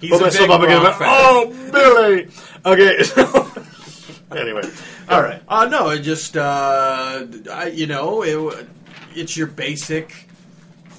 he's 0.00 0.10
Put 0.10 0.20
a 0.20 0.24
myself 0.24 0.32
big 0.34 0.50
up 0.50 0.62
again. 0.62 0.82
Rock 0.82 0.98
fan. 0.98 1.08
Oh, 1.10 1.70
Billy. 1.72 2.28
Okay. 2.64 3.04
So, 4.30 4.36
anyway, 4.36 4.62
All 5.08 5.22
right. 5.22 5.42
Uh, 5.48 5.64
no, 5.66 5.88
it 5.90 6.00
just 6.00 6.36
uh, 6.36 7.24
I, 7.50 7.68
you 7.74 7.86
know, 7.86 8.22
it, 8.22 8.68
it's 9.14 9.36
your 9.38 9.46
basic 9.46 10.27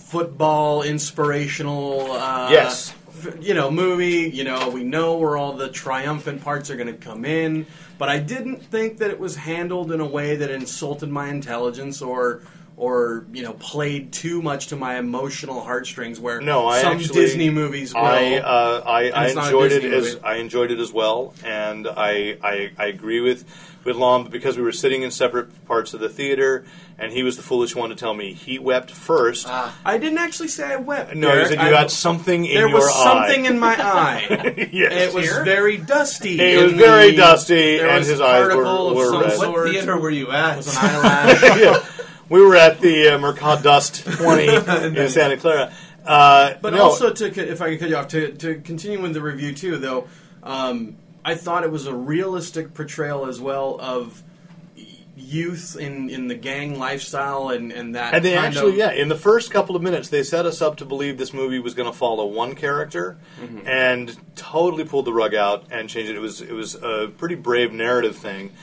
football 0.09 0.81
inspirational. 0.83 2.11
Uh, 2.11 2.49
Yes. 2.51 2.93
You 3.41 3.53
know, 3.53 3.69
movie. 3.69 4.29
You 4.33 4.45
know, 4.45 4.69
we 4.69 4.83
know 4.83 5.17
where 5.17 5.35
all 5.35 5.51
the 5.53 5.67
triumphant 5.67 6.41
parts 6.41 6.69
are 6.69 6.77
going 6.77 6.87
to 6.87 6.93
come 6.93 7.25
in, 7.25 7.65
but 7.97 8.07
I 8.07 8.17
didn't 8.17 8.63
think 8.63 8.99
that 8.99 9.11
it 9.11 9.19
was 9.19 9.35
handled 9.35 9.91
in 9.91 9.99
a 9.99 10.05
way 10.07 10.37
that 10.37 10.49
insulted 10.49 11.09
my 11.09 11.29
intelligence 11.29 12.01
or. 12.01 12.41
Or 12.81 13.25
you 13.33 13.43
know, 13.43 13.51
played 13.59 14.13
too 14.13 14.41
much 14.41 14.67
to 14.67 14.77
my 14.77 14.97
emotional 14.97 15.59
heartstrings. 15.59 16.17
Where 16.17 16.39
No, 16.39 16.65
I 16.65 16.81
some 16.81 16.93
actually- 16.93 17.13
Disney 17.25 17.49
movies 17.49 17.93
will. 17.93 17.99
I 18.05 18.35
uh, 18.37 18.81
I, 18.85 19.09
I 19.09 19.25
it's 19.25 19.35
not 19.35 19.43
a 19.43 19.47
enjoyed 19.47 19.71
it 19.73 19.81
Disney 19.81 20.11
as. 20.11 20.23
I 20.23 20.35
enjoyed 20.35 20.71
it 20.71 20.79
as 20.79 20.93
well, 20.93 21.33
and 21.43 21.85
I, 21.89 22.37
I 22.41 22.71
I 22.77 22.85
agree 22.85 23.19
with 23.19 23.43
with 23.83 23.95
Lon 23.95 24.23
but 24.23 24.31
because 24.31 24.57
we 24.57 24.63
were 24.63 24.71
sitting 24.71 25.03
in 25.03 25.11
separate 25.11 25.65
parts 25.65 25.93
of 25.93 25.99
the 25.99 26.09
theater, 26.09 26.65
and 26.97 27.11
he 27.13 27.23
was 27.23 27.37
the 27.37 27.43
foolish 27.43 27.75
one 27.75 27.89
to 27.89 27.95
tell 27.95 28.13
me 28.13 28.33
he 28.33 28.59
wept 28.59 28.91
first. 28.91 29.47
Ah. 29.49 29.75
I 29.85 29.97
didn't 29.97 30.17
actually 30.17 30.49
say 30.49 30.73
I 30.73 30.75
wept. 30.75 31.15
no, 31.15 31.27
he 31.29 31.33
Derek. 31.33 31.47
said 31.47 31.61
you 31.61 31.75
I- 31.75 31.79
had 31.79 31.91
something 31.91 32.45
in 32.45 32.55
there 32.55 32.69
was 32.69 32.93
something 32.93 33.45
in 33.45 33.57
my 33.57 33.75
eye. 33.79 34.69
yes, 34.71 34.91
It 34.91 35.13
was 35.13 35.29
very 35.45 35.77
dusty. 35.77 36.39
It 36.39 36.61
was 36.61 36.73
very 36.73 37.11
the- 37.11 37.17
dusty, 37.17 37.79
and 37.79 38.03
his 38.05 38.19
eyes 38.21 38.43
were- 38.43 38.49
particle 38.63 38.89
of 38.89 38.95
were 38.97 39.21
red. 39.21 39.37
What 39.37 39.71
theater 39.71 39.97
were 39.97 40.09
you 40.09 40.27
It 40.31 40.35
at? 40.35 40.57
was 40.57 40.67
an 40.67 40.77
eyelash. 40.77 41.41
yeah. 41.59 41.85
We 42.27 42.41
were 42.43 42.55
at 42.55 42.79
the 42.79 43.07
uh, 43.09 43.17
Mercad 43.17 43.63
Dust 43.63 44.05
20 44.05 44.47
in 45.01 45.09
Santa 45.09 45.37
Clara. 45.37 45.73
Uh, 46.05 46.53
But 46.61 46.73
no, 46.73 46.83
also, 46.83 47.11
to 47.11 47.31
co- 47.31 47.41
if 47.41 47.61
I 47.61 47.69
could 47.71 47.79
cut 47.79 47.89
you 47.89 47.95
off, 47.95 48.07
to, 48.09 48.31
to 48.33 48.55
continue 48.61 49.01
with 49.01 49.13
the 49.13 49.21
review 49.21 49.53
too, 49.53 49.77
though, 49.77 50.07
um, 50.43 50.95
I 51.25 51.35
thought 51.35 51.63
it 51.63 51.71
was 51.71 51.85
a 51.87 51.93
realistic 51.93 52.73
portrayal 52.73 53.25
as 53.25 53.39
well 53.41 53.77
of, 53.79 54.23
youth 55.21 55.75
in, 55.77 56.09
in 56.09 56.29
the 56.29 56.33
gang 56.35 56.79
lifestyle 56.79 57.49
and, 57.49 57.73
and 57.73 57.93
that 57.95 58.13
And 58.13 58.23
they 58.23 58.35
actually, 58.37 58.71
of, 58.71 58.77
yeah, 58.77 58.91
in 58.91 59.09
the 59.09 59.17
first 59.17 59.51
couple 59.51 59.75
of 59.75 59.81
minutes, 59.81 60.07
they 60.07 60.23
set 60.23 60.45
us 60.45 60.61
up 60.61 60.77
to 60.77 60.85
believe 60.85 61.17
this 61.17 61.33
movie 61.33 61.59
was 61.59 61.73
going 61.73 61.91
to 61.91 61.97
follow 61.97 62.25
one 62.25 62.55
character, 62.55 63.17
Mm-hmm. 63.41 63.67
and 63.67 64.17
totally 64.37 64.85
pulled 64.85 65.03
the 65.05 65.11
rug 65.13 65.35
out 65.35 65.65
and 65.71 65.89
changed 65.89 66.09
it. 66.09 66.15
It 66.15 66.19
was 66.19 66.39
it 66.41 66.53
was 66.53 66.75
a 66.75 67.11
pretty 67.17 67.35
brave 67.35 67.73
narrative 67.73 68.15
thing, 68.15 68.53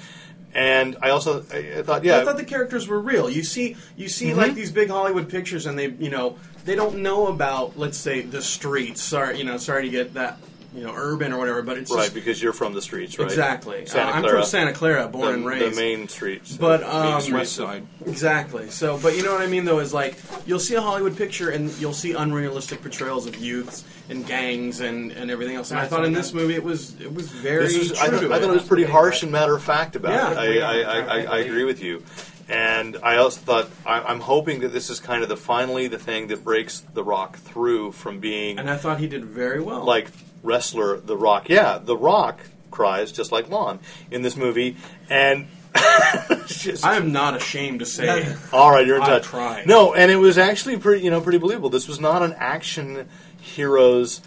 and 0.55 0.97
I 1.03 1.11
also 1.11 1.45
I, 1.53 1.79
I 1.79 1.83
thought, 1.83 2.05
yeah, 2.05 2.19
I 2.21 2.25
thought 2.25 2.39
the 2.39 2.45
characters 2.45 2.89
were 2.89 3.01
real. 3.01 3.29
You 3.29 3.45
see, 3.45 3.77
you 3.97 4.09
see, 4.09 4.29
Mm-hmm. 4.31 4.39
like 4.39 4.55
these 4.55 4.73
big 4.73 4.89
Hollywood 4.89 5.29
pictures, 5.29 5.67
and 5.67 5.79
they, 5.79 5.89
you 5.91 6.09
know, 6.11 6.39
they 6.65 6.75
don't 6.75 7.03
know 7.03 7.27
about, 7.27 7.77
let's 7.79 7.99
say, 7.99 8.23
the 8.23 8.41
streets. 8.41 9.03
Sorry, 9.03 9.37
you 9.39 9.45
know, 9.45 9.59
sorry 9.59 9.83
to 9.83 9.91
get 9.91 10.15
that, 10.15 10.39
you 10.77 10.85
know, 10.85 10.93
urban 10.95 11.33
or 11.33 11.39
whatever, 11.39 11.63
but 11.63 11.79
it's 11.79 11.91
right 11.91 12.03
just, 12.03 12.15
because 12.15 12.43
you're 12.43 12.53
from 12.53 12.75
the 12.75 12.83
streets, 12.83 13.19
right? 13.19 13.27
exactly. 13.27 13.87
Santa 13.87 14.11
Uh, 14.11 14.13
I'm 14.13 14.23
from 14.29 14.45
Santa 14.45 14.73
Clara, 14.73 15.09
born 15.09 15.27
the, 15.27 15.33
and 15.35 15.43
the 15.45 15.49
raised. 15.67 15.77
main 15.77 16.07
streets, 16.09 16.57
But, 16.57 16.83
Main 16.83 16.91
um, 17.15 17.21
Street. 17.23 17.35
West 17.35 17.53
Side. 17.55 17.87
Exactly. 18.07 18.69
So, 18.71 18.99
but 18.99 19.17
you 19.17 19.23
know 19.23 19.33
what 19.33 19.41
I 19.41 19.47
mean, 19.47 19.65
though, 19.65 19.79
is 19.79 19.95
like 19.95 20.17
you'll 20.47 20.59
see 20.61 20.75
a 20.75 20.81
Hollywood 20.83 21.17
picture 21.17 21.51
and 21.51 21.71
you'll 21.79 21.93
see 21.95 22.13
unrealistic 22.13 22.83
portrayals 22.83 23.27
of 23.27 23.37
youths 23.37 23.85
and 24.11 24.27
gangs 24.27 24.81
and, 24.81 25.13
and 25.13 25.31
everything 25.31 25.57
else. 25.57 25.71
And 25.71 25.81
I 25.81 25.87
thought 25.87 26.05
in 26.05 26.13
this 26.13 26.33
movie 26.35 26.55
it 26.55 26.63
was 26.63 27.01
it 27.01 27.13
was 27.13 27.29
very 27.31 27.65
This 27.65 27.77
is, 27.77 27.89
true 27.93 27.99
I, 28.07 28.11
thought, 28.11 28.21
to 28.21 28.35
I 28.35 28.39
thought 28.41 28.51
it 28.51 28.53
was 28.53 28.63
pretty 28.65 28.85
harsh 28.85 29.23
and 29.23 29.33
matter 29.33 29.57
of 29.57 29.63
fact 29.63 29.97
about 29.97 30.13
Yeah. 30.13 30.43
it. 30.43 30.61
I, 30.61 30.61
I, 30.61 30.81
I, 30.83 31.01
I, 31.01 31.23
I 31.37 31.39
agree 31.39 31.65
with 31.65 31.83
you. 31.83 32.03
And 32.49 32.97
I 33.03 33.17
also 33.17 33.41
thought 33.41 33.71
I, 33.85 34.01
I'm 34.03 34.21
hoping 34.21 34.61
that 34.61 34.69
this 34.69 34.89
is 34.89 35.01
kind 35.01 35.25
of 35.25 35.29
the 35.29 35.37
finally 35.37 35.89
the 35.89 35.99
thing 35.99 36.29
that 36.29 36.45
breaks 36.45 36.81
The 36.95 37.03
Rock 37.03 37.39
through 37.39 37.91
from 37.93 38.21
being 38.21 38.61
And 38.61 38.71
I 38.71 38.77
thought 38.77 39.01
he 39.01 39.09
did 39.09 39.25
very 39.25 39.61
well. 39.61 39.83
like 39.85 40.11
wrestler 40.47 40.99
The 40.99 41.17
Rock. 41.17 41.49
Yeah, 41.49 41.79
The 41.83 41.97
Rock 41.97 42.41
cries 42.71 43.13
just 43.13 43.33
like 43.33 43.49
Lon 43.51 43.79
in 44.11 44.23
this 44.23 44.37
movie, 44.37 44.77
and 45.11 45.47
just, 46.47 46.85
I 46.85 46.97
am 46.97 47.13
not 47.13 47.37
ashamed 47.37 47.81
to 47.81 47.87
say 47.87 48.35
all 48.53 48.71
right, 48.71 48.87
you're 48.87 48.97
in 48.97 49.03
I 49.03 49.07
touch. 49.07 49.25
cried. 49.25 49.67
No, 49.67 49.93
and 49.95 50.11
it 50.11 50.17
was 50.17 50.39
actually 50.39 50.77
pretty, 50.79 51.05
you 51.05 51.11
know, 51.11 51.21
pretty 51.21 51.39
believable. 51.39 51.69
This 51.71 51.89
was 51.89 52.01
not 52.01 52.23
an 52.23 52.35
action 52.39 53.09
hero's 53.41 54.21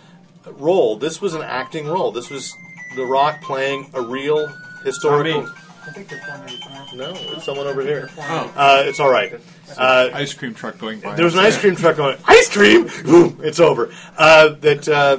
role. 0.46 0.96
This 0.98 1.22
was 1.22 1.34
an 1.34 1.42
acting 1.42 1.88
role. 1.88 2.12
This 2.12 2.30
was 2.30 2.54
The 2.96 3.06
Rock 3.06 3.42
playing 3.42 3.90
a 3.94 4.02
real 4.02 4.48
historical. 4.84 5.44
me. 5.44 5.50
I 5.88 5.92
think 5.92 6.08
they're 6.10 6.20
485. 6.20 6.94
No, 6.94 7.14
it's 7.36 7.46
someone 7.46 7.66
over 7.66 7.82
here. 7.82 8.10
Oh. 8.18 8.54
Uh, 8.56 8.84
it's 8.86 9.00
all 9.00 9.10
right. 9.10 9.40
Uh, 9.78 10.10
Ice 10.14 10.34
cream 10.34 10.54
truck 10.54 10.78
going 10.78 11.00
by. 11.00 11.16
there 11.16 11.26
was 11.26 11.34
an 11.36 11.42
ice 11.42 11.58
cream 11.58 11.76
truck 11.76 11.96
going. 11.98 12.18
Ice 12.26 12.50
cream! 12.50 12.90
Ooh, 13.08 13.38
it's 13.42 13.60
over. 13.60 13.94
Uh, 14.18 14.50
that 14.62 14.88
uh, 14.88 15.18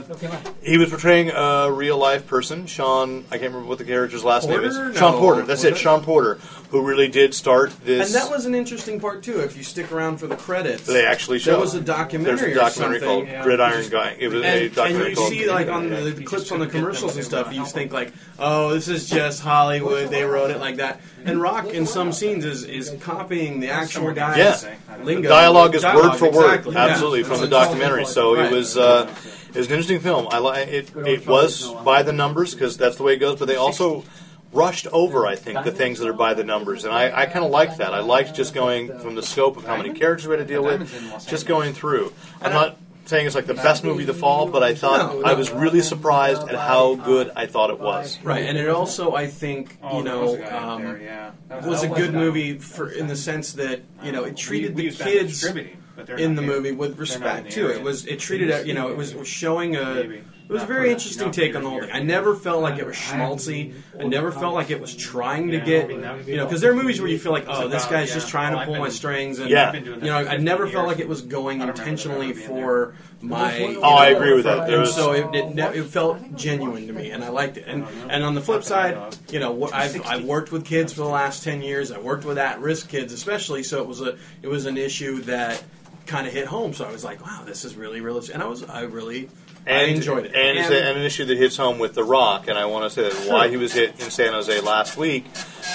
he 0.63 0.77
was 0.79 0.91
portraying 0.91 1.31
a 1.31 1.71
real 1.73 1.97
life 1.99 2.27
person, 2.27 2.67
Sean. 2.67 3.25
I 3.31 3.39
can't 3.39 3.53
remember 3.53 3.69
what 3.69 3.79
the 3.79 3.85
character's 3.85 4.25
last 4.25 4.49
name 4.49 4.61
is. 4.63 4.77
Porter? 4.77 4.95
Sean 4.95 5.19
Porter. 5.19 5.43
That's 5.43 5.65
it. 5.65 5.73
it? 5.75 5.79
Sean 5.79 6.03
Porter, 6.03 6.35
who 6.71 6.83
really 6.85 7.09
did 7.09 7.35
start 7.35 7.73
this. 7.85 8.15
And 8.15 8.23
that 8.23 8.31
was 8.31 8.47
an 8.47 8.55
interesting 8.55 9.01
part 9.01 9.23
too. 9.23 9.41
If 9.41 9.57
you 9.57 9.63
stick 9.63 9.93
around 9.93 10.19
for 10.19 10.27
the 10.27 10.37
credits, 10.37 10.87
they 10.87 11.07
actually 11.07 11.39
showed. 11.39 11.53
there 11.53 11.61
was 11.61 11.75
a 11.75 11.81
documentary. 11.81 12.37
There's 12.37 12.53
a 12.53 12.61
documentary 12.61 12.99
or 12.99 13.01
called. 13.01 13.27
Yeah. 13.29 13.43
Gridiron 13.43 13.89
Guy. 13.89 14.17
It 14.19 14.29
was 14.29 14.43
a 14.43 14.47
And, 14.47 14.79
and 14.79 15.09
you 15.09 15.29
see, 15.29 15.49
like 15.49 15.69
on 15.69 15.89
the, 15.91 16.11
the 16.11 16.25
clips 16.25 16.51
on 16.53 16.59
the 16.61 16.67
commercials 16.67 17.17
and 17.17 17.25
stuff, 17.25 17.53
you 17.55 17.65
think 17.65 17.93
like, 17.93 18.13
"Oh, 18.39 18.75
this 18.75 18.89
is 18.89 19.09
just 19.09 19.41
Hollywood. 19.41 20.11
They 20.11 20.25
wrote 20.25 20.51
it 20.51 20.59
like 20.59 20.77
that." 20.77 21.01
And 21.25 21.41
Rock, 21.41 21.67
in 21.69 21.87
some 21.87 22.13
scenes, 22.13 22.45
is 22.45 22.65
is 22.65 22.95
copying 23.01 23.61
the 23.61 23.69
actual 23.71 24.13
guy's 24.13 24.65
Yeah. 24.65 24.75
lingo. 25.05 25.23
The 25.23 25.29
dialogue 25.29 25.75
is 25.75 25.83
Dialogue, 25.83 26.13
word 26.13 26.19
for 26.19 26.31
word, 26.31 26.45
exactly, 26.55 26.75
yeah. 26.75 26.87
absolutely 26.87 27.23
from 27.25 27.41
the 27.41 27.49
documentary. 27.49 28.05
So 28.07 28.35
Right. 28.37 28.47
it 28.47 28.55
was 28.55 28.77
uh, 28.77 29.09
it 29.51 29.57
was 29.57 29.67
an 29.67 29.73
interesting 29.73 30.01
film. 30.01 30.29
I 30.31 30.39
li- 30.39 30.63
it 30.63 30.93
it 31.07 31.27
was 31.27 31.71
by 31.85 32.03
the 32.03 32.13
numbers 32.13 32.55
because 32.55 32.77
that's 32.77 32.97
the 32.97 33.03
way 33.03 33.15
it 33.15 33.19
goes. 33.19 33.39
But 33.39 33.49
they 33.49 33.57
also 33.57 34.05
rushed 34.53 34.87
over, 34.93 35.27
I 35.27 35.37
think, 35.37 35.63
the 35.63 35.71
things 35.71 35.99
that 36.01 36.09
are 36.09 36.13
by 36.13 36.35
the 36.35 36.43
numbers, 36.43 36.85
and 36.85 36.93
I, 36.93 37.23
I 37.23 37.27
kind 37.27 37.45
of 37.45 37.53
liked 37.53 37.79
that. 37.79 37.95
I 37.95 38.01
liked 38.01 38.35
just 38.35 38.53
going 38.53 38.99
from 38.99 39.15
the 39.15 39.23
scope 39.23 39.57
of 39.57 39.65
how 39.65 39.77
many 39.77 39.91
characters 39.91 40.27
we 40.27 40.37
had 40.37 40.47
to 40.49 40.53
deal 40.53 40.65
with, 40.65 40.91
just 41.29 41.47
going 41.47 41.73
through. 41.73 42.13
I'm 42.43 42.53
not 42.53 42.77
saying 43.11 43.27
it's 43.27 43.35
like 43.35 43.47
the 43.47 43.55
best 43.55 43.83
movie 43.85 44.05
of 44.05 44.07
the 44.07 44.15
fall, 44.15 44.47
but 44.49 44.63
I 44.63 44.75
thought 44.75 45.15
No, 45.15 45.23
I 45.25 45.35
was 45.35 45.51
really 45.51 45.81
surprised 45.83 46.49
at 46.49 46.55
how 46.55 46.95
good 46.95 47.31
I 47.35 47.47
thought 47.47 47.71
it 47.71 47.81
was. 47.81 48.19
Right, 48.23 48.45
and 48.47 48.57
it 48.57 48.69
also, 48.69 49.15
I 49.15 49.27
think, 49.27 49.77
Oh, 49.83 49.99
you 49.99 50.05
know, 50.05 50.21
was 50.23 50.35
a 50.35 50.57
um, 50.63 50.83
there, 50.83 51.03
yeah. 51.03 51.31
That 51.49 51.65
was 51.67 51.83
a 51.83 51.89
good 51.89 52.15
movie 52.15 52.59
for 52.59 52.89
in 52.89 53.09
the 53.09 53.17
sense 53.17 53.53
that 53.55 53.81
you 54.03 54.13
know 54.13 54.25
it 54.25 54.37
treated 54.37 54.75
We- 54.77 54.85
we 54.85 54.91
the 54.91 55.05
kids 55.05 55.33
distributing, 55.33 55.79
but 55.97 56.07
they're 56.07 56.17
in 56.17 56.37
the 56.37 56.43
movie 56.43 56.71
with 56.73 56.97
They're 56.97 57.19
not 57.19 57.39
in 57.41 57.45
respect 57.45 57.45
the 57.47 57.51
too. 57.51 57.69
It 57.69 57.83
was 57.83 58.07
it 58.07 58.19
treated 58.21 58.67
you 58.67 58.75
know 58.75 58.89
it 58.89 58.97
was 58.97 59.15
showing 59.25 59.77
a. 59.77 60.21
Maybe. 60.51 60.59
It 60.59 60.63
was 60.63 60.63
a 60.65 60.75
very 60.75 60.91
interesting 60.91 61.31
take 61.31 61.55
on 61.55 61.63
the 61.63 61.71
whole 61.71 61.81
thing. 61.81 61.91
I 61.93 62.03
never 62.03 62.35
felt 62.35 62.61
like 62.61 62.81
it 62.81 62.87
was 62.87 62.97
schmaltzy. 62.97 63.73
I 63.99 64.05
never 64.05 64.33
felt 64.33 64.53
like 64.53 64.71
it 64.71 64.81
was 64.81 64.97
trying 64.97 65.53
to 65.53 65.61
get, 65.61 65.85
I 65.85 65.89
mean, 65.89 66.01
that 66.01 66.17
would 66.17 66.27
be 66.27 66.33
you 66.33 66.39
know, 66.39 66.45
because 66.45 66.61
there 66.61 66.73
are 66.73 66.75
movies 66.75 67.01
where 67.01 67.09
you 67.09 67.21
feel 67.21 67.31
like, 67.31 67.45
oh, 67.47 67.69
this 67.69 67.87
guy's 67.87 68.13
just 68.13 68.29
trying 68.29 68.59
to 68.59 68.65
pull 68.65 68.77
my 68.81 68.89
strings, 68.89 69.39
and 69.39 69.49
Yeah. 69.49 69.69
I've 69.69 69.73
been 69.75 69.85
doing 69.85 70.01
you 70.01 70.07
know, 70.07 70.17
I 70.17 70.37
never 70.39 70.67
felt 70.67 70.89
like 70.89 70.99
it 70.99 71.09
was 71.09 71.23
going 71.23 71.63
I 71.63 71.67
don't 71.67 71.79
remember 71.79 71.83
intentionally 71.83 72.33
for 72.33 72.95
my. 73.21 73.77
Oh, 73.81 73.95
I 73.95 74.09
agree 74.09 74.35
with 74.35 74.45
that. 74.45 74.69
And 74.69 74.89
so 74.89 75.13
it, 75.13 75.35
it, 75.35 75.77
it 75.77 75.85
felt 75.85 76.35
genuine 76.35 76.89
to 76.89 76.93
me, 76.93 77.11
and 77.11 77.23
I 77.23 77.29
liked 77.29 77.57
it. 77.57 77.65
And 77.69 77.85
and 78.09 78.25
on 78.25 78.35
the 78.35 78.41
flip 78.41 78.65
side, 78.65 79.17
you 79.31 79.39
know, 79.39 79.71
I've, 79.73 80.05
I've 80.07 80.25
worked 80.25 80.51
with 80.51 80.65
kids 80.65 80.93
for 80.93 81.03
the 81.03 81.09
last 81.09 81.45
ten 81.45 81.63
years. 81.63 81.93
I 81.93 81.99
worked 82.01 82.25
with 82.25 82.39
at-risk 82.39 82.89
kids, 82.89 83.13
especially. 83.13 83.63
So 83.63 83.81
it 83.83 83.87
was 83.87 84.01
a 84.01 84.19
it 84.43 84.49
was 84.49 84.67
an 84.67 84.77
issue 84.77 85.21
that 85.23 85.63
kind 86.07 86.27
of 86.27 86.33
hit 86.33 86.47
home. 86.47 86.73
So 86.73 86.85
I 86.85 86.91
was 86.91 87.05
like, 87.05 87.25
wow, 87.25 87.43
this 87.45 87.65
is 87.65 87.77
really 87.77 88.01
realistic, 88.01 88.35
and 88.35 88.43
I 88.43 88.47
was 88.47 88.65
I 88.65 88.83
really 88.83 89.29
I 89.67 89.71
And, 89.71 89.97
enjoyed 89.97 90.25
it. 90.27 90.35
And, 90.35 90.59
it's 90.59 90.71
a- 90.71 90.83
and 90.85 90.99
an 90.99 91.05
issue 91.05 91.25
that 91.27 91.37
hits 91.37 91.57
home 91.57 91.79
with 91.79 91.95
The 91.95 92.03
Rock, 92.05 92.49
and 92.49 92.59
I 92.59 92.65
want 92.67 92.85
to 92.85 92.91
say 92.91 93.03
that 93.15 93.31
why 93.31 93.49
he 93.49 93.57
was 93.57 93.73
hit 93.73 94.01
in 94.01 94.11
San 94.11 94.33
Jose 94.33 94.61
last 94.61 94.97
week 94.97 95.27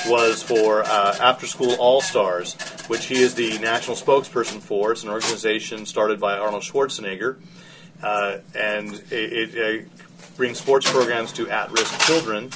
was 0.08 0.42
for 0.44 0.84
uh, 0.84 1.16
After 1.20 1.46
School 1.48 1.74
All 1.76 2.02
Stars, 2.02 2.56
which 2.88 3.06
he 3.06 3.22
is 3.22 3.36
the 3.36 3.58
national 3.60 3.96
spokesperson 3.96 4.60
for. 4.62 4.92
It's 4.92 5.04
an 5.04 5.10
organization 5.10 5.86
started 5.86 6.20
by 6.20 6.38
Arnold 6.38 6.64
Schwarzenegger, 6.64 7.38
uh, 8.04 8.38
and 8.56 8.96
it, 9.12 9.54
it 9.56 9.86
uh, 9.86 9.86
brings 10.36 10.58
sports 10.60 10.90
programs 10.92 11.32
to 11.34 11.50
at-risk 11.50 12.00
children. 12.02 12.50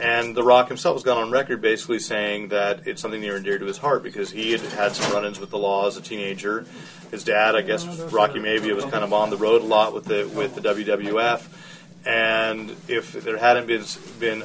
And 0.00 0.36
The 0.36 0.44
Rock 0.44 0.68
himself 0.68 0.96
has 0.96 1.02
gone 1.02 1.18
on 1.18 1.30
record 1.30 1.60
basically 1.60 1.98
saying 1.98 2.48
that 2.48 2.86
it's 2.86 3.02
something 3.02 3.20
near 3.20 3.36
and 3.36 3.44
dear 3.44 3.58
to 3.58 3.64
his 3.64 3.78
heart 3.78 4.02
because 4.02 4.30
he 4.30 4.52
had 4.52 4.60
had 4.60 4.92
some 4.92 5.12
run-ins 5.12 5.40
with 5.40 5.50
the 5.50 5.58
law 5.58 5.86
as 5.88 5.96
a 5.96 6.00
teenager. 6.00 6.64
His 7.10 7.24
dad, 7.24 7.56
I 7.56 7.62
guess, 7.62 7.84
Rocky 8.12 8.38
Maivia, 8.38 8.74
was 8.74 8.84
kind 8.84 9.02
of 9.02 9.12
on 9.12 9.30
the 9.30 9.36
road 9.36 9.62
a 9.62 9.64
lot 9.64 9.94
with 9.94 10.04
the 10.04 10.30
with 10.34 10.54
the 10.54 10.60
WWF. 10.60 11.46
And 12.06 12.70
if 12.86 13.12
there 13.12 13.38
hadn't 13.38 13.66
been 13.66 13.84
been 14.20 14.44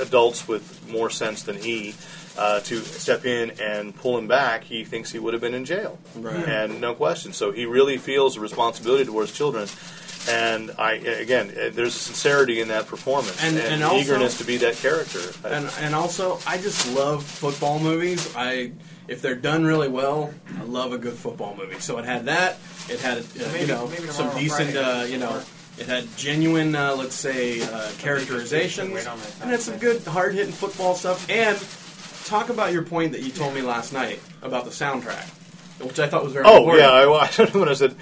adults 0.00 0.48
with 0.48 0.88
more 0.88 1.10
sense 1.10 1.42
than 1.44 1.56
he 1.56 1.94
uh, 2.36 2.60
to 2.60 2.80
step 2.80 3.24
in 3.24 3.52
and 3.60 3.94
pull 3.94 4.18
him 4.18 4.26
back, 4.26 4.64
he 4.64 4.84
thinks 4.84 5.12
he 5.12 5.18
would 5.18 5.34
have 5.34 5.40
been 5.40 5.54
in 5.54 5.64
jail. 5.64 5.98
Right. 6.16 6.36
And 6.36 6.80
no 6.80 6.94
question. 6.94 7.32
So 7.32 7.50
he 7.50 7.66
really 7.66 7.98
feels 7.98 8.36
a 8.36 8.40
responsibility 8.40 9.04
towards 9.04 9.32
children. 9.32 9.68
And 10.28 10.72
I 10.78 10.92
again, 10.94 11.50
uh, 11.50 11.70
there's 11.72 11.94
sincerity 11.94 12.60
in 12.60 12.68
that 12.68 12.86
performance 12.86 13.42
And- 13.42 13.58
and 13.58 13.82
also- 13.82 13.98
eagerness 14.00 14.38
to 14.38 14.44
be 14.44 14.56
that 14.58 14.76
character. 14.76 15.20
and 15.44 15.70
and 15.80 15.94
also 15.94 16.38
I 16.46 16.58
just 16.58 16.86
love 16.92 17.24
football 17.24 17.78
movies. 17.78 18.28
I 18.36 18.72
if 19.08 19.22
they're 19.22 19.34
done 19.34 19.64
really 19.64 19.88
well, 19.88 20.32
I 20.60 20.64
love 20.64 20.92
a 20.92 20.98
good 20.98 21.14
football 21.14 21.56
movie. 21.58 21.80
So 21.80 21.98
it 21.98 22.04
had 22.04 22.26
that. 22.26 22.58
It 22.88 23.00
had 23.00 23.18
uh, 23.18 23.56
you 23.58 23.66
know 23.66 23.86
maybe 23.88 24.08
some 24.08 24.34
decent 24.36 24.76
uh, 24.76 25.04
you 25.08 25.18
know. 25.18 25.40
It 25.78 25.86
had 25.86 26.08
genuine, 26.16 26.74
uh, 26.74 26.96
let's 26.96 27.14
say, 27.14 27.62
uh, 27.62 27.88
characterizations, 27.98 28.92
Wait 28.92 29.06
on 29.06 29.16
and 29.40 29.48
had 29.48 29.60
some 29.60 29.78
good, 29.78 30.04
hard-hitting 30.04 30.52
football 30.52 30.96
stuff. 30.96 31.24
And 31.30 31.56
talk 32.24 32.48
about 32.48 32.72
your 32.72 32.82
point 32.82 33.12
that 33.12 33.22
you 33.22 33.30
told 33.30 33.54
me 33.54 33.62
last 33.62 33.92
night 33.92 34.18
about 34.42 34.64
the 34.64 34.72
soundtrack, 34.72 35.24
which 35.80 35.98
I 35.98 36.08
thought 36.08 36.24
was 36.24 36.32
very 36.32 36.44
Oh 36.46 36.58
important. 36.58 36.82
yeah, 36.84 36.90
I, 36.90 37.02
I 37.24 37.30
don't 37.30 37.54
know 37.54 37.60
when 37.60 37.68
I 37.68 37.74
said, 37.74 37.94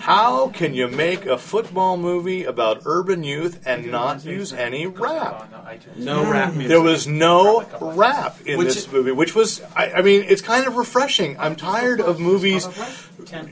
how 0.00 0.48
can 0.48 0.74
you 0.74 0.88
make 0.88 1.26
a 1.26 1.38
football 1.38 1.96
movie 1.96 2.44
about 2.44 2.82
urban 2.84 3.22
youth 3.24 3.60
and 3.66 3.90
not 3.90 4.24
use 4.24 4.52
any 4.52 4.86
rap? 4.86 5.48
Uh, 5.52 5.74
no 5.96 6.30
rap 6.30 6.52
music. 6.52 6.68
There 6.68 6.80
was 6.80 7.06
no 7.06 7.64
rap 7.80 8.36
in 8.46 8.58
Which 8.58 8.68
this 8.74 8.90
movie, 8.92 9.12
which 9.12 9.34
was, 9.34 9.62
I, 9.76 9.92
I 9.92 10.02
mean, 10.02 10.24
it's 10.28 10.42
kind 10.42 10.66
of 10.66 10.76
refreshing. 10.76 11.38
I'm 11.38 11.56
tired 11.56 12.00
of 12.00 12.18
movies 12.20 12.68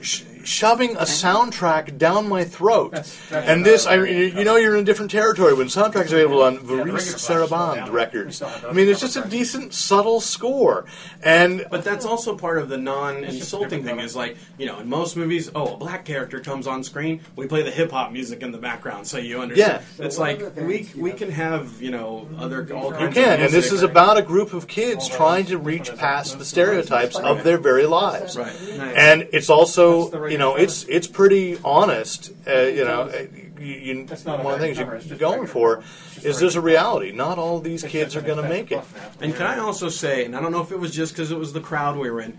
sh- 0.03 0.23
shoving 0.45 0.97
a 0.97 1.03
soundtrack 1.03 1.99
down 1.99 2.29
my 2.29 2.45
throat. 2.45 2.95
And 3.31 3.65
this, 3.65 3.87
I 3.87 3.99
mean, 3.99 4.37
you 4.37 4.45
know, 4.45 4.57
you're 4.57 4.75
in 4.75 4.83
a 4.83 4.85
different 4.85 5.11
territory 5.11 5.55
when 5.55 5.67
soundtracks 5.67 6.07
is 6.07 6.13
available 6.13 6.43
on 6.43 6.59
Varèse 6.59 7.15
Sarabande 7.17 7.91
records. 7.91 8.43
I 8.43 8.73
mean, 8.73 8.89
it's 8.89 9.01
just 9.01 9.17
a 9.17 9.27
decent, 9.29 9.75
subtle 9.75 10.21
score. 10.21 10.87
And 11.23 11.67
But 11.71 11.85
that's 11.85 12.05
also 12.05 12.37
part 12.37 12.59
of 12.59 12.69
the 12.69 12.79
non-insulting 12.79 13.85
thing. 13.85 14.01
Is 14.01 14.17
like 14.17 14.37
you 14.57 14.67
know, 14.67 14.79
in 14.79 14.89
most 14.89 15.17
movies, 15.17 15.51
oh, 15.55 15.75
a 15.75 15.77
black 15.77 16.05
character 16.05 16.41
comes 16.41 16.67
on 16.67 16.83
screen, 16.85 17.21
we 17.37 17.47
play 17.47 17.63
the 17.63 17.71
hip 17.71 17.91
hop 17.91 18.13
music 18.13 18.43
in 18.43 18.53
the 18.53 18.59
background, 18.59 19.07
so 19.07 19.19
you 19.19 19.41
understand. 19.41 19.83
It's 19.99 20.19
like 20.19 20.57
we 20.57 20.89
we 20.97 21.13
can 21.13 21.31
have 21.31 21.83
you 21.83 21.91
know 21.91 22.29
other 22.39 22.67
all 22.75 22.93
kinds. 22.93 23.03
You 23.03 23.09
of 23.09 23.15
can, 23.15 23.41
and 23.41 23.53
this 23.53 23.73
is 23.73 23.83
about 23.83 24.17
a 24.17 24.23
group 24.23 24.53
of 24.53 24.67
kids 24.67 25.09
trying 25.09 25.47
to 25.47 25.59
reach 25.59 25.95
past 25.97 26.39
the 26.39 26.45
stereotypes 26.45 27.17
of 27.19 27.45
their 27.45 27.59
very 27.59 27.87
lives. 27.87 28.37
Right. 28.37 28.53
Nice. 28.77 28.97
And 28.97 29.29
it's 29.33 29.51
also, 29.51 30.11
you 30.31 30.39
know, 30.39 30.57
it's 30.57 30.85
it's 30.85 31.07
pretty 31.07 31.59
honest. 31.65 32.33
Uh, 32.47 32.61
you 32.63 32.85
know, 32.85 33.11
you, 33.59 33.67
you 33.67 34.07
That's 34.07 34.25
not 34.25 34.43
one 34.43 34.55
of 34.55 34.61
the 34.61 34.67
things 34.67 34.79
cover, 34.79 34.99
you're 35.05 35.19
going 35.19 35.41
regular. 35.43 35.47
for 35.49 35.77
It's 35.79 36.15
just 36.15 36.27
is 36.27 36.39
there's 36.41 36.57
a 36.57 36.61
reality. 36.61 37.13
Not 37.13 37.39
all 37.39 37.61
these 37.61 37.85
It's 37.85 37.93
kids 37.93 38.17
are 38.17 38.23
going 38.23 38.43
to 38.43 38.49
make 38.49 38.71
it. 38.73 38.77
now. 38.77 38.85
And 39.21 39.35
can 39.35 39.47
I 39.47 39.59
also 39.59 39.89
say, 39.89 40.25
and 40.25 40.35
I 40.37 40.41
don't 40.41 40.53
know 40.53 40.63
if 40.63 40.73
it 40.73 40.79
was 40.81 40.93
just 40.95 41.13
because 41.13 41.31
it 41.31 41.39
was 41.39 41.53
the 41.53 41.61
crowd 41.61 41.99
we 41.99 42.11
were 42.11 42.21
in, 42.23 42.39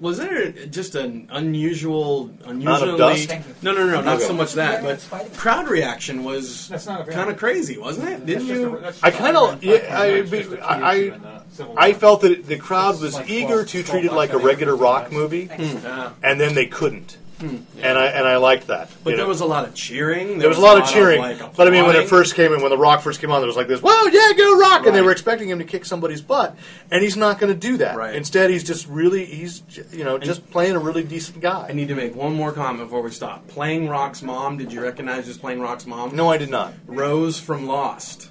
was 0.00 0.18
there 0.18 0.50
just 0.50 0.94
an 0.96 1.28
unusual, 1.30 2.30
Amount 2.44 2.82
of 2.82 3.00
unusually? 3.00 3.26
dust? 3.26 3.62
No, 3.62 3.72
no, 3.72 3.86
no, 3.86 4.00
not 4.00 4.20
so 4.20 4.32
much 4.32 4.54
that, 4.54 4.82
but 4.82 5.32
crowd 5.36 5.68
reaction 5.68 6.24
was 6.24 6.66
That's 6.68 6.86
not 6.86 7.02
a 7.02 7.04
very- 7.04 7.14
kind 7.14 7.30
of 7.30 7.36
crazy, 7.36 7.78
wasn't 7.78 8.08
it? 8.08 8.26
Didn't 8.26 8.46
you? 8.46 8.78
a- 8.78 8.92
I 9.02 9.10
kind 9.12 9.36
of, 9.36 9.62
yeah, 9.62 9.74
I, 9.96 10.06
it's 10.06 10.30
just 10.30 10.50
a 10.52 10.68
I, 10.68 10.94
key 10.94 11.00
issue 11.06 11.14
in 11.14 11.22
the 11.22 11.42
Civil 11.52 11.74
I 11.78 11.92
felt 11.92 12.22
that 12.22 12.46
the 12.46 12.56
crowd 12.56 13.00
was 13.00 13.14
Like 13.14 13.28
eager 13.30 13.64
to 13.64 13.82
treat 13.84 14.04
it 14.06 14.12
like 14.12 14.32
a 14.32 14.38
regular 14.38 14.74
rock 14.74 15.12
movie, 15.12 15.48
Yeah. 15.56 16.12
and 16.22 16.40
then 16.40 16.54
they 16.54 16.66
couldn't, 16.66 17.18
Hmm. 17.42 17.56
and 17.82 17.98
I 17.98 18.06
and 18.06 18.26
I 18.28 18.36
liked 18.36 18.68
that. 18.68 18.88
But 19.02 19.10
you 19.10 19.16
there 19.16 19.24
know. 19.24 19.28
was 19.28 19.40
a 19.40 19.44
lot 19.46 19.66
of 19.66 19.74
cheering. 19.74 20.38
There 20.38 20.48
was 20.48 20.58
a 20.58 20.60
lot 20.60 20.80
of 20.80 20.88
cheering, 20.88 21.20
like, 21.20 21.56
but 21.56 21.66
I 21.66 21.70
mean, 21.70 21.84
when 21.86 21.96
it 21.96 22.08
first 22.08 22.36
came 22.36 22.52
in, 22.52 22.62
when 22.62 22.70
the 22.70 22.78
Rock 22.78 23.02
first 23.02 23.20
came 23.20 23.32
on, 23.32 23.40
there 23.40 23.48
was 23.48 23.56
like 23.56 23.66
this, 23.66 23.80
"Whoa, 23.82 24.06
yeah, 24.06 24.32
go 24.36 24.56
Rock!" 24.58 24.86
and 24.86 24.94
they 24.94 25.02
were 25.02 25.10
expecting 25.10 25.48
him 25.48 25.58
to 25.58 25.64
kick 25.64 25.84
somebody's 25.84 26.20
butt, 26.22 26.56
and 26.92 27.02
he's 27.02 27.16
not 27.16 27.40
going 27.40 27.52
to 27.52 27.58
do 27.58 27.78
that. 27.78 27.96
Right. 27.96 28.14
Instead, 28.14 28.50
he's 28.50 28.62
just 28.62 28.86
really, 28.86 29.24
he's 29.24 29.62
you 29.90 30.04
know, 30.04 30.18
just 30.18 30.48
playing 30.52 30.76
a 30.76 30.78
really 30.78 31.02
decent 31.02 31.40
guy. 31.40 31.66
I 31.68 31.72
need 31.72 31.88
to 31.88 31.96
make 31.96 32.14
one 32.14 32.32
more 32.34 32.52
comment 32.52 32.84
before 32.84 33.02
we 33.02 33.10
stop. 33.10 33.48
Playing 33.48 33.88
Rock's 33.88 34.22
mom. 34.22 34.56
Did 34.56 34.72
you 34.72 34.80
recognize 34.80 35.26
who's 35.26 35.36
playing 35.38 35.60
Rock's 35.60 35.84
mom? 35.84 36.14
no, 36.14 36.30
I 36.30 36.36
did 36.36 36.48
not. 36.50 36.72
Rose 36.86 37.40
from 37.40 37.66
Lost. 37.66 38.30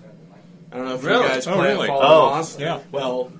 I 0.71 0.77
don't 0.77 0.85
know 0.85 0.95
if 0.95 1.03
Really? 1.03 1.23
you 1.23 1.27
guys 1.27 1.47
Oh, 1.47 1.55
play 1.55 1.73
really? 1.73 1.87
follow 1.87 2.01
Oh. 2.01 2.19
Lost. 2.27 2.57
Yeah. 2.61 2.79
Well, 2.93 3.33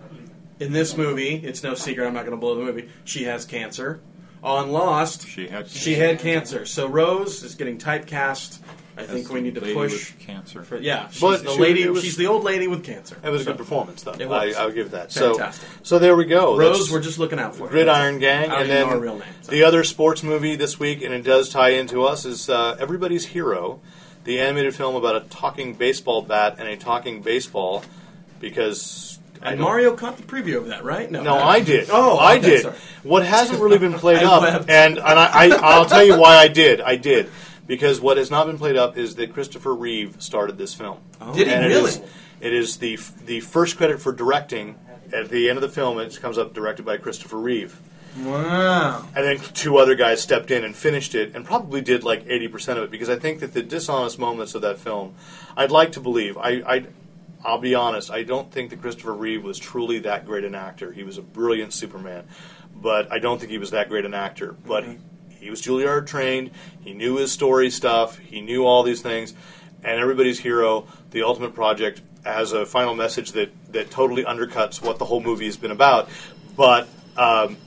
in 0.60 0.74
this 0.74 0.98
movie, 0.98 1.36
it's 1.36 1.64
no 1.64 1.76
secret. 1.76 2.06
I'm 2.06 2.14
not 2.14 2.26
going 2.26 2.36
to 2.36 2.38
blow 2.42 2.56
the 2.56 2.62
movie. 2.66 2.90
She 3.06 3.24
has 3.24 3.46
cancer. 3.46 4.02
On 4.44 4.72
Lost, 4.72 5.28
She 5.28 5.48
had 5.48 5.70
she 5.70 5.94
had 5.96 6.20
cancer. 6.20 6.66
So 6.66 6.88
Rose 6.88 7.44
is 7.44 7.56
getting 7.56 7.78
typecast. 7.78 8.60
I 8.98 9.04
As 9.04 9.08
think 9.10 9.32
we 9.32 9.40
need 9.40 9.56
to 9.56 9.62
lady 9.62 9.74
push. 9.74 9.92
with 10.12 10.20
cancer. 10.20 10.64
For, 10.64 10.78
yeah, 10.78 11.08
she's 11.10 11.22
But 11.22 11.44
the 11.44 11.54
she- 11.54 11.60
lady. 11.62 11.84
it 11.84 11.92
was- 11.94 12.04
she's 12.04 12.18
the 12.18 12.28
old 12.28 12.44
lady 12.44 12.68
with 12.68 12.84
cancer. 12.84 13.16
It 13.24 13.30
was 13.30 13.42
a 13.42 13.44
So, 13.46 13.52
good 13.52 13.58
performance, 13.58 14.04
though. 14.04 14.12
It 14.20 14.28
was. 14.28 14.56
I, 14.56 14.62
I'll 14.64 14.72
give 14.72 14.92
that. 14.92 15.14
Fantastic. 15.14 15.68
So, 15.70 15.76
so 15.84 16.00
there 16.00 16.16
we 16.16 16.26
go. 16.26 16.58
Rose, 16.58 16.74
That's- 16.78 16.92
we're 16.92 17.02
just 17.02 17.18
looking 17.18 17.40
out 17.40 17.56
for. 17.56 17.64
you. 17.66 17.70
Gridiron 17.70 18.20
Gang, 18.20 18.46
I 18.46 18.48
don't 18.48 18.62
and 18.62 18.62
even 18.66 18.70
then 18.76 18.88
know 18.88 18.94
her 18.94 19.00
real 19.00 19.14
name. 19.20 19.24
so. 19.44 19.52
the 19.52 19.64
other 19.64 19.84
sports 19.86 20.24
movie 20.24 20.56
this 20.58 20.78
week, 20.80 21.02
and 21.04 21.14
it 21.14 21.24
does 21.24 21.48
tie 21.50 21.70
into 21.70 22.04
us, 22.04 22.26
is 22.26 22.50
uh, 22.50 22.76
Everybody's 22.80 23.28
Hero, 23.28 23.80
the 24.26 24.40
animated 24.42 24.76
film 24.76 24.96
about 24.96 25.16
a 25.16 25.22
talking 25.22 25.74
baseball 25.74 26.22
bat 26.24 26.56
and 26.60 26.68
a 26.68 26.76
talking 26.76 27.22
baseball. 27.22 27.84
Because 28.40 29.11
I 29.11 29.11
And 29.44 29.60
Mario 29.60 29.96
caught 29.96 30.18
the 30.18 30.24
preview 30.24 30.58
of 30.58 30.68
that, 30.68 30.84
right? 30.84 31.10
no, 31.10 31.24
no, 31.24 31.36
I 31.36 31.62
did. 31.62 31.90
Oh, 31.92 32.18
I 32.18 32.38
okay, 32.38 32.50
did. 32.50 32.62
sorry. 32.62 32.76
What 33.04 33.26
hasn't 33.26 33.60
really 33.60 33.78
been 33.80 33.94
played 34.06 34.24
up, 34.24 34.44
and 34.70 34.98
and 35.00 35.00
I, 35.00 35.48
I 35.48 35.50
I'll 35.62 35.86
tell 35.86 36.04
you 36.06 36.18
why 36.20 36.38
I 36.38 36.48
did. 36.48 36.80
I 36.82 36.96
did 36.96 37.30
because 37.68 38.00
what 38.02 38.18
has 38.18 38.30
not 38.30 38.48
been 38.48 38.58
played 38.58 38.76
up 38.78 38.98
is 38.98 39.16
that 39.16 39.34
Christopher 39.34 39.74
Reeve 39.74 40.16
started 40.20 40.58
this 40.58 40.74
film. 40.74 41.00
Oh. 41.20 41.34
Did 41.34 41.48
he 41.48 41.54
And 41.54 41.66
really? 41.66 41.90
is- 41.90 42.02
It 42.42 42.54
is 42.54 42.78
the 42.78 42.98
the 43.26 43.40
first 43.42 43.78
credit 43.78 44.02
for 44.02 44.12
directing. 44.12 44.76
At 45.14 45.28
the 45.30 45.50
end 45.50 45.58
of 45.58 45.62
the 45.62 45.70
film, 45.70 46.00
it 46.00 46.18
comes 46.22 46.38
up 46.38 46.54
directed 46.54 46.86
by 46.86 46.98
Christopher 46.98 47.38
Reeve. 47.38 47.78
Wow. 48.24 49.06
And 49.16 49.26
then 49.26 49.40
two 49.40 49.78
other 49.78 49.96
guys 49.96 50.22
stepped 50.22 50.52
in 50.52 50.64
and 50.64 50.76
finished 50.76 51.16
it, 51.16 51.36
and 51.36 51.46
probably 51.46 51.82
did 51.82 52.04
like 52.04 52.26
eighty 52.28 52.48
percent 52.48 52.78
of 52.80 52.86
it 52.86 52.92
because 52.92 53.10
I 53.10 53.18
think 53.18 53.40
that 53.40 53.54
the 53.54 53.62
dishonest 53.64 54.20
moments 54.20 54.56
of 54.56 54.62
that 54.62 54.80
film, 54.80 55.16
I'd 55.58 55.72
like 55.72 55.94
to 55.94 56.00
believe. 56.00 56.38
I, 56.38 56.62
I, 56.66 56.86
I'll 57.44 57.58
be 57.60 57.76
honest. 57.76 58.12
I 58.12 58.24
don't 58.24 58.52
think 58.52 58.70
that 58.70 58.82
Christopher 58.82 59.14
Reeve 59.14 59.44
was 59.44 59.58
truly 59.58 60.00
that 60.00 60.26
great 60.26 60.44
an 60.44 60.56
actor. 60.56 60.92
He 60.92 61.04
was 61.04 61.18
a 61.18 61.22
brilliant 61.22 61.74
Superman, 61.74 62.28
but 62.76 63.12
I 63.12 63.20
don't 63.20 63.40
think 63.40 63.52
he 63.52 63.58
was 63.58 63.72
that 63.72 63.90
great 63.90 64.06
an 64.06 64.14
actor. 64.14 64.54
But 64.54 64.86
he, 64.86 64.98
he 65.40 65.50
was 65.50 65.62
Juilliard 65.62 66.08
trained. 66.08 66.52
He 66.82 66.94
knew 66.94 67.18
his 67.18 67.32
story 67.32 67.70
stuff. 67.70 68.18
He 68.18 68.42
knew 68.42 68.66
all 68.66 68.84
these 68.84 69.02
things, 69.02 69.34
and 69.84 70.00
everybody's 70.00 70.40
hero, 70.40 70.88
the 71.10 71.24
ultimate 71.24 71.56
project, 71.56 72.02
has 72.24 72.54
a 72.54 72.66
final 72.66 72.94
message 72.94 73.32
that 73.32 73.52
that 73.74 73.90
totally 73.90 74.24
undercuts 74.24 74.82
what 74.82 75.00
the 75.00 75.06
whole 75.06 75.22
movie 75.22 75.46
has 75.46 75.58
been 75.58 75.72
about. 75.72 76.10
But 76.56 76.88
um, 77.18 77.58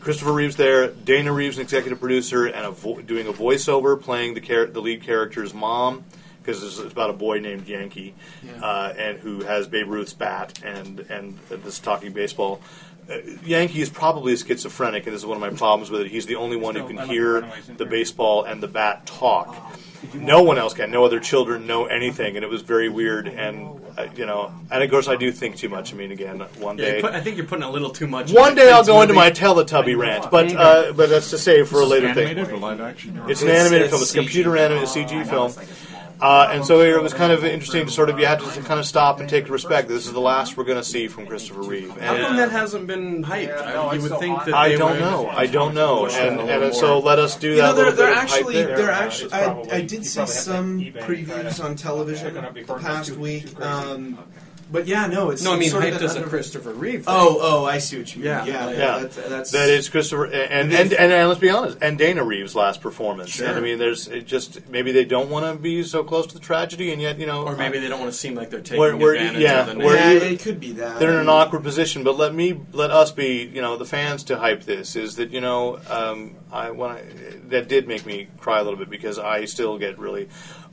Christopher 0.00 0.32
Reeve's 0.32 0.54
there. 0.54 0.86
Dana 0.86 1.32
Reeves, 1.32 1.56
an 1.56 1.62
executive 1.62 1.98
producer, 1.98 2.46
and 2.46 2.64
a 2.64 2.70
vo- 2.70 3.00
doing 3.00 3.26
a 3.26 3.32
voiceover, 3.32 4.00
playing 4.00 4.34
the 4.34 4.40
char- 4.40 4.66
the 4.66 4.80
lead 4.80 5.02
character's 5.02 5.52
mom, 5.52 6.04
because 6.46 6.62
it's, 6.62 6.78
it's 6.78 6.92
about 6.92 7.10
a 7.10 7.14
boy 7.14 7.40
named 7.40 7.66
Yankee, 7.66 8.14
uh, 8.62 8.94
and 8.96 9.18
who 9.18 9.42
has 9.42 9.66
Babe 9.66 9.88
Ruth's 9.88 10.14
bat 10.14 10.62
and 10.64 11.00
and 11.00 11.38
this 11.48 11.80
talking 11.80 12.12
baseball. 12.12 12.60
Uh, 13.10 13.18
Yankee 13.44 13.80
is 13.80 13.88
probably 13.88 14.36
schizophrenic, 14.36 15.06
and 15.06 15.14
this 15.14 15.22
is 15.22 15.26
one 15.26 15.36
of 15.36 15.40
my 15.40 15.56
problems 15.56 15.90
with 15.90 16.02
it. 16.02 16.08
He's 16.08 16.26
the 16.26 16.36
only 16.36 16.56
one 16.56 16.74
who 16.74 16.86
can 16.88 16.98
hear 17.08 17.40
the 17.40 17.76
here. 17.76 17.86
baseball 17.86 18.44
and 18.44 18.60
the 18.60 18.66
bat 18.66 19.06
talk. 19.06 19.56
No 20.12 20.42
one 20.42 20.58
else 20.58 20.74
can. 20.74 20.90
No 20.90 21.04
other 21.04 21.20
children 21.20 21.66
know 21.66 21.86
anything, 21.86 22.36
and 22.36 22.44
it 22.44 22.48
was 22.48 22.62
very 22.62 22.88
weird. 22.88 23.28
And 23.28 23.80
uh, 23.96 24.08
you 24.16 24.26
know, 24.26 24.52
and 24.70 24.82
of 24.82 24.90
course, 24.90 25.08
I 25.08 25.16
do 25.16 25.32
think 25.32 25.56
too 25.56 25.68
much. 25.68 25.92
I 25.92 25.96
mean, 25.96 26.12
again, 26.12 26.40
one 26.58 26.76
day. 26.76 26.96
you 26.96 27.02
put, 27.02 27.14
I 27.14 27.20
think 27.20 27.36
you're 27.36 27.46
putting 27.46 27.64
a 27.64 27.70
little 27.70 27.90
too 27.90 28.06
much. 28.06 28.32
One 28.32 28.54
day 28.54 28.70
I'll 28.70 28.84
go 28.84 29.00
into 29.02 29.14
movie. 29.14 29.26
my 29.26 29.30
Teletubby 29.30 29.96
rant, 29.96 30.30
but 30.30 30.54
uh, 30.54 30.92
but 30.92 31.08
that's 31.08 31.30
to 31.30 31.38
save 31.38 31.68
for 31.68 31.80
a 31.80 31.86
later 31.86 32.12
thing. 32.12 32.28
Animated 32.28 32.52
or 32.52 32.58
live 32.58 32.80
action? 32.80 33.20
It's 33.28 33.42
an 33.42 33.48
animated 33.48 33.90
film. 33.90 34.02
It's 34.02 34.14
a 34.14 34.18
computer 34.18 34.56
animated 34.56 34.88
CG 34.88 35.26
film. 35.28 35.52
Uh, 36.20 36.48
and 36.50 36.64
so 36.64 36.80
it 36.80 37.02
was 37.02 37.12
kind 37.12 37.30
of 37.30 37.44
interesting 37.44 37.84
to 37.84 37.92
sort 37.92 38.08
of 38.08 38.18
you 38.18 38.24
have 38.26 38.42
to 38.54 38.62
kind 38.62 38.80
of 38.80 38.86
stop 38.86 39.20
and 39.20 39.28
take 39.28 39.50
respect. 39.50 39.86
This 39.88 40.06
is 40.06 40.12
the 40.12 40.20
last 40.20 40.56
we're 40.56 40.64
going 40.64 40.78
to 40.78 40.84
see 40.84 41.08
from 41.08 41.26
Christopher 41.26 41.60
Reeve. 41.62 41.90
How 42.00 42.14
And 42.14 42.26
come 42.26 42.36
that 42.36 42.50
hasn't 42.50 42.86
been 42.86 43.22
hyped? 43.22 43.62
I, 43.62 43.74
no, 43.74 43.92
you 43.92 44.00
would 44.02 44.18
think 44.18 44.44
that 44.44 44.54
I 44.54 44.76
don't 44.76 44.98
know. 44.98 45.28
I 45.28 45.46
don't 45.46 45.74
know. 45.74 46.04
Push 46.04 46.16
And 46.16 46.40
and 46.40 46.74
so 46.74 46.98
let 47.00 47.18
us 47.18 47.36
do 47.36 47.50
You 47.50 47.56
that. 47.56 47.62
know, 47.62 47.74
they're, 47.74 47.92
they're 47.92 48.06
bit 48.14 48.24
of 48.24 48.30
hype 48.30 48.38
actually, 48.38 48.62
they're 48.62 48.90
actually. 48.90 49.32
I, 49.32 49.60
I 49.72 49.80
did 49.82 50.06
see 50.06 50.16
probably 50.16 50.34
have 50.34 50.42
to 50.44 50.50
some 50.50 50.80
eBay 50.80 50.86
and 50.86 50.94
try 50.94 51.02
previews 51.02 51.64
on 51.64 51.76
television 51.76 52.24
They're 52.24 52.42
gonna 52.42 52.52
be 52.52 52.62
the 52.62 52.74
past 52.74 53.10
week. 53.12 53.60
Um, 53.60 54.18
but 54.70 54.86
yeah, 54.86 55.06
no, 55.06 55.30
it's 55.30 55.42
No, 55.42 55.52
I 55.54 55.58
mean 55.58 55.70
sort 55.70 55.84
of 55.84 55.94
hyped 55.94 56.02
as 56.02 56.14
a 56.14 56.16
under- 56.18 56.28
Christopher 56.28 56.72
Reeve. 56.72 57.04
thing. 57.04 57.14
Oh, 57.14 57.38
oh, 57.40 57.64
I 57.64 57.78
see 57.78 57.98
what 57.98 58.14
you 58.14 58.22
mean. 58.22 58.26
Yeah, 58.26 58.44
Yeah, 58.44 58.66
like- 58.66 58.76
Yeah. 58.76 58.98
That's, 58.98 59.16
that's 59.16 59.50
That 59.52 59.68
is 59.70 59.88
Christopher, 59.88 60.24
and 60.26 60.72
and, 60.72 60.92
and 60.92 61.12
and 61.12 61.28
let's 61.28 61.40
be 61.40 61.50
honest, 61.50 61.78
and 61.80 61.96
Dana 61.98 62.24
Reeves' 62.24 62.54
last 62.54 62.80
performance. 62.80 63.30
Sure. 63.30 63.46
And 63.46 63.56
I 63.56 63.60
mean, 63.60 63.78
there's 63.78 64.08
it 64.08 64.26
just 64.26 64.68
maybe 64.68 64.92
they 64.92 65.04
don't 65.04 65.30
want 65.30 65.46
to 65.46 65.54
be 65.60 65.82
so 65.82 66.02
close 66.04 66.26
to 66.28 66.34
the 66.34 66.40
tragedy, 66.40 66.92
and 66.92 67.00
yet 67.00 67.18
you 67.18 67.26
know, 67.26 67.42
or 67.44 67.56
maybe 67.56 67.78
they 67.78 67.88
don't 67.88 68.00
want 68.00 68.12
to 68.12 68.18
seem 68.18 68.34
like 68.34 68.50
they're 68.50 68.60
taking 68.60 68.78
Where- 68.80 68.96
where- 68.96 69.14
advantage 69.14 69.42
yeah, 69.42 69.68
of 69.68 69.78
the 69.78 69.84
where 69.84 69.96
yeah, 69.96 70.28
it 70.28 70.40
could 70.40 70.58
be 70.60 70.72
that. 70.72 70.98
they're 70.98 71.10
in 71.12 71.16
an 71.20 71.28
awkward 71.28 71.62
position. 71.62 72.02
But 72.04 72.16
let 72.16 72.34
me 72.34 72.60
let 72.72 72.90
us 72.90 73.12
be, 73.12 73.44
you 73.52 73.62
know, 73.62 73.76
the 73.76 73.84
fans 73.86 74.24
to 74.24 74.36
hype 74.38 74.64
this. 74.64 74.96
Is 74.96 75.16
that 75.16 75.30
you 75.30 75.40
know, 75.40 75.78
um, 75.88 76.34
I 76.52 76.70
when 76.70 76.90
I 76.90 77.02
that 77.48 77.68
did 77.68 77.86
make 77.86 78.04
me 78.04 78.28
cry 78.40 78.58
a 78.60 78.62
little 78.64 78.78
bit 78.78 78.90
because 78.90 79.18
I 79.18 79.44
still 79.44 79.78
get 79.78 79.98
really. 79.98 80.28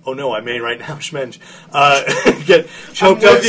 Oh 0.05 0.13
no! 0.13 0.33
I 0.33 0.41
may 0.41 0.59
right 0.59 0.79
now, 0.79 0.95
Schmenj, 0.95 1.39
uh, 1.71 2.03
get 2.45 2.67
choked 2.93 3.23
up 3.23 3.41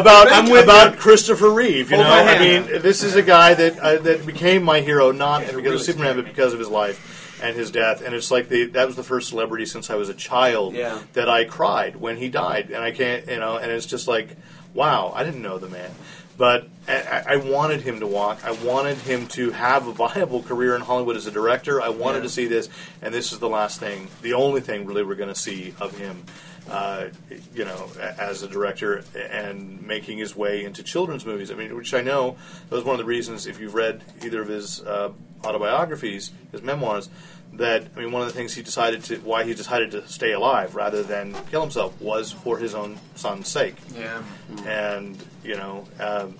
about 0.00 0.32
I'm 0.32 0.50
with 0.50 0.64
about 0.64 0.96
Christopher 0.98 1.50
Reeve. 1.50 1.90
You 1.90 1.98
know, 1.98 2.04
I 2.04 2.38
mean, 2.38 2.82
this 2.82 3.02
is 3.02 3.14
a 3.14 3.22
guy 3.22 3.54
that 3.54 3.78
uh, 3.78 3.96
that 3.98 4.24
became 4.26 4.62
my 4.62 4.80
hero 4.80 5.12
not 5.12 5.46
because 5.54 5.74
of 5.80 5.82
Superman, 5.82 6.16
but 6.16 6.24
because 6.24 6.52
of 6.52 6.58
his 6.58 6.68
life 6.68 7.40
and 7.42 7.54
his 7.54 7.70
death. 7.70 8.00
And 8.02 8.14
it's 8.14 8.30
like 8.30 8.48
the 8.48 8.64
that 8.66 8.86
was 8.86 8.96
the 8.96 9.02
first 9.04 9.28
celebrity 9.28 9.66
since 9.66 9.90
I 9.90 9.94
was 9.96 10.08
a 10.08 10.14
child 10.14 10.74
Yeah. 10.74 10.98
that 11.12 11.28
I 11.28 11.44
cried 11.44 11.96
when 11.96 12.16
he 12.16 12.28
died, 12.28 12.70
and 12.70 12.82
I 12.82 12.90
can't, 12.90 13.26
you 13.28 13.38
know, 13.38 13.56
and 13.58 13.70
it's 13.70 13.86
just 13.86 14.08
like, 14.08 14.36
wow, 14.74 15.12
I 15.14 15.24
didn't 15.24 15.42
know 15.42 15.58
the 15.58 15.68
man, 15.68 15.90
but 16.38 16.68
I, 16.88 17.24
I 17.30 17.36
wanted 17.36 17.82
him 17.82 18.00
to 18.00 18.06
walk. 18.06 18.44
I 18.44 18.52
wanted 18.52 18.96
him 18.98 19.26
to 19.28 19.50
have 19.50 19.86
a 19.88 19.92
viable 19.92 20.42
career 20.42 20.74
in 20.74 20.80
Hollywood 20.80 21.16
as 21.16 21.26
a 21.26 21.30
director. 21.30 21.82
I 21.82 21.90
wanted 21.90 22.18
Yeah. 22.18 22.22
to 22.22 22.28
see 22.30 22.46
this, 22.46 22.70
and 23.02 23.12
this 23.12 23.32
is 23.32 23.40
the 23.40 23.48
last 23.48 23.78
thing, 23.80 24.08
the 24.22 24.32
only 24.32 24.60
thing 24.62 24.86
really 24.86 25.02
we're 25.02 25.16
going 25.16 25.28
to 25.28 25.34
see 25.38 25.74
of 25.80 25.98
him. 25.98 26.24
Uh, 26.70 27.08
you 27.54 27.64
know, 27.64 27.88
as 28.18 28.42
a 28.42 28.46
director 28.46 29.02
and 29.16 29.82
making 29.86 30.18
his 30.18 30.36
way 30.36 30.66
into 30.66 30.82
children's 30.82 31.24
movies. 31.24 31.50
I 31.50 31.54
mean, 31.54 31.74
which 31.74 31.94
I 31.94 32.02
know 32.02 32.36
that 32.68 32.74
was 32.76 32.84
one 32.84 32.92
of 32.92 32.98
the 32.98 33.06
reasons. 33.06 33.46
If 33.46 33.58
you've 33.58 33.74
read 33.74 34.02
either 34.22 34.42
of 34.42 34.48
his 34.48 34.82
uh, 34.82 35.12
autobiographies, 35.46 36.30
his 36.52 36.60
memoirs, 36.60 37.08
that 37.54 37.86
I 37.96 38.00
mean, 38.00 38.12
one 38.12 38.22
of 38.22 38.28
the 38.28 38.34
things 38.34 38.54
he 38.54 38.62
decided 38.62 39.04
to 39.04 39.16
why 39.18 39.44
he 39.44 39.54
decided 39.54 39.90
to 39.92 40.06
stay 40.08 40.32
alive 40.32 40.74
rather 40.74 41.02
than 41.02 41.34
kill 41.50 41.60
himself 41.62 42.00
was 42.00 42.30
for 42.32 42.58
his 42.58 42.74
own 42.74 42.98
son's 43.16 43.48
sake. 43.48 43.76
Yeah. 43.96 44.22
And 44.66 45.16
you 45.44 45.56
know, 45.56 45.86
um, 46.00 46.36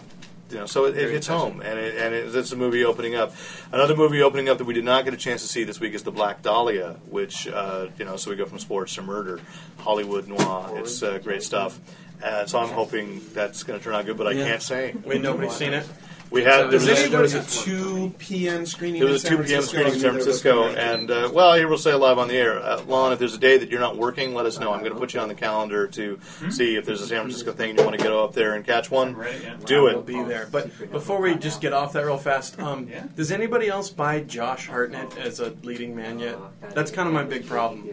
you 0.51 0.57
know, 0.57 0.67
so 0.67 0.87
it, 0.87 0.97
it 0.97 1.11
hits 1.11 1.27
home, 1.27 1.61
and 1.61 1.79
it, 1.79 1.97
and 1.97 2.15
it, 2.15 2.35
it's 2.35 2.53
a 2.53 2.57
movie 2.57 2.85
opening 2.85 3.15
up. 3.15 3.35
Another 3.73 3.95
movie 3.95 4.23
opening 4.23 4.49
up 4.49 4.57
that 4.59 4.65
we 4.65 4.73
did 4.75 4.85
not 4.85 5.05
get 5.05 5.13
a 5.13 5.17
chance 5.19 5.43
to 5.43 5.49
see 5.49 5.65
this 5.65 5.79
week 5.79 5.93
is 5.93 6.05
The 6.05 6.11
Black 6.11 6.41
Dahlia, 6.43 6.97
which 7.11 7.47
uh, 7.49 7.89
you 7.99 8.05
know, 8.07 8.17
so 8.17 8.31
we 8.31 8.37
go 8.37 8.47
from 8.47 8.59
sports 8.59 8.95
to 8.95 9.03
murder, 9.03 9.41
Hollywood 9.79 10.27
noir. 10.29 10.71
It's 10.79 11.03
uh, 11.03 11.19
great 11.19 11.43
stuff. 11.43 11.79
Uh, 12.23 12.47
so 12.47 12.59
I'm 12.59 12.71
hoping 12.71 13.21
that's 13.35 13.63
going 13.63 13.79
to 13.79 13.85
turn 13.85 13.95
out 13.95 14.07
good, 14.07 14.17
but 14.17 14.27
I 14.27 14.33
Yeah. 14.33 14.47
can't 14.49 14.63
say. 14.63 14.95
Wait, 15.05 15.21
nobody's 15.21 15.53
seen 15.53 15.73
it. 15.75 15.87
We 16.31 16.43
had 16.45 16.65
there 16.65 16.71
Does 16.73 16.87
was, 16.89 17.11
there 17.11 17.21
was 17.21 17.35
a 17.35 17.43
2 17.65 18.15
p.m. 18.19 18.67
screening. 18.67 19.01
there 19.01 19.11
was 19.11 19.25
in 19.25 19.33
a 19.35 19.37
San 19.37 19.39
2 19.39 19.45
p.m. 19.49 19.63
Francisco. 19.63 19.69
screening 19.79 19.95
in 19.95 20.01
San 20.01 20.13
Francisco, 20.13 20.65
and 20.75 21.11
uh, 21.11 21.31
well, 21.33 21.55
here 21.55 21.69
we'll 21.69 21.79
say 21.79 21.95
live 21.95 22.19
on 22.19 22.29
the 22.29 22.35
air. 22.35 22.59
Uh, 22.63 22.83
Lon, 22.85 23.13
if 23.13 23.19
there's 23.19 23.35
a 23.35 23.39
day 23.39 23.57
that 23.57 23.71
you're 23.71 23.81
not 23.81 23.97
working, 23.97 24.35
let 24.35 24.45
us 24.47 24.59
know. 24.59 24.73
I'm 24.73 24.81
going 24.81 24.93
to 24.93 24.99
put 24.99 25.15
you 25.15 25.21
on 25.21 25.29
the 25.29 25.35
calendar 25.35 25.87
to 25.89 26.19
see 26.51 26.77
if 26.77 26.85
there's 26.85 27.01
a 27.01 27.07
San 27.07 27.23
Francisco 27.23 27.53
thing 27.53 27.79
you 27.79 27.85
want 27.85 27.97
to 27.99 28.05
go 28.05 28.25
up 28.25 28.35
there 28.35 28.55
and 28.55 28.65
catch 28.65 28.91
one. 28.91 29.15
Ready, 29.17 29.43
yeah. 29.45 29.57
Do 29.65 29.85
We'll 29.85 30.01
it. 30.01 30.07
be 30.07 30.23
there. 30.23 30.49
But 30.53 30.91
before 30.93 31.21
we 31.21 31.35
just 31.37 31.61
get 31.61 31.73
off 31.73 31.93
that 31.95 32.05
real 32.05 32.19
fast, 32.19 32.59
um, 32.61 32.89
Yeah. 32.91 33.05
does 33.17 33.33
anybody 33.33 33.69
else 33.69 33.89
buy 33.91 34.21
Josh 34.21 34.67
Hartnett 34.69 35.17
as 35.19 35.41
a 35.41 35.51
leading 35.63 35.97
man 35.97 36.19
yet? 36.19 36.39
That's 36.75 36.91
kind 36.91 37.09
of 37.09 37.15
my 37.15 37.25
big 37.25 37.47
problem. 37.47 37.89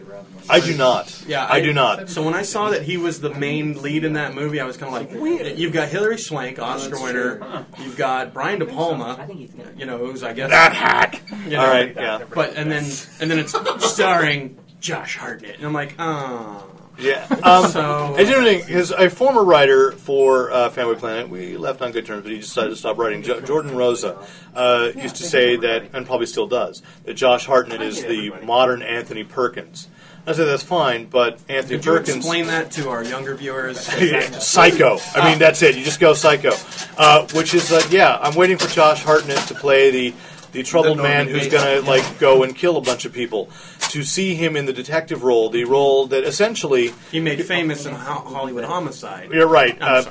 I 0.50 0.60
do 0.60 0.76
not. 0.76 1.22
Yeah, 1.26 1.46
I, 1.48 1.60
do 1.60 1.72
not. 1.72 2.10
So 2.10 2.22
when 2.22 2.34
I 2.34 2.42
saw 2.42 2.70
that 2.70 2.82
he 2.82 2.96
was 2.96 3.20
the 3.20 3.30
main 3.34 3.80
lead 3.82 4.04
in 4.04 4.12
that 4.14 4.34
movie, 4.34 4.60
I 4.60 4.64
was 4.66 4.76
kind 4.76 4.94
of 4.94 5.20
like, 5.22 5.56
you've 5.58 5.72
got 5.72 5.88
Hilary 5.88 6.18
Swank, 6.18 6.58
Oscar 6.58 7.00
winner. 7.02 7.64
You've 7.82 7.96
got 7.96 8.25
Brian 8.32 8.58
De 8.58 8.66
Palma, 8.66 9.16
i 9.18 9.26
think 9.26 9.50
you 9.76 9.86
know, 9.86 9.98
who's 9.98 10.22
I 10.22 10.32
guess 10.32 10.50
That 10.50 10.72
hack. 10.72 11.22
you 11.44 11.50
know, 11.50 11.60
All 11.60 11.66
right, 11.66 11.94
yeah. 11.94 12.22
But 12.34 12.54
and 12.56 12.70
then 12.70 12.84
and 13.20 13.30
then 13.30 13.38
it's 13.38 13.54
starring 13.90 14.58
Josh 14.80 15.16
Hartnett, 15.16 15.56
and 15.56 15.64
I'm 15.66 15.72
like, 15.72 15.94
oh. 15.98 16.70
Yeah. 16.98 17.26
Um, 17.42 17.70
So- 17.70 18.16
it's 18.18 18.30
interesting 18.30 18.60
because 18.66 18.90
a 18.90 19.10
former 19.10 19.44
writer 19.44 19.92
for 19.92 20.50
uh, 20.50 20.70
Fanboy 20.70 20.98
Planet, 20.98 21.28
we 21.28 21.56
left 21.58 21.82
on 21.82 21.92
good 21.92 22.06
terms, 22.06 22.22
but 22.22 22.32
he 22.32 22.38
decided 22.38 22.70
to 22.70 22.76
stop 22.76 22.96
writing. 22.96 23.22
Jo- 23.22 23.40
Jordan 23.42 23.76
Rosa 23.76 24.16
uh, 24.54 24.92
used 24.96 25.16
to 25.16 25.22
say 25.24 25.56
that, 25.56 25.90
and 25.92 26.06
probably 26.06 26.24
still 26.26 26.46
does, 26.46 26.82
that 27.04 27.12
Josh 27.14 27.44
Hartnett 27.44 27.82
is 27.82 28.02
the 28.02 28.32
modern 28.42 28.80
Anthony 28.82 29.24
Perkins. 29.24 29.88
I 30.28 30.32
said 30.32 30.46
that's 30.46 30.62
fine, 30.64 31.06
but 31.06 31.38
Anthony 31.48 31.76
Could 31.78 31.84
you 31.86 31.92
Perkins. 31.92 32.16
explain 32.16 32.46
that 32.48 32.72
to 32.72 32.88
our 32.88 33.04
younger 33.04 33.36
viewers? 33.36 33.80
psycho. 34.44 34.98
I 35.14 35.30
mean, 35.30 35.38
that's 35.38 35.62
it. 35.62 35.76
You 35.76 35.84
just 35.84 36.00
go 36.00 36.14
psycho. 36.14 36.50
Uh, 36.98 37.26
which 37.28 37.54
is, 37.54 37.70
uh, 37.70 37.80
yeah, 37.90 38.18
I'm 38.20 38.34
waiting 38.34 38.58
for 38.58 38.66
Josh 38.68 39.04
Hartnett 39.04 39.38
to 39.48 39.54
play 39.54 39.90
the 39.90 40.14
the 40.56 40.62
troubled 40.62 40.98
The 40.98 41.02
man 41.02 41.28
who's 41.28 41.48
going 41.48 41.64
to 41.64 41.82
yeah. 41.82 41.88
like 41.88 42.18
go 42.18 42.42
and 42.42 42.56
kill 42.56 42.78
a 42.78 42.80
bunch 42.80 43.04
of 43.04 43.12
people. 43.12 43.50
To 43.90 44.02
see 44.02 44.34
him 44.34 44.56
in 44.56 44.66
the 44.66 44.72
detective 44.72 45.22
role, 45.22 45.48
the 45.50 45.64
role 45.64 46.06
that 46.08 46.24
essentially 46.24 46.92
He 47.12 47.20
made 47.20 47.44
famous 47.44 47.86
in 47.86 47.94
Ho- 47.94 48.20
Hollywood 48.20 48.64
Homicide. 48.64 49.30
You're 49.30 49.46
right, 49.46 49.76
uh, 49.80 50.04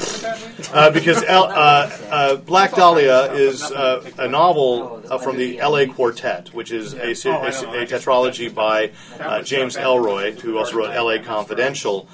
uh, 0.72 0.92
because 0.92 1.24
L, 1.24 1.46
uh, 1.46 1.50
uh, 2.10 2.36
Black 2.38 2.74
Dahlia 2.74 3.34
is 3.34 3.64
uh, 3.64 4.10
a 4.18 4.28
novel 4.28 5.04
uh, 5.10 5.18
from 5.18 5.38
the 5.38 5.60
L.A. 5.60 5.88
Quartet, 5.88 6.54
which 6.54 6.72
is 6.72 6.94
a, 6.94 7.14
se- 7.14 7.30
a, 7.30 7.82
a 7.82 7.86
tetralogy 7.86 8.54
by 8.54 8.92
uh, 9.20 9.42
James 9.42 9.76
Ellroy, 9.76 10.40
who 10.40 10.58
also 10.58 10.78
wrote 10.78 10.92
L.A. 10.92 11.20
Confidential. 11.20 12.08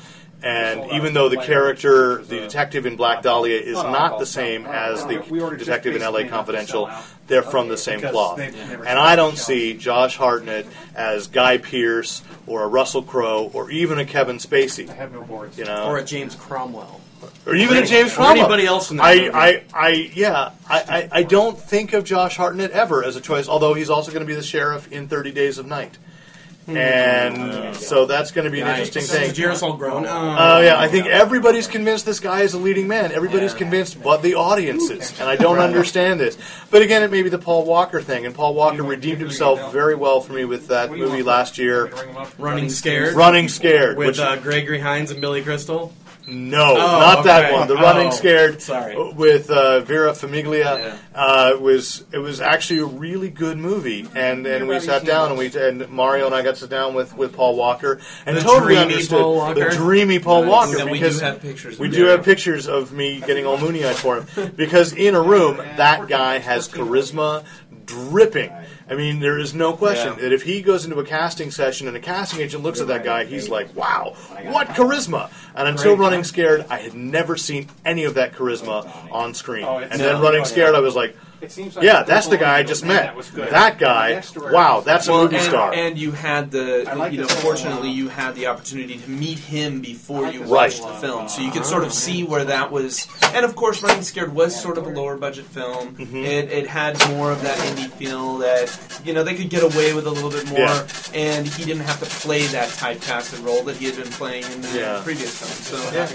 And 0.44 0.92
even 0.92 1.14
though 1.14 1.30
the 1.30 1.38
character, 1.38 2.24
the 2.24 2.40
detective 2.40 2.88
in 2.88 2.96
Black 2.96 3.22
Dahlia, 3.22 3.60
is 3.60 3.76
not 3.76 4.18
the 4.18 4.26
same 4.26 4.66
as 4.66 5.06
the 5.06 5.20
detective 5.58 5.96
in 5.96 6.02
L.A. 6.02 6.28
Confidential, 6.28 6.90
they're 7.32 7.42
from 7.42 7.68
the 7.70 7.78
same 7.78 8.02
cloth. 8.02 8.40
And 8.40 8.86
I 9.00 9.16
don't 9.16 9.38
see 9.38 9.74
Josh 9.74 10.18
Hartnett 10.18 10.68
as 10.94 11.28
Guy 11.28 11.58
Pearce 11.58 12.22
or 12.46 12.64
a 12.64 12.68
Russell 12.68 13.02
Crowe 13.04 13.50
or 13.54 13.72
even 13.72 13.98
a 13.98 14.06
Kevin 14.06 14.38
Spacey. 14.38 14.90
I 14.90 14.94
have 14.94 15.14
no 15.14 15.22
boards. 15.24 15.58
You 15.58 15.66
know, 15.66 15.86
Or 15.86 15.98
a 15.98 16.04
James 16.04 16.36
Cromwell. 16.36 17.00
or 17.48 17.56
even 17.56 17.78
a 17.78 17.86
James 17.86 18.12
Or 18.12 18.16
Cromwell. 18.16 18.38
anybody 18.46 18.66
else 18.66 18.92
in 18.92 18.98
that 18.98 19.04
I. 19.06 19.30
I, 19.34 19.64
I, 19.74 19.90
yeah, 20.14 20.52
I, 20.70 20.80
I, 20.80 21.10
I 21.20 21.24
don't 21.24 21.58
think 21.58 21.94
of 21.94 22.04
Josh 22.04 22.36
Hartnett 22.36 22.72
ever 22.72 23.04
as 23.04 23.16
a 23.16 23.22
choice. 23.22 23.48
Although 23.48 23.74
he's 23.74 23.90
also 23.90 24.12
going 24.12 24.22
to 24.26 24.28
be 24.28 24.36
the 24.36 24.44
sheriff 24.44 24.92
in 24.92 25.08
Thirty 25.08 25.32
Days 25.32 25.58
of 25.58 25.66
Night, 25.66 25.98
and 26.78 27.76
so 27.76 28.06
that's 28.06 28.32
going 28.32 28.46
to 28.46 28.52
be 28.52 28.62
an 28.62 28.68
interesting 28.68 29.04
Is 29.04 29.12
thing. 29.12 29.36
Jairus 29.36 29.62
all 29.64 29.76
grown? 29.78 30.06
Uh, 30.06 30.62
yeah, 30.64 30.80
I 30.80 30.88
think 30.88 31.08
everybody's 31.08 31.68
convinced 31.68 32.06
this 32.06 32.20
guy 32.20 32.42
is 32.42 32.54
a 32.54 32.58
leading 32.58 32.88
man. 32.88 33.12
Everybody's 33.12 33.54
convinced, 33.54 34.02
but 34.02 34.22
the 34.22 34.36
audiences, 34.36 35.20
and 35.20 35.30
I 35.30 35.36
don't 35.36 35.60
understand 35.60 36.20
this. 36.20 36.38
But 36.70 36.82
again, 36.82 37.04
it 37.04 37.12
may 37.12 37.22
be 37.22 37.30
the 37.30 37.40
Paul 37.40 37.66
Walker 37.66 38.02
thing, 38.02 38.26
and 38.26 38.34
Paul 38.36 38.54
Walker 38.54 38.84
redeemed 38.84 39.20
himself 39.20 39.72
very 39.72 39.96
well 39.96 40.22
for 40.22 40.34
me 40.34 40.46
with 40.46 40.68
that 40.68 40.92
movie 40.92 41.24
last 41.24 41.58
year, 41.58 41.92
Running 42.38 42.70
Scared? 42.70 43.16
Running 43.16 43.50
Scared, 43.50 43.98
With 43.98 44.08
which 44.08 44.20
uh, 44.20 44.38
Gregory 44.38 44.80
Hines 44.80 45.12
and 45.12 45.22
Billy 45.22 45.42
Crystal? 45.44 45.94
No, 46.28 46.74
Oh, 46.74 46.76
not 46.78 47.24
that 47.24 47.52
one. 47.52 47.68
The 47.68 47.74
Oh, 47.76 47.82
Running 47.82 48.12
Scared 48.12 48.62
sorry. 48.62 48.96
with 49.14 49.50
uh, 49.50 49.80
Vera 49.82 50.12
Farmiga 50.12 50.60
Yeah. 50.78 50.96
uh, 51.16 51.58
was 51.60 52.04
it 52.12 52.20
was 52.20 52.40
actually 52.40 52.80
a 52.80 52.86
really 52.86 53.30
good 53.30 53.58
movie, 53.58 54.08
and 54.16 54.46
and 54.46 54.68
we 54.68 54.80
sat 54.80 55.04
down 55.04 55.30
and 55.32 55.38
we 55.40 55.48
and 55.58 55.90
Mario 55.90 56.28
and 56.28 56.36
I 56.36 56.44
got 56.44 56.52
to 56.56 56.62
sit 56.62 56.70
down 56.70 56.94
with, 56.94 57.16
with 57.18 57.34
Paul 57.34 57.56
Walker 57.56 58.00
and 58.26 58.38
The 58.38 58.42
totally 58.42 58.76
dreamy 58.76 58.94
understood 58.94 59.20
Paul 59.20 59.36
Walker? 59.36 59.70
the 59.70 59.76
dreamy 59.76 60.20
Paul 60.20 60.46
Walker 60.46 60.78
And 60.80 60.92
we 60.92 61.00
do 61.00 61.10
have 61.20 61.42
pictures. 61.42 61.80
we 61.80 61.88
of 61.88 61.94
do 61.94 62.06
have 62.06 62.24
pictures 62.24 62.68
of 62.68 62.92
me 62.94 63.20
getting 63.22 63.46
all 63.48 63.58
moony 63.58 63.84
eyed 63.84 63.96
for 63.96 64.22
him 64.22 64.52
because 64.56 64.94
in 64.94 65.16
a 65.16 65.22
room 65.22 65.58
that 65.58 66.08
guy 66.08 66.38
has 66.38 66.68
charisma 66.70 67.44
dripping. 67.86 68.52
I 68.92 68.96
mean, 68.96 69.22
there 69.22 69.40
is 69.40 69.54
no 69.54 69.72
question 69.72 70.14
Yeah. 70.16 70.22
that 70.24 70.34
if 70.34 70.44
he 70.44 70.62
goes 70.62 70.84
into 70.84 71.00
a 71.00 71.06
casting 71.06 71.50
session 71.50 71.88
and 71.88 71.96
a 71.96 72.00
casting 72.02 72.42
agent 72.42 72.62
looks 72.62 72.82
at 72.82 72.88
that 72.88 73.06
guy, 73.06 73.24
he's 73.24 73.48
like, 73.48 73.74
"Wow, 73.74 74.16
what 74.50 74.68
charisma!" 74.70 75.30
And 75.56 75.68
until 75.70 75.96
Running 75.96 76.26
Scared, 76.26 76.66
I 76.70 76.80
had 76.80 76.94
never 76.94 77.38
seen 77.38 77.70
any 77.86 78.04
of 78.04 78.16
that 78.16 78.34
charisma 78.34 78.86
on 79.10 79.34
screen. 79.34 79.64
Oh, 79.64 79.78
And 79.78 80.00
then 80.00 80.20
Running 80.22 80.44
Scared, 80.44 80.76
I 80.76 80.80
was 80.82 80.94
like, 80.96 81.16
It 81.42 81.52
seems 81.52 81.76
like 81.76 81.84
"Yeah, 81.86 82.04
that's 82.04 82.28
the 82.28 82.38
guy 82.38 82.60
I 82.60 82.64
just 82.64 82.86
met. 82.86 83.04
That, 83.04 83.16
was 83.16 83.30
good. 83.32 83.50
That 83.50 83.80
guy, 83.80 84.22
wow, 84.36 84.82
that's 84.86 85.08
a 85.08 85.12
movie 85.12 85.38
and, 85.38 85.46
star." 85.46 85.74
and 85.74 85.98
you 85.98 86.12
had 86.12 86.52
the, 86.52 86.86
I 86.88 86.94
like 86.94 87.14
you 87.14 87.22
know, 87.22 87.28
fortunately, 87.28 87.90
you 87.90 88.10
had 88.10 88.36
the 88.36 88.48
opportunity 88.48 88.98
to 89.00 89.10
meet 89.10 89.40
him 89.40 89.82
before 89.82 90.28
you 90.28 90.44
watched 90.44 90.82
Right. 90.82 90.94
the 90.94 91.00
film, 91.08 91.28
so 91.30 91.42
you 91.42 91.52
could 91.52 91.66
sort 91.66 91.84
of 91.84 91.94
see 91.94 92.24
where 92.24 92.46
that 92.46 92.72
was. 92.72 93.08
And 93.34 93.44
of 93.46 93.56
course, 93.56 93.82
Running 93.82 94.04
Scared 94.04 94.34
was 94.36 94.60
sort 94.60 94.78
of 94.78 94.86
a 94.86 94.90
lower 94.90 95.18
budget 95.18 95.46
film. 95.46 95.96
Mm-hmm. 95.96 96.18
It, 96.18 96.52
it 96.52 96.68
had 96.68 96.98
more 97.10 97.32
of 97.32 97.42
that 97.42 97.58
indie 97.58 97.90
feel 97.92 98.38
that 98.40 99.02
you 99.04 99.14
know 99.14 99.24
they 99.24 99.34
could 99.34 99.50
get 99.50 99.64
away 99.64 99.94
with 99.94 100.06
a 100.06 100.12
little 100.12 100.30
bit 100.30 100.48
more, 100.50 100.60
Yeah. 100.60 100.88
and 101.14 101.48
he 101.48 101.66
didn't 101.66 101.84
have 101.84 102.00
to 102.00 102.06
play 102.06 102.46
that 102.48 102.70
typecasted 102.70 103.44
role 103.44 103.64
that 103.64 103.78
he 103.78 103.86
had 103.86 103.96
been 103.96 104.12
playing 104.12 104.44
in 104.52 104.62
the 104.62 104.78
Yeah. 104.78 105.02
previous 105.04 105.38
film. 105.40 105.82
So 105.82 105.96
Yeah. 105.96 106.06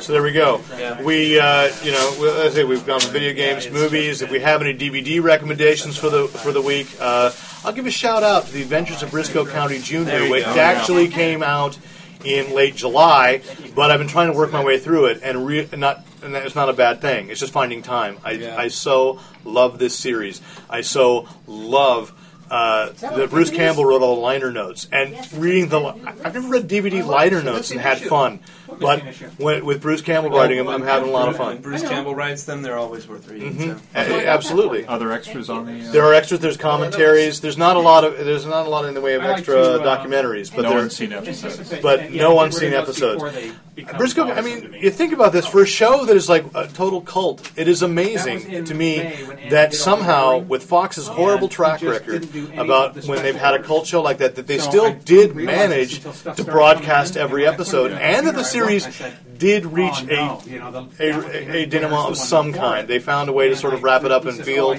So 0.00 0.12
there 0.12 0.22
we 0.22 0.32
go. 0.32 0.60
Yeah. 0.78 1.02
We, 1.02 1.38
uh, 1.38 1.70
you 1.82 1.92
know, 1.92 2.14
we- 2.20 2.28
as 2.28 2.52
I 2.52 2.56
say, 2.56 2.64
we've 2.64 2.86
gone 2.86 3.00
from 3.00 3.10
video 3.12 3.32
games, 3.32 3.68
movies. 3.70 4.22
If 4.22 4.30
we 4.30 4.40
have 4.40 4.59
any 4.62 4.74
DVD 4.74 5.22
recommendations 5.22 5.96
for 5.96 6.10
the 6.10 6.26
for 6.28 6.52
the 6.52 6.60
week, 6.62 6.88
uh, 7.00 7.32
I'll 7.64 7.72
give 7.72 7.86
a 7.86 7.90
shout 7.90 8.22
out 8.22 8.46
to 8.46 8.52
The 8.52 8.62
Adventures 8.62 9.02
of 9.02 9.10
Brisco 9.10 9.48
County 9.50 9.78
Jr., 9.78 10.02
There 10.04 10.30
which 10.30 10.44
go. 10.44 10.58
actually 10.58 11.08
came 11.08 11.42
out 11.42 11.78
in 12.24 12.54
late 12.54 12.74
July. 12.76 13.42
But 13.74 13.90
I've 13.90 13.98
been 13.98 14.08
trying 14.08 14.30
to 14.30 14.36
work 14.36 14.52
my 14.52 14.62
way 14.64 14.78
through 14.78 15.06
it, 15.06 15.20
and 15.22 15.46
re- 15.46 15.68
not. 15.76 16.04
And 16.22 16.36
it's 16.36 16.54
not 16.54 16.68
a 16.68 16.74
bad 16.74 17.00
thing. 17.00 17.30
It's 17.30 17.40
just 17.40 17.52
finding 17.52 17.80
time. 17.82 18.18
I, 18.22 18.32
Yeah. 18.32 18.54
I 18.58 18.68
so 18.68 19.20
love 19.44 19.78
this 19.78 19.96
series. 19.98 20.42
I 20.68 20.82
so 20.82 21.26
love 21.46 22.12
uh, 22.50 22.90
that 22.90 23.30
Bruce 23.30 23.50
Campbell 23.50 23.86
wrote 23.86 24.02
all 24.02 24.16
the 24.16 24.20
liner 24.20 24.50
notes 24.52 24.86
and 24.92 25.16
reading 25.32 25.68
the. 25.70 25.80
I've 25.80 26.34
never 26.34 26.48
read 26.48 26.68
DVD 26.68 27.06
liner 27.06 27.42
notes 27.42 27.70
and 27.70 27.80
had 27.80 27.98
fun, 28.02 28.40
but 28.78 29.02
when, 29.38 29.64
with 29.64 29.80
Bruce 29.82 30.02
Campbell 30.02 30.30
writing 30.30 30.58
them, 30.58 30.68
I'm 30.68 30.82
having 30.82 31.08
a 31.08 31.12
lot 31.12 31.28
of 31.28 31.38
When 31.38 31.54
fun. 31.56 31.62
Bruce 31.62 31.82
Campbell 31.82 32.14
writes 32.14 32.44
them, 32.44 32.62
they're 32.62 32.78
always 32.78 33.08
worth 33.08 33.28
reading. 33.28 33.54
Mhm. 33.56 33.76
So. 33.76 33.80
A- 33.94 34.26
absolutely. 34.26 34.86
Other 34.86 35.12
extras 35.12 35.48
on 35.50 35.66
the. 35.66 35.88
Uh, 35.88 35.92
There 35.92 36.04
are 36.04 36.14
extras. 36.14 36.40
There's 36.40 36.56
commentaries. 36.56 37.40
There's 37.40 37.58
not 37.58 37.76
a 37.76 37.80
lot 37.80 38.04
of. 38.04 38.18
There's 38.24 38.46
not 38.46 38.66
a 38.66 38.68
lot 38.70 38.84
in 38.84 38.94
the 38.94 39.00
way 39.00 39.14
of 39.14 39.22
I 39.22 39.28
like 39.28 39.38
extra 39.38 39.54
to, 39.54 39.72
uh, 39.82 39.96
documentaries, 39.98 40.54
but 40.54 40.62
no 40.62 40.70
there. 40.70 40.78
one's 40.78 40.96
seen 40.96 41.12
episodes. 41.12 41.72
But 41.82 42.12
no 42.12 42.38
unseen 42.40 42.60
seen 42.70 42.74
episodes. 42.74 43.22
Brisco, 43.76 44.36
I 44.36 44.42
mean, 44.42 44.74
you 44.78 44.90
think 44.90 45.12
about 45.14 45.32
this 45.32 45.46
for 45.46 45.62
a 45.62 45.66
show 45.66 46.04
that 46.04 46.14
is 46.14 46.28
like 46.28 46.44
a 46.54 46.66
total 46.66 47.00
cult. 47.00 47.50
It 47.56 47.66
is 47.66 47.80
amazing 47.82 48.64
to 48.66 48.74
me 48.74 49.10
that 49.48 49.74
somehow, 49.74 50.38
with 50.38 50.64
Fox's 50.64 51.06
horrible 51.08 51.48
track 51.48 51.80
record 51.82 52.28
about 52.58 53.04
when 53.06 53.22
they've 53.22 53.34
had 53.34 53.54
a 53.54 53.62
cult 53.62 53.86
show 53.86 54.02
like 54.02 54.18
that, 54.18 54.34
that 54.34 54.46
they 54.46 54.58
still 54.58 54.92
did 55.04 55.34
manage 55.34 56.00
to 56.36 56.44
broadcast 56.44 57.16
every 57.16 57.46
episode, 57.46 57.92
and 57.92 58.26
that 58.26 58.34
the 58.34 58.44
series 58.44 58.59
did 59.38 59.66
reach 59.66 60.02
a 60.02 60.38
a, 61.00 61.00
a, 61.00 61.62
a 61.62 61.66
denouement 61.66 62.10
of 62.10 62.16
some 62.16 62.52
kind. 62.52 62.86
They 62.86 62.98
found 62.98 63.28
a 63.28 63.32
way 63.32 63.48
to 63.48 63.56
sort 63.56 63.74
of 63.74 63.82
wrap 63.82 64.04
it 64.04 64.12
up 64.12 64.24
and 64.26 64.38
feel, 64.44 64.76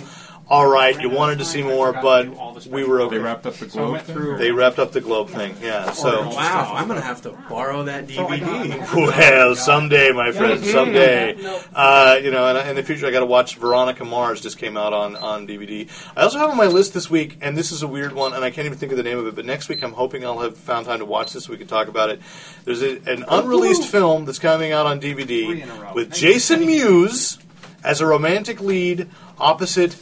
all 0.51 0.67
right, 0.67 0.99
you 0.99 1.09
wanted 1.09 1.39
to 1.39 1.45
see 1.45 1.63
more, 1.63 1.93
but 1.93 2.27
we 2.67 2.83
were 2.83 2.99
okay. 3.03 3.15
They 3.15 3.23
wrapped 3.23 3.45
up 3.45 3.53
the 3.53 3.67
globe 3.67 4.01
thing. 4.01 4.35
They 4.35 4.51
wrapped 4.51 4.79
up 4.79 4.91
the 4.91 4.99
globe 4.99 5.29
thing, 5.29 5.55
yeah. 5.61 5.91
So, 5.91 6.27
Wow, 6.27 6.73
I'm 6.75 6.89
going 6.89 6.99
to 6.99 7.05
have 7.05 7.21
to 7.21 7.31
borrow 7.47 7.83
that 7.83 8.05
DVD. 8.05 8.77
well, 8.93 9.55
someday, 9.55 10.11
my 10.11 10.33
friend, 10.33 10.61
someday. 10.65 11.37
Uh, 11.73 12.19
you 12.21 12.31
know, 12.31 12.53
and 12.53 12.69
in 12.69 12.75
the 12.75 12.83
future, 12.83 13.07
I 13.07 13.11
got 13.11 13.21
to 13.21 13.25
watch 13.25 13.55
Veronica 13.55 14.03
Mars. 14.03 14.41
Just 14.41 14.57
came 14.57 14.75
out 14.75 14.91
on 14.91 15.15
on 15.15 15.47
DVD. 15.47 15.87
I 16.17 16.23
also 16.23 16.37
have 16.39 16.49
on 16.49 16.57
my 16.57 16.67
list 16.67 16.93
this 16.93 17.09
week, 17.09 17.37
and 17.39 17.57
this 17.57 17.71
is 17.71 17.81
a 17.81 17.87
weird 17.87 18.11
one, 18.11 18.33
and 18.33 18.43
I 18.43 18.51
can't 18.51 18.65
even 18.65 18.77
think 18.77 18.91
of 18.91 18.97
the 18.97 19.03
name 19.03 19.19
of 19.19 19.27
it. 19.27 19.35
But 19.35 19.45
next 19.45 19.69
week, 19.69 19.81
I'm 19.81 19.93
hoping 19.93 20.25
I'll 20.25 20.39
have 20.39 20.57
found 20.57 20.85
time 20.85 20.99
to 20.99 21.05
watch 21.05 21.31
this. 21.31 21.45
so 21.45 21.53
we 21.53 21.59
can 21.59 21.67
talk 21.67 21.87
about 21.87 22.09
it. 22.09 22.19
There's 22.65 22.81
a, 22.81 22.97
an 23.09 23.23
unreleased 23.29 23.87
film 23.87 24.25
that's 24.25 24.39
coming 24.39 24.73
out 24.73 24.85
on 24.85 24.99
DVD 24.99 25.95
with 25.95 26.13
Jason 26.13 26.65
Mewes 26.65 27.39
as 27.85 28.01
a 28.01 28.05
romantic 28.05 28.59
lead 28.59 29.09
opposite 29.39 29.95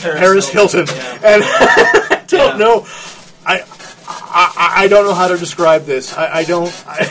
Paris 0.00 0.48
Hilton, 0.48 0.80
and 0.88 0.88
I 1.44 2.24
don't 2.26 2.52
Yeah. 2.52 2.56
know. 2.56 2.86
I, 3.44 3.62
I 4.08 4.72
I 4.84 4.88
don't 4.88 5.04
know 5.04 5.14
how 5.14 5.28
to 5.28 5.36
describe 5.38 5.84
this. 5.84 6.16
I, 6.16 6.38
I 6.38 6.44
don't. 6.44 6.72
I, 6.86 7.08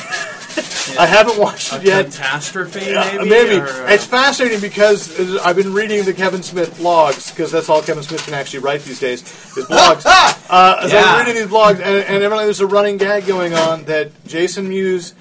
I 0.97 1.05
haven't 1.07 1.37
watched 1.39 1.73
A 1.73 1.77
it 1.77 1.83
yet. 1.83 2.05
catastrophe, 2.05 2.85
Yeah, 2.91 3.17
maybe. 3.17 3.29
maybe. 3.29 3.55
or, 3.57 3.67
uh, 3.67 3.87
It's 3.91 4.05
fascinating 4.05 4.61
because 4.61 5.19
uh, 5.19 5.41
I've 5.43 5.55
been 5.57 5.73
reading 5.73 6.05
the 6.05 6.13
Kevin 6.13 6.43
Smith 6.43 6.77
blogs 6.77 7.31
because 7.31 7.51
that's 7.51 7.67
all 7.69 7.81
Kevin 7.81 8.03
Smith 8.03 8.23
can 8.23 8.33
actually 8.35 8.59
write 8.59 8.81
these 8.83 8.99
days. 8.99 9.21
His 9.55 9.65
blogs. 9.65 10.03
uh, 10.49 10.87
So 10.87 10.95
Yeah. 10.95 11.03
I'm 11.05 11.25
reading 11.25 11.41
these 11.41 11.51
blogs, 11.51 11.75
and, 11.77 11.81
and 11.83 12.23
evidently 12.23 12.45
there's 12.45 12.61
a 12.61 12.67
running 12.67 12.97
gag 12.97 13.25
going 13.25 13.53
on 13.55 13.83
that 13.85 14.11
Jason 14.25 14.69
Mewes 14.69 15.15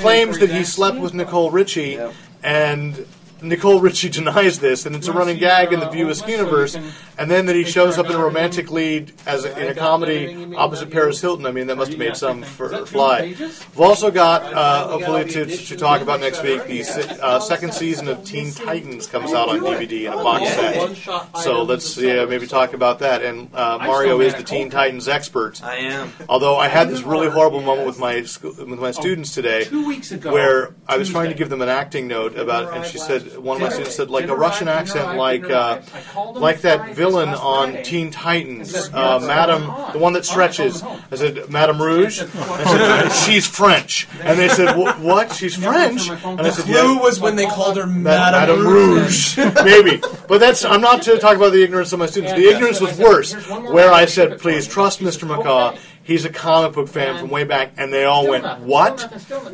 claims 0.00 0.38
that 0.38 0.50
he 0.50 0.64
slept 0.64 0.98
with 0.98 1.12
Nicole 1.14 1.50
Richie, 1.52 2.00
and 2.42 3.06
Nicole 3.42 3.80
Richie 3.80 4.08
denies 4.08 4.58
this, 4.58 4.86
and 4.86 4.94
it's 4.96 5.08
a 5.08 5.12
running 5.12 5.38
gag 5.38 5.72
in 5.72 5.80
the 5.80 5.88
View 5.88 6.08
Askew 6.08 6.32
universe. 6.32 6.76
And 7.18 7.30
then 7.30 7.46
that 7.46 7.54
he 7.54 7.64
shows 7.64 7.98
up 7.98 8.06
in 8.06 8.12
a 8.12 8.18
romantic 8.18 8.70
lead 8.70 9.12
as 9.26 9.44
a, 9.44 9.56
in 9.60 9.68
a 9.68 9.74
comedy 9.74 10.54
opposite 10.56 10.90
Paris 10.90 11.20
Hilton. 11.20 11.46
I 11.46 11.52
mean, 11.52 11.66
that 11.66 11.76
must 11.76 11.90
have 11.90 11.98
made 11.98 12.16
some 12.16 12.42
for 12.56 12.86
fly. 12.86 13.34
We've 13.38 13.80
also 13.80 14.10
got, 14.10 14.52
uh, 14.52 14.88
hopefully, 14.88 15.24
to, 15.26 15.46
to 15.46 15.76
talk 15.76 16.00
about 16.00 16.20
next 16.20 16.42
week, 16.42 16.64
the 16.64 17.18
uh, 17.22 17.38
second 17.38 17.74
season 17.74 18.08
of 18.08 18.24
Teen 18.24 18.52
Titans 18.52 19.06
comes 19.06 19.32
out 19.32 19.48
on 19.48 19.60
DVD 19.60 20.06
in 20.06 20.12
a 20.12 20.16
box 20.16 20.48
set. 20.50 21.42
So 21.42 21.62
let's 21.62 21.96
yeah, 21.98 22.24
maybe 22.24 22.46
talk 22.46 22.72
about 22.72 22.98
that. 23.00 23.22
And 23.22 23.54
uh, 23.54 23.78
Mario 23.78 24.20
is 24.20 24.34
the 24.34 24.42
Teen 24.42 24.70
Titans 24.70 25.06
expert. 25.06 25.62
I 25.62 25.76
am. 25.76 26.12
Although 26.28 26.56
I 26.56 26.68
had 26.68 26.88
this 26.88 27.02
really 27.02 27.28
horrible 27.28 27.60
moment 27.60 27.86
with 27.86 27.98
my 27.98 28.22
scho- 28.22 28.54
with 28.54 28.80
my 28.80 28.90
students 28.90 29.34
today, 29.34 29.64
Two 29.64 29.86
weeks 29.86 30.12
ago. 30.12 30.32
where 30.32 30.74
I 30.88 30.96
was 30.96 31.10
trying 31.10 31.28
to 31.28 31.34
give 31.34 31.50
them 31.50 31.62
an 31.62 31.68
acting 31.68 32.08
note 32.08 32.36
about, 32.36 32.74
and 32.74 32.84
she 32.86 32.98
said 32.98 33.31
one 33.38 33.56
of 33.56 33.62
my 33.62 33.68
students 33.68 33.96
said 33.96 34.10
like 34.10 34.28
a 34.28 34.36
Russian 34.36 34.68
accent, 34.68 35.16
like 35.16 35.44
uh, 35.44 35.46
arrived. 35.46 35.90
I 35.94 36.00
called 36.12 36.36
them 36.36 36.42
like 36.42 36.60
that 36.62 36.94
villain 36.94 37.30
on 37.30 37.82
Teen 37.82 38.10
Titans, 38.10 38.90
uh, 38.92 39.18
Madame, 39.20 39.62
the 39.92 39.98
one 39.98 40.12
that 40.14 40.24
stretches. 40.24 40.82
I'm 40.82 40.88
home. 40.88 41.02
I 41.10 41.16
said 41.16 41.50
Madame 41.50 41.80
Rouge. 41.80 42.20
I 42.22 42.64
said 42.64 43.08
she's 43.10 43.46
French, 43.46 44.08
and 44.22 44.38
they 44.38 44.48
said 44.48 44.76
what? 44.76 45.32
She's 45.32 45.56
French? 45.56 46.08
And 46.08 46.40
I 46.40 46.50
said 46.50 46.64
Clue 46.64 46.98
was 46.98 47.20
when 47.20 47.36
they 47.36 47.46
called 47.46 47.76
her 47.76 47.86
Madame, 47.86 48.48
Madame, 48.48 48.66
Rouge, 48.66 49.36
maybe, 49.64 50.02
but 50.28 50.38
that's. 50.38 50.64
I'm 50.64 50.80
not 50.80 51.02
to 51.02 51.18
talk 51.18 51.36
about 51.36 51.52
the 51.52 51.62
ignorance 51.62 51.92
of 51.92 51.98
my 51.98 52.06
students. 52.06 52.34
The 52.34 52.48
ignorance 52.48 52.80
was 52.80 52.98
worse, 52.98 53.34
where 53.48 53.92
I 53.92 54.06
said, 54.06 54.38
"Please 54.40 54.66
trust 54.66 55.00
Mr. 55.00 55.28
McCaw. 55.28 55.78
He's 56.04 56.24
a 56.24 56.30
comic 56.30 56.72
book 56.72 56.88
fan 56.88 57.18
from 57.18 57.28
way 57.30 57.44
back," 57.44 57.72
and 57.76 57.92
they 57.92 58.04
all 58.04 58.26
went, 58.28 58.44
"What? 58.60 58.98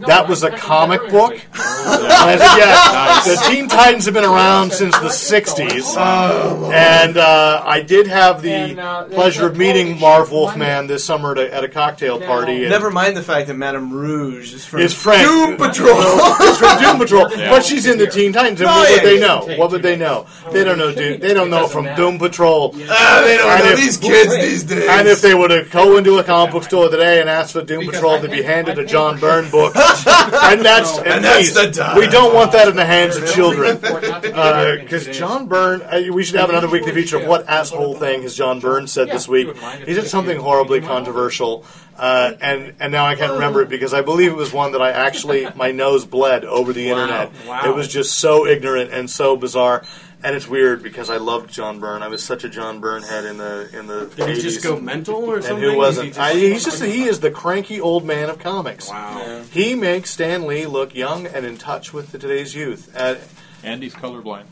That 0.07 0.27
was 0.29 0.43
a 0.43 0.51
comic 0.51 1.09
book?" 1.11 1.35
And 1.89 2.07
I 2.13 2.37
said, 2.37 2.57
"Yes. 2.59 3.25
The 3.45 3.51
Teen 3.51 3.69
Titans 3.69 4.05
have 4.07 4.15
been 4.15 4.25
around 4.25 4.73
since 4.73 4.95
the 4.99 5.09
'60s, 5.09 5.97
and 6.73 7.17
uh, 7.17 7.63
I 7.65 7.81
did 7.81 8.07
have 8.07 8.43
the 8.43 8.75
pleasure 9.13 9.47
of 9.47 9.57
meeting 9.57 9.99
Marv 9.99 10.31
Wolfman 10.33 10.87
this 10.87 11.05
summer 11.05 11.33
at 11.33 11.39
a, 11.39 11.55
at 11.55 11.65
a 11.65 11.69
cocktail 11.69 12.21
party. 12.21 12.63
and- 12.63 12.71
Never 12.71 12.91
mind 12.91 13.17
the 13.17 13.23
fact 13.23 13.47
that 13.49 13.55
Madame 13.55 13.93
Rouge 13.93 14.53
is 14.55 14.65
from 14.65 14.81
is 14.81 14.95
Frank. 14.95 15.23
Doom 15.27 15.57
Patrol. 15.59 15.97
It's 15.99 16.59
from 16.59 16.81
Doom 16.83 16.99
Patrol, 16.99 17.29
but 17.51 17.65
she's 17.65 17.87
in 17.87 17.99
the 17.99 18.07
Teen 18.07 18.33
Titans. 18.33 18.61
And 18.61 18.69
Oh, 18.71 18.73
what 18.81 18.91
would 18.91 19.03
they 19.03 19.19
know? 19.21 19.59
What 19.59 19.71
would 19.73 19.83
they 19.83 19.97
know? 19.97 20.27
They 20.53 20.65
don't 20.65 20.79
know 20.79 20.93
Doom. 20.95 21.21
They 21.21 21.35
don't 21.35 21.51
know 21.51 21.67
from 21.67 21.85
Doom 21.97 22.19
Patrol. 22.19 22.75
Ah, 22.91 23.23
they 23.25 23.37
don't 23.39 23.59
know 23.59 23.77
these 23.77 23.97
kids 23.97 24.35
these 24.37 24.65
days. 24.65 24.89
And 24.89 25.09
if 25.09 25.21
they 25.21 25.35
were 25.35 25.49
to 25.49 25.65
go 25.71 25.97
into 25.97 26.19
a 26.19 26.25
comic 26.39 26.53
book 26.53 26.65
store 26.65 26.89
today 26.89 27.21
and 27.21 27.29
ask 27.29 27.53
for 27.53 27.63
Doom 27.63 27.85
Patrol, 27.87 28.21
they'd 28.21 28.31
be 28.31 28.43
handed 28.43 28.79
a 28.79 28.85
John 28.85 29.19
Byrne 29.19 29.51
book. 29.51 29.75
and 29.77 30.65
that's 30.65 30.97
And 30.99 31.25
that's 31.25 31.51
please, 31.51 31.55
the 31.55 31.71
time. 31.73 31.99
We 31.99 32.07
don't 32.07 32.33
want 32.33 32.53
that 32.53 32.69
in 32.69 32.77
the 32.77 32.85
hands 32.85 33.17
of 33.17 33.29
children. 33.29 33.79
Because 34.89 35.07
John 35.07 35.47
Byrne, 35.47 35.83
uh, 35.83 36.13
we 36.13 36.25
should 36.25 36.37
have 36.37 36.51
another 36.51 36.69
weekly 36.69 36.93
feature 36.93 37.19
of 37.19 37.27
what 37.27 37.49
asshole 37.49 37.97
thing 37.97 38.23
has 38.23 38.35
John 38.35 38.61
Byrne 38.61 38.87
said 38.87 39.09
this 39.09 39.27
week. 39.27 39.57
He 39.85 39.95
said 39.95 40.07
something 40.07 40.39
horribly 40.39 40.81
controversial, 40.81 41.65
uh, 41.97 42.33
and 42.41 42.75
and 42.81 42.93
now 42.93 43.05
I 43.05 43.15
can't 43.17 43.33
remember 43.33 43.63
it 43.63 43.69
because 43.69 43.93
I 43.93 44.03
believe 44.03 44.31
it 44.31 44.37
was 44.37 44.53
one 44.53 44.73
that 44.73 44.83
I 44.83 44.91
actually 44.91 45.49
my 45.55 45.73
nose 45.73 46.07
bled 46.07 46.45
over 46.45 46.73
the 46.73 46.91
internet. 46.91 47.33
Wow. 47.47 47.71
It 47.71 47.75
was 47.75 47.89
just 47.89 48.19
so 48.19 48.47
ignorant 48.47 48.93
and 48.93 49.11
so 49.11 49.37
bizarre. 49.37 49.85
And 50.21 50.35
it's 50.35 50.49
weird 50.49 50.83
because 50.83 51.11
I 51.11 51.19
loved 51.19 51.53
John 51.53 51.79
Byrne. 51.79 52.03
I 52.03 52.09
was 52.09 52.25
such 52.25 52.43
a 52.43 52.49
John 52.49 52.81
Byrne 52.81 53.05
head 53.05 53.25
in 53.25 53.39
the 53.39 53.69
in 53.79 53.87
the 53.87 54.07
Did 54.17 54.37
he 54.37 54.43
just 54.43 54.65
go 54.65 54.79
mental 54.81 55.15
or 55.25 55.37
and 55.37 55.45
something? 55.45 55.71
who 55.71 55.77
wasn't? 55.77 56.07
He 56.07 56.11
just- 56.11 56.21
I, 56.21 56.35
he's 56.35 56.65
just 56.65 56.83
he 56.83 57.05
is 57.05 57.21
the 57.21 57.31
cranky 57.31 57.81
old 57.81 58.05
man 58.05 58.29
of 58.29 58.41
comics. 58.41 58.89
Wow. 58.89 59.43
He 59.53 59.77
makes 59.77 60.11
Stan 60.11 60.47
Lee 60.49 60.67
look 60.67 60.93
young 60.95 61.27
and 61.27 61.47
in 61.47 61.57
touch 61.57 61.93
with 61.95 62.11
the 62.11 62.19
today's 62.19 62.53
youth. 62.55 62.93
Uh, 62.97 63.15
And 63.63 63.81
he's 63.81 63.95
colorblind. 63.95 64.47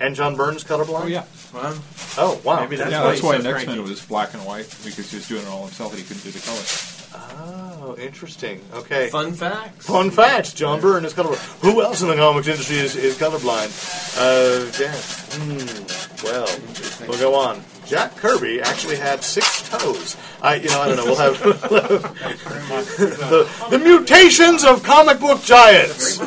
and 0.00 0.14
John 0.14 0.36
Byrne's 0.36 0.64
colorblind. 0.64 1.04
Oh 1.04 1.06
yeah, 1.06 1.24
Well, 1.54 1.78
Oh 2.18 2.40
wow. 2.44 2.60
Maybe 2.60 2.76
that's 2.76 2.90
yeah. 2.90 3.00
why 3.00 3.06
That's 3.08 3.20
he's 3.20 3.24
why 3.24 3.36
so 3.38 3.42
Next 3.42 3.64
cranky. 3.64 3.80
Men 3.80 3.88
was 3.88 4.04
black 4.04 4.34
and 4.34 4.44
white 4.44 4.68
because 4.84 5.10
he 5.10 5.16
was 5.16 5.26
doing 5.28 5.42
it 5.42 5.48
all 5.48 5.64
himself 5.64 5.92
and 5.92 6.02
he 6.02 6.06
couldn't 6.06 6.24
do 6.24 6.30
the 6.30 6.40
color. 6.40 6.60
Oh, 7.14 7.96
interesting. 7.98 8.60
Okay. 8.74 9.08
fun 9.08 9.32
facts. 9.32 9.86
Fun 9.86 10.10
facts: 10.10 10.52
John 10.52 10.80
Byrne 10.80 11.04
is 11.04 11.14
colorblind. 11.14 11.60
Who 11.60 11.82
else 11.82 12.02
in 12.02 12.08
the 12.08 12.16
comics 12.16 12.48
industry 12.48 12.76
is, 12.76 12.96
is 12.96 13.16
colorblind? 13.18 13.70
Uh, 14.18 14.66
yeah. 14.80 14.94
Hmm. 15.36 16.24
Well, 16.24 16.48
we'll 17.08 17.18
go 17.18 17.34
on. 17.34 17.62
Jack 17.86 18.16
Kirby 18.16 18.62
actually 18.62 18.96
had 18.96 19.22
six 19.22 19.68
toes. 19.68 20.16
I, 20.40 20.54
you 20.56 20.68
know, 20.70 20.80
I 20.80 20.88
don't 20.88 20.96
know. 20.96 21.04
We'll 21.04 21.16
have 21.16 21.38
the, 22.98 23.48
the 23.70 23.78
mutations 23.78 24.64
of 24.64 24.82
comic 24.82 25.20
book 25.20 25.42
giants. 25.42 26.18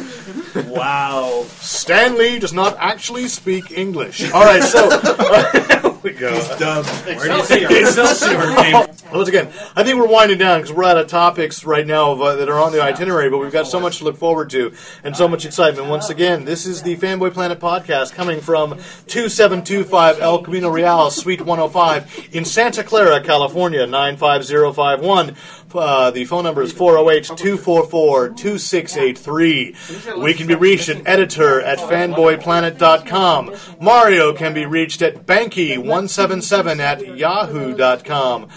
Wow. 0.55 1.45
Stan 1.59 2.17
Lee 2.17 2.39
does 2.39 2.53
not 2.53 2.75
actually 2.79 3.27
speak 3.27 3.71
English. 3.71 4.31
All 4.31 4.43
right, 4.43 4.63
so 4.63 4.87
there 6.07 6.13
we 6.13 6.19
go. 6.19 6.57
Dumb. 6.57 6.85
Where 6.85 7.45
do 7.47 7.59
you 7.59 7.79
Excelsior 7.81 8.55
came 8.55 8.73
Once 9.13 9.29
again, 9.29 9.47
I 9.75 9.83
think 9.83 9.97
we're 9.97 10.07
winding 10.07 10.37
down 10.37 10.61
because 10.61 10.75
we're 10.75 10.85
out 10.85 10.97
of 10.97 11.07
topics 11.07 11.65
right 11.65 11.85
now 11.85 12.11
of, 12.11 12.21
uh, 12.21 12.35
that 12.35 12.49
are 12.49 12.59
on 12.59 12.71
the 12.71 12.81
itinerary, 12.81 13.29
but 13.29 13.37
we've 13.39 13.51
got 13.51 13.67
so 13.67 13.79
much 13.79 13.99
to 13.99 14.03
look 14.03 14.17
forward 14.17 14.49
to 14.51 14.73
and 15.03 15.15
so 15.15 15.27
much 15.27 15.45
excitement. 15.45 15.87
Once 15.87 16.09
again, 16.09 16.45
this 16.45 16.65
is 16.65 16.83
the 16.83 16.95
Fanboy 16.97 17.33
Planet 17.33 17.59
podcast 17.59 18.13
coming 18.13 18.41
from 18.41 18.71
2725 19.07 20.19
El 20.19 20.43
Camino 20.43 20.69
Real, 20.69 21.09
Suite 21.09 21.41
105 21.41 22.29
in 22.33 22.45
Santa 22.45 22.83
Clara, 22.83 23.21
California, 23.21 23.85
95051. 23.85 25.35
Uh, 25.73 26.11
the 26.11 26.25
phone 26.25 26.43
number 26.43 26.61
is 26.61 26.71
408 26.71 27.25
244 27.37 28.29
2683. 28.29 29.75
We 30.21 30.33
can 30.33 30.47
be 30.47 30.55
reached 30.55 30.89
at 30.89 31.05
editor 31.07 31.61
at 31.61 31.77
fanboyplanet.com. 31.79 33.55
Mario 33.81 34.33
can 34.33 34.53
be 34.53 34.65
reached 34.65 35.01
at 35.01 35.25
banky177 35.25 36.79
at 36.79 37.17
yahoo.com. 37.17 38.47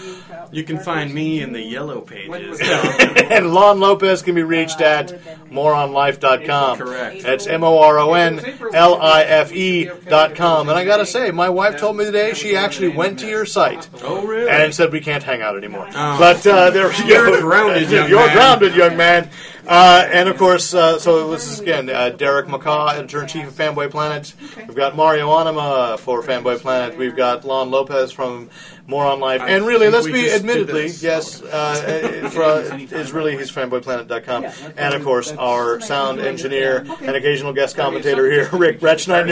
You 0.51 0.63
can 0.63 0.79
find 0.79 1.13
me 1.13 1.41
in 1.41 1.53
the 1.53 1.61
yellow 1.61 2.01
pages. 2.01 2.59
and 3.29 3.53
Lon 3.53 3.79
Lopez 3.79 4.21
can 4.21 4.35
be 4.35 4.43
reached 4.43 4.81
at 4.81 5.07
moronlife.com. 5.49 6.77
Correct. 6.77 7.23
That's 7.23 7.47
M 7.47 7.63
O 7.63 7.79
R 7.79 7.99
O 7.99 8.13
N 8.13 8.41
L 8.73 9.01
I 9.01 9.23
F 9.23 9.53
E 9.53 9.89
dot 10.07 10.35
com. 10.35 10.67
And 10.67 10.77
I 10.77 10.83
gotta 10.83 11.05
say, 11.05 11.31
my 11.31 11.49
wife 11.49 11.77
told 11.77 11.95
me 11.95 12.03
today 12.03 12.33
she 12.33 12.55
actually 12.55 12.89
went 12.89 13.19
to 13.19 13.27
your 13.27 13.45
site 13.45 13.89
oh, 14.03 14.25
really? 14.25 14.49
and 14.49 14.73
said 14.75 14.91
we 14.91 14.99
can't 14.99 15.23
hang 15.23 15.41
out 15.41 15.55
anymore. 15.55 15.87
Oh. 15.89 16.19
But 16.19 16.45
uh, 16.45 16.69
there 16.71 16.89
we 16.89 16.97
go. 16.97 17.05
You're 17.05 17.41
grounded, 17.41 17.89
young 17.89 18.09
You're 18.09 18.25
man. 18.25 18.35
grounded, 18.35 18.75
young 18.75 18.97
man. 18.97 19.29
Uh, 19.67 20.07
and 20.11 20.27
of 20.27 20.37
course, 20.37 20.73
uh, 20.73 20.97
so 20.99 21.29
this 21.31 21.49
is 21.49 21.59
again 21.59 21.89
uh, 21.89 22.09
Derek 22.09 22.47
McCaw, 22.47 22.93
editor 22.95 23.21
in 23.21 23.27
chief 23.27 23.47
of 23.47 23.53
Fanboy 23.53 23.91
Planet. 23.91 24.33
We've 24.57 24.75
got 24.75 24.95
Mario 24.95 25.31
Anima 25.31 25.97
for 25.99 26.23
Fanboy 26.23 26.59
Planet. 26.59 26.97
We've 26.97 27.15
got 27.15 27.45
Lon 27.45 27.69
Lopez 27.69 28.11
from 28.11 28.49
More 28.91 29.05
on 29.05 29.21
Life. 29.21 29.39
I 29.39 29.51
and 29.51 29.65
really, 29.65 29.89
let's 29.89 30.05
be 30.05 30.29
admittedly, 30.29 30.87
yes, 30.87 31.41
uh, 31.41 32.29
for, 32.33 32.43
uh, 32.43 32.77
is 32.77 33.13
really 33.13 33.37
he's 33.37 33.49
fanboyplanet.com. 33.49 34.45
And 34.75 34.93
of 34.93 35.01
course, 35.01 35.31
our 35.31 35.79
sound 35.79 36.19
engineer 36.19 36.85
and 36.99 37.15
occasional 37.15 37.53
guest 37.53 37.77
commentator 37.77 38.29
here, 38.29 38.49
Ric 38.53 38.81
Bretschneider. 38.81 39.31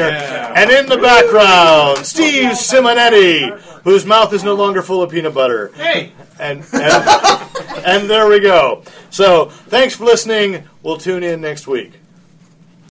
And 0.56 0.72
in 0.72 0.86
the 0.86 0.98
background, 0.98 2.06
Steve 2.06 2.52
Simonetti, 2.52 3.60
whose 3.84 4.06
mouth 4.06 4.32
is 4.32 4.46
no 4.46 4.56
longer 4.56 4.82
full 4.82 5.04
of 5.04 5.12
peanut 5.12 5.34
butter. 5.34 5.74
Hey, 5.76 6.14
And, 6.40 6.66
and, 6.72 7.84
and 7.86 8.10
there 8.10 8.30
we 8.30 8.40
go. 8.40 8.84
So, 9.10 9.50
thanks 9.50 9.94
for 9.94 10.06
listening. 10.06 10.70
We'll 10.84 10.98
tune 10.98 11.24
in 11.24 11.42
next 11.42 11.68
week. 11.68 12.00